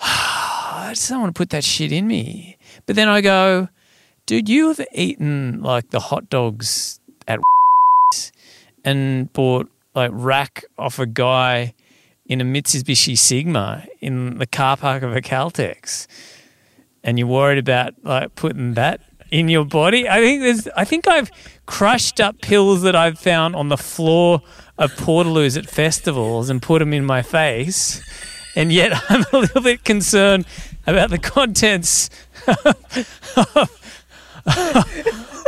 ah, 0.00 0.86
I 0.88 0.94
just 0.94 1.08
don't 1.08 1.20
want 1.20 1.34
to 1.34 1.38
put 1.38 1.50
that 1.50 1.64
shit 1.64 1.92
in 1.92 2.06
me. 2.06 2.58
But 2.86 2.96
then 2.96 3.08
I 3.08 3.20
go, 3.20 3.68
dude, 4.26 4.48
you 4.48 4.68
have 4.68 4.80
eaten 4.92 5.62
like 5.62 5.90
the 5.90 6.00
hot 6.00 6.28
dogs 6.30 7.00
at 7.26 7.40
and 8.84 9.32
bought 9.32 9.70
like 9.94 10.10
rack 10.12 10.64
off 10.78 10.98
a 10.98 11.06
guy 11.06 11.74
in 12.26 12.40
a 12.40 12.44
Mitsubishi 12.44 13.16
Sigma 13.16 13.86
in 14.00 14.38
the 14.38 14.46
car 14.46 14.76
park 14.76 15.02
of 15.02 15.14
a 15.14 15.22
Caltex, 15.22 16.06
and 17.06 17.18
you're 17.18 17.28
worried 17.28 17.58
about 17.58 17.94
like 18.02 18.34
putting 18.34 18.74
that 18.74 19.00
in 19.30 19.48
your 19.48 19.64
body. 19.64 20.08
I 20.08 20.20
think 20.20 20.42
there's. 20.42 20.68
I 20.76 20.84
think 20.84 21.08
I've 21.08 21.30
crushed 21.64 22.20
up 22.20 22.40
pills 22.42 22.82
that 22.82 22.94
I've 22.94 23.18
found 23.18 23.56
on 23.56 23.68
the 23.68 23.78
floor 23.78 24.42
of 24.76 24.92
Portaloos 24.96 25.56
at 25.56 25.66
festivals 25.70 26.50
and 26.50 26.60
put 26.60 26.80
them 26.80 26.92
in 26.92 27.06
my 27.06 27.22
face, 27.22 28.02
and 28.54 28.72
yet 28.72 28.92
I'm 29.08 29.24
a 29.32 29.38
little 29.38 29.62
bit 29.62 29.84
concerned 29.84 30.44
about 30.86 31.10
the 31.10 31.18
contents 31.18 32.10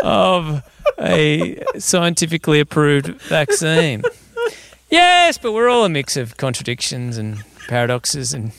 of 0.03 0.63
a 1.01 1.63
scientifically 1.79 2.61
approved 2.61 3.09
vaccine. 3.23 4.03
Yes, 4.91 5.39
but 5.39 5.53
we're 5.53 5.69
all 5.69 5.85
a 5.85 5.89
mix 5.89 6.17
of 6.17 6.37
contradictions 6.37 7.19
and 7.19 7.43
paradoxes 7.69 8.33
and 8.33 8.53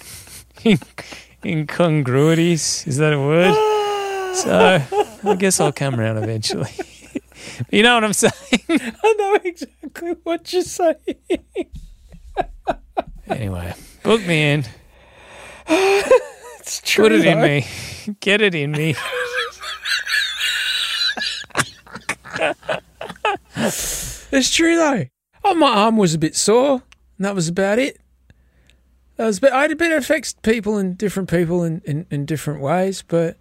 incongruities. 1.43 2.85
Is 2.87 2.97
that 2.97 3.13
a 3.13 3.19
word? 3.19 3.53
Ah. 3.53 4.33
So 4.33 5.29
I 5.29 5.35
guess 5.35 5.59
I'll 5.59 5.71
come 5.71 5.99
around 5.99 6.17
eventually. 6.17 6.69
you 7.71 7.83
know 7.83 7.95
what 7.95 8.03
I'm 8.03 8.13
saying? 8.13 8.33
I 8.69 9.15
know 9.17 9.37
exactly 9.43 10.15
what 10.23 10.51
you're 10.53 10.61
saying. 10.61 10.95
Anyway, 13.27 13.73
book 14.03 14.25
me 14.25 14.51
in. 14.51 14.65
It's 16.59 16.81
true. 16.81 17.05
Put 17.05 17.13
it 17.13 17.25
in 17.25 17.41
me. 17.41 17.65
Get 18.19 18.41
it 18.41 18.53
in 18.53 18.71
me. 18.73 18.95
It's 24.31 24.51
true 24.51 24.75
though. 24.75 25.05
Oh, 25.43 25.55
my 25.55 25.73
arm 25.73 25.97
was 25.97 26.13
a 26.13 26.19
bit 26.19 26.35
sore, 26.35 26.83
and 27.17 27.25
that 27.25 27.33
was 27.33 27.47
about 27.47 27.79
it. 27.79 27.99
That 29.19 29.25
was, 29.25 29.41
but 29.41 29.51
I 29.51 29.63
had 29.63 29.71
a 29.73 29.75
bit 29.75 29.91
of 29.91 29.97
affects 29.97 30.31
people 30.31 30.77
and 30.77 30.97
different 30.97 31.29
people 31.29 31.61
in, 31.61 31.81
in, 31.83 32.05
in 32.09 32.25
different 32.25 32.61
ways, 32.61 33.03
but 33.05 33.35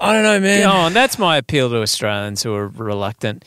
I 0.00 0.12
don't 0.14 0.24
know, 0.24 0.40
man. 0.40 0.62
Oh, 0.62 0.64
Go 0.64 0.70
on. 0.72 0.92
That's 0.94 1.16
my 1.16 1.36
appeal 1.36 1.70
to 1.70 1.80
Australians 1.80 2.42
who 2.42 2.52
are 2.52 2.66
reluctant. 2.66 3.44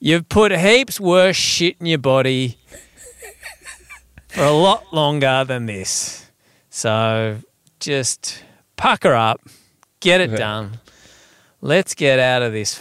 You've 0.00 0.30
put 0.30 0.50
heaps 0.50 0.98
worse 0.98 1.36
shit 1.36 1.76
in 1.80 1.84
your 1.84 1.98
body 1.98 2.56
for 4.28 4.44
a 4.44 4.52
lot 4.52 4.90
longer 4.90 5.44
than 5.44 5.66
this. 5.66 6.30
So 6.70 7.40
just 7.78 8.42
pucker 8.76 9.12
up, 9.12 9.42
get 10.00 10.22
it 10.22 10.34
done. 10.34 10.80
Let's 11.60 11.92
get 11.92 12.18
out 12.18 12.40
of 12.40 12.54
this 12.54 12.78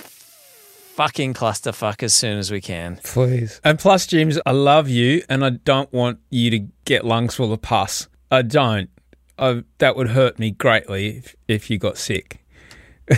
fucking 1.01 1.33
clusterfuck 1.33 2.03
as 2.03 2.13
soon 2.13 2.37
as 2.37 2.51
we 2.51 2.61
can. 2.61 2.99
Please. 3.03 3.59
And 3.63 3.79
plus, 3.79 4.05
James, 4.05 4.39
I 4.45 4.51
love 4.51 4.87
you, 4.87 5.23
and 5.29 5.43
I 5.43 5.49
don't 5.49 5.91
want 5.91 6.19
you 6.29 6.51
to 6.51 6.59
get 6.85 7.03
lungs 7.05 7.33
full 7.35 7.51
of 7.51 7.61
pus. 7.63 8.07
I 8.29 8.43
don't. 8.43 8.87
I, 9.39 9.63
that 9.79 9.95
would 9.95 10.09
hurt 10.09 10.37
me 10.37 10.51
greatly 10.51 11.17
if, 11.17 11.35
if 11.47 11.69
you 11.71 11.79
got 11.79 11.97
sick 11.97 12.45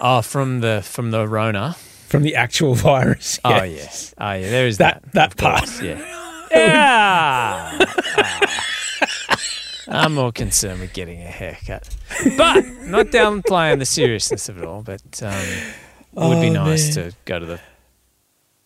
Oh, 0.00 0.20
from 0.20 0.60
the 0.60 0.82
from 0.82 1.12
the 1.12 1.28
Rona. 1.28 1.74
from 2.08 2.22
the 2.24 2.34
actual 2.34 2.74
virus. 2.90 3.38
Oh 3.44 3.62
Yes. 3.62 4.12
Oh 4.18 4.32
yeah. 4.32 4.50
There 4.50 4.66
is 4.66 4.78
That- 4.78 5.02
that. 5.04 5.12
that 5.12 5.26
of 5.30 5.36
course, 5.36 5.76
part. 5.78 5.82
Yeah. 5.84 5.98
Yeah. 6.50 7.86
Ah. 9.88 10.02
I'm 10.04 10.14
more 10.14 10.32
concerned 10.32 10.80
with 10.80 10.92
getting 10.92 11.20
a 11.22 11.26
haircut, 11.26 11.88
but 12.36 12.64
not 12.82 13.06
downplaying 13.06 13.78
the 13.78 13.86
seriousness 13.86 14.48
of 14.48 14.58
it 14.58 14.64
all. 14.64 14.82
But 14.82 15.22
um, 15.22 15.44
it 16.16 16.28
would 16.28 16.40
be 16.40 16.48
Oh, 16.48 16.52
nice 16.64 16.96
man. 16.96 17.10
to 17.10 17.16
go 17.24 17.38
to 17.38 17.46
the, 17.46 17.60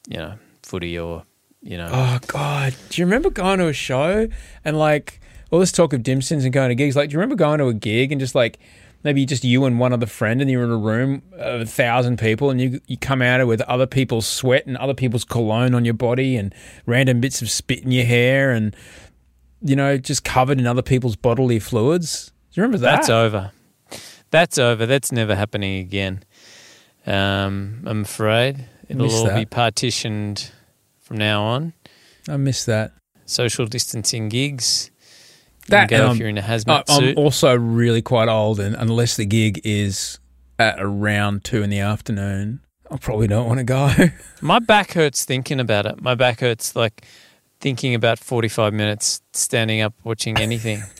you 0.09 0.18
know, 0.18 0.34
footy 0.62 0.98
or 0.98 1.24
you 1.62 1.76
know. 1.76 1.88
Oh 1.92 2.18
God! 2.26 2.74
Do 2.88 3.01
you 3.01 3.07
remember 3.07 3.30
going 3.30 3.59
to 3.59 3.66
a 3.68 3.72
show 3.72 4.28
and 4.64 4.78
like 4.78 5.20
all 5.51 5.59
this 5.59 5.72
talk 5.72 5.92
of 5.92 6.03
dim 6.03 6.22
sims 6.22 6.44
and 6.44 6.53
going 6.53 6.68
to 6.70 6.74
gigs? 6.74 6.96
Like, 6.96 7.11
do 7.11 7.14
you 7.14 7.18
remember 7.18 7.36
going 7.36 7.59
to 7.59 7.66
a 7.66 7.74
gig 7.74 8.12
and 8.12 8.20
just 8.20 8.34
like 8.34 8.59
maybe 9.03 9.24
just 9.24 9.44
you 9.44 9.64
and 9.64 9.78
one 9.78 9.92
other 9.92 10.07
friend, 10.07 10.40
and 10.40 10.51
you're 10.51 10.62
in 10.62 10.70
a 10.70 10.76
room 10.76 11.22
of 11.32 11.62
a 11.62 11.66
thousand 11.66 12.18
people, 12.18 12.51
and 12.51 12.61
you 12.61 12.80
you 12.86 12.96
come 12.96 13.20
out 13.22 13.40
of 13.40 13.46
it 13.46 13.48
with 13.48 13.61
other 13.62 13.86
people's 13.86 14.26
sweat 14.26 14.66
and 14.66 14.76
other 14.76 14.94
people's 14.94 15.24
cologne 15.24 15.74
on 15.74 15.84
your 15.84 15.94
body, 15.94 16.36
and 16.36 16.55
random 16.86 17.20
bits 17.20 17.42
of 17.42 17.51
spit 17.51 17.82
in 17.84 17.90
your 17.90 18.05
hair, 18.07 18.53
and 18.53 18.74
you 19.62 19.76
know, 19.76 19.98
just 19.98 20.24
covered 20.24 20.59
in 20.59 20.66
other 20.66 20.82
people's 20.82 21.16
bodily 21.16 21.59
fluids. 21.59 22.32
Do 22.53 22.61
you 22.61 22.62
remember 22.62 22.78
that? 22.78 22.96
That's 22.96 23.11
over. 23.11 23.53
That's 24.30 24.59
over. 24.59 24.86
That's 24.86 25.12
never 25.12 25.34
happening 25.34 25.78
again. 25.80 26.22
Um, 27.11 27.82
I'm 27.86 28.02
afraid 28.02 28.64
it'll 28.88 29.11
all 29.11 29.34
be 29.34 29.44
partitioned 29.46 30.50
from 31.00 31.16
now 31.18 31.42
on. 31.42 31.72
I 32.28 32.36
miss 32.36 32.64
that. 32.66 32.92
Social 33.26 33.66
distancing 33.66 34.28
gigs. 34.28 34.90
You 35.66 35.72
That 35.72 35.88
go 35.88 35.96
if 35.96 36.02
I'm- 36.08 36.16
you're 36.16 36.28
in 36.28 36.38
a 36.38 36.42
I, 36.42 36.44
hazmat 36.44 36.84
I'm 36.88 37.16
also 37.18 37.54
really 37.56 38.02
quite 38.02 38.28
old, 38.28 38.61
and 38.61 38.74
unless 38.76 39.16
the 39.16 39.24
gig 39.26 39.61
is 39.64 40.18
at 40.58 40.76
around 40.78 41.44
two 41.44 41.62
in 41.62 41.70
the 41.70 41.78
afternoon, 41.80 42.61
I 42.90 42.96
probably 42.96 43.26
don't 43.28 43.46
want 43.46 43.58
to 43.58 43.64
go. 43.64 43.92
My 44.40 44.58
back 44.58 44.92
hurts 44.92 45.24
thinking 45.24 45.61
about 45.61 45.86
it. 45.86 46.00
My 46.02 46.14
back 46.14 46.40
hurts 46.40 46.74
like 46.74 47.04
thinking 47.61 47.94
about 47.94 48.18
45 48.18 48.72
minutes 48.72 49.20
standing 49.32 49.80
up 49.80 49.94
watching 50.04 50.38
anything. 50.38 50.82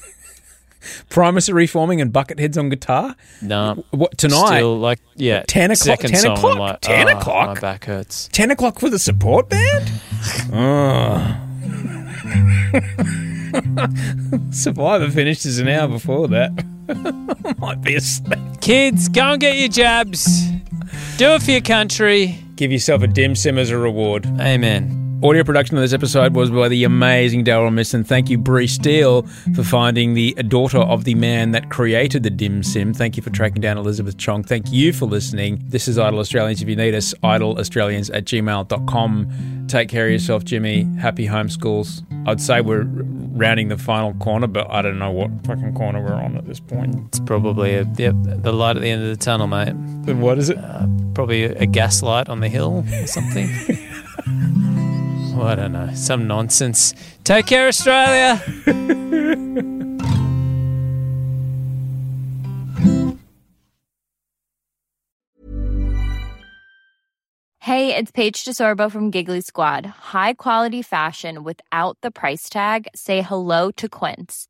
Primacy 1.09 1.53
reforming 1.53 2.01
and 2.01 2.13
bucket 2.13 2.39
heads 2.39 2.57
on 2.59 2.69
guitar. 2.69 3.15
no. 3.43 3.85
What 3.91 4.17
tonight? 4.19 4.59
Still 4.59 4.79
like, 4.79 5.01
yeah. 5.17 5.43
10 5.47 5.71
o'clock- 5.73 6.01
10 6.01 6.17
song, 6.17 6.37
o'clock? 6.39 6.59
like, 6.59 6.81
10 6.81 7.09
"Oh, 7.09 7.19
o'clock?" 7.19 7.55
My 7.55 7.61
back 7.61 7.85
hurts. 7.85 8.29
Ten 8.33 8.51
o'clock 8.51 8.79
for 8.81 8.89
the 8.91 8.99
support 8.99 9.49
band. 9.49 9.91
oh. 10.53 11.47
Survivor 14.53 15.11
finishes 15.11 15.59
an 15.59 15.69
hour 15.69 15.89
before 15.89 16.29
that. 16.29 16.51
Might 17.59 17.81
be 17.83 17.95
a 17.95 17.99
asleep. 17.99 18.39
Kids, 18.61 19.09
go 19.09 19.33
and 19.33 19.41
get 19.41 19.57
your 19.57 19.69
jabs. 19.69 20.49
Do 21.17 21.31
it 21.31 21.43
for 21.43 21.51
your 21.51 21.61
country. 21.61 22.39
Give 22.57 22.71
yourself 22.73 23.03
a 23.03 23.07
dim 23.07 23.35
sim 23.35 23.59
as 23.59 23.71
a 23.71 23.79
reward. 23.79 24.27
Amen. 24.41 25.00
Audio 25.23 25.45
production 25.45 25.77
of 25.77 25.83
this 25.83 25.93
episode 25.93 26.35
was 26.35 26.49
by 26.49 26.67
the 26.69 26.83
amazing 26.85 27.45
Daryl 27.45 27.71
Misson. 27.71 28.05
Thank 28.05 28.31
you, 28.31 28.39
Bree 28.39 28.67
Steele, 28.67 29.23
for 29.55 29.63
finding 29.63 30.15
the 30.15 30.33
daughter 30.49 30.79
of 30.79 31.05
the 31.05 31.15
man 31.15 31.51
that 31.51 31.69
created 31.69 32.23
the 32.23 32.31
dim 32.31 32.63
sim. 32.63 32.95
Thank 32.95 33.19
you 33.19 33.23
for 33.23 33.29
tracking 33.29 33.61
down 33.61 33.77
Elizabeth 33.77 34.17
Chong. 34.17 34.43
Thank 34.43 34.73
you 34.73 34.95
for 34.95 35.05
listening. 35.05 35.63
This 35.67 35.89
is 35.89 35.99
Idle 35.99 36.21
Australians. 36.21 36.63
If 36.63 36.71
you 36.71 36.77
need 36.77 36.95
us, 36.95 37.13
idleaustralians 37.23 38.11
at 38.17 38.25
gmail.com. 38.25 39.67
Take 39.69 39.91
care 39.91 40.07
of 40.07 40.13
yourself, 40.13 40.43
Jimmy. 40.45 40.85
Happy 40.99 41.27
homeschools. 41.27 42.03
I'd 42.27 42.41
say 42.41 42.63
we're 42.63 42.85
rounding 42.85 43.69
the 43.69 43.77
final 43.77 44.15
corner, 44.15 44.47
but 44.47 44.71
I 44.71 44.81
don't 44.81 44.99
know 44.99 45.11
what 45.11 45.31
fucking 45.45 45.75
corner 45.75 46.03
we're 46.03 46.15
on 46.15 46.39
at 46.39 46.47
this 46.47 46.61
point. 46.61 46.97
It's 47.09 47.21
probably 47.21 47.75
a, 47.75 47.85
yep, 47.99 48.15
the 48.23 48.55
light 48.55 48.77
at 48.77 48.83
the 48.83 48.89
end 48.89 49.03
of 49.03 49.09
the 49.11 49.23
tunnel, 49.23 49.49
mate. 49.49 49.75
Then 50.07 50.23
what 50.23 50.39
is 50.39 50.49
it? 50.49 50.57
Uh, 50.57 50.87
probably 51.13 51.45
a, 51.45 51.59
a 51.59 51.67
gas 51.67 52.03
light 52.03 52.31
on 52.31 52.41
the 52.41 52.49
hill 52.49 52.87
or 52.91 53.07
something. 53.07 53.51
well, 55.41 55.49
I 55.49 55.55
don't 55.55 55.73
know. 55.73 55.91
Some 55.95 56.27
nonsense. 56.27 56.95
Take 57.25 57.47
care, 57.47 57.67
Australia. 57.69 58.37
Hey, 67.63 67.95
it's 67.95 68.11
Paige 68.11 68.45
DeSorbo 68.45 68.91
from 68.91 69.11
Giggly 69.11 69.41
Squad. 69.41 69.87
High 69.87 70.35
quality 70.35 70.83
fashion 70.83 71.43
without 71.45 71.97
the 72.03 72.11
price 72.11 72.49
tag. 72.51 72.89
Say 72.95 73.23
hello 73.23 73.71
to 73.73 73.89
Quince. 73.89 74.50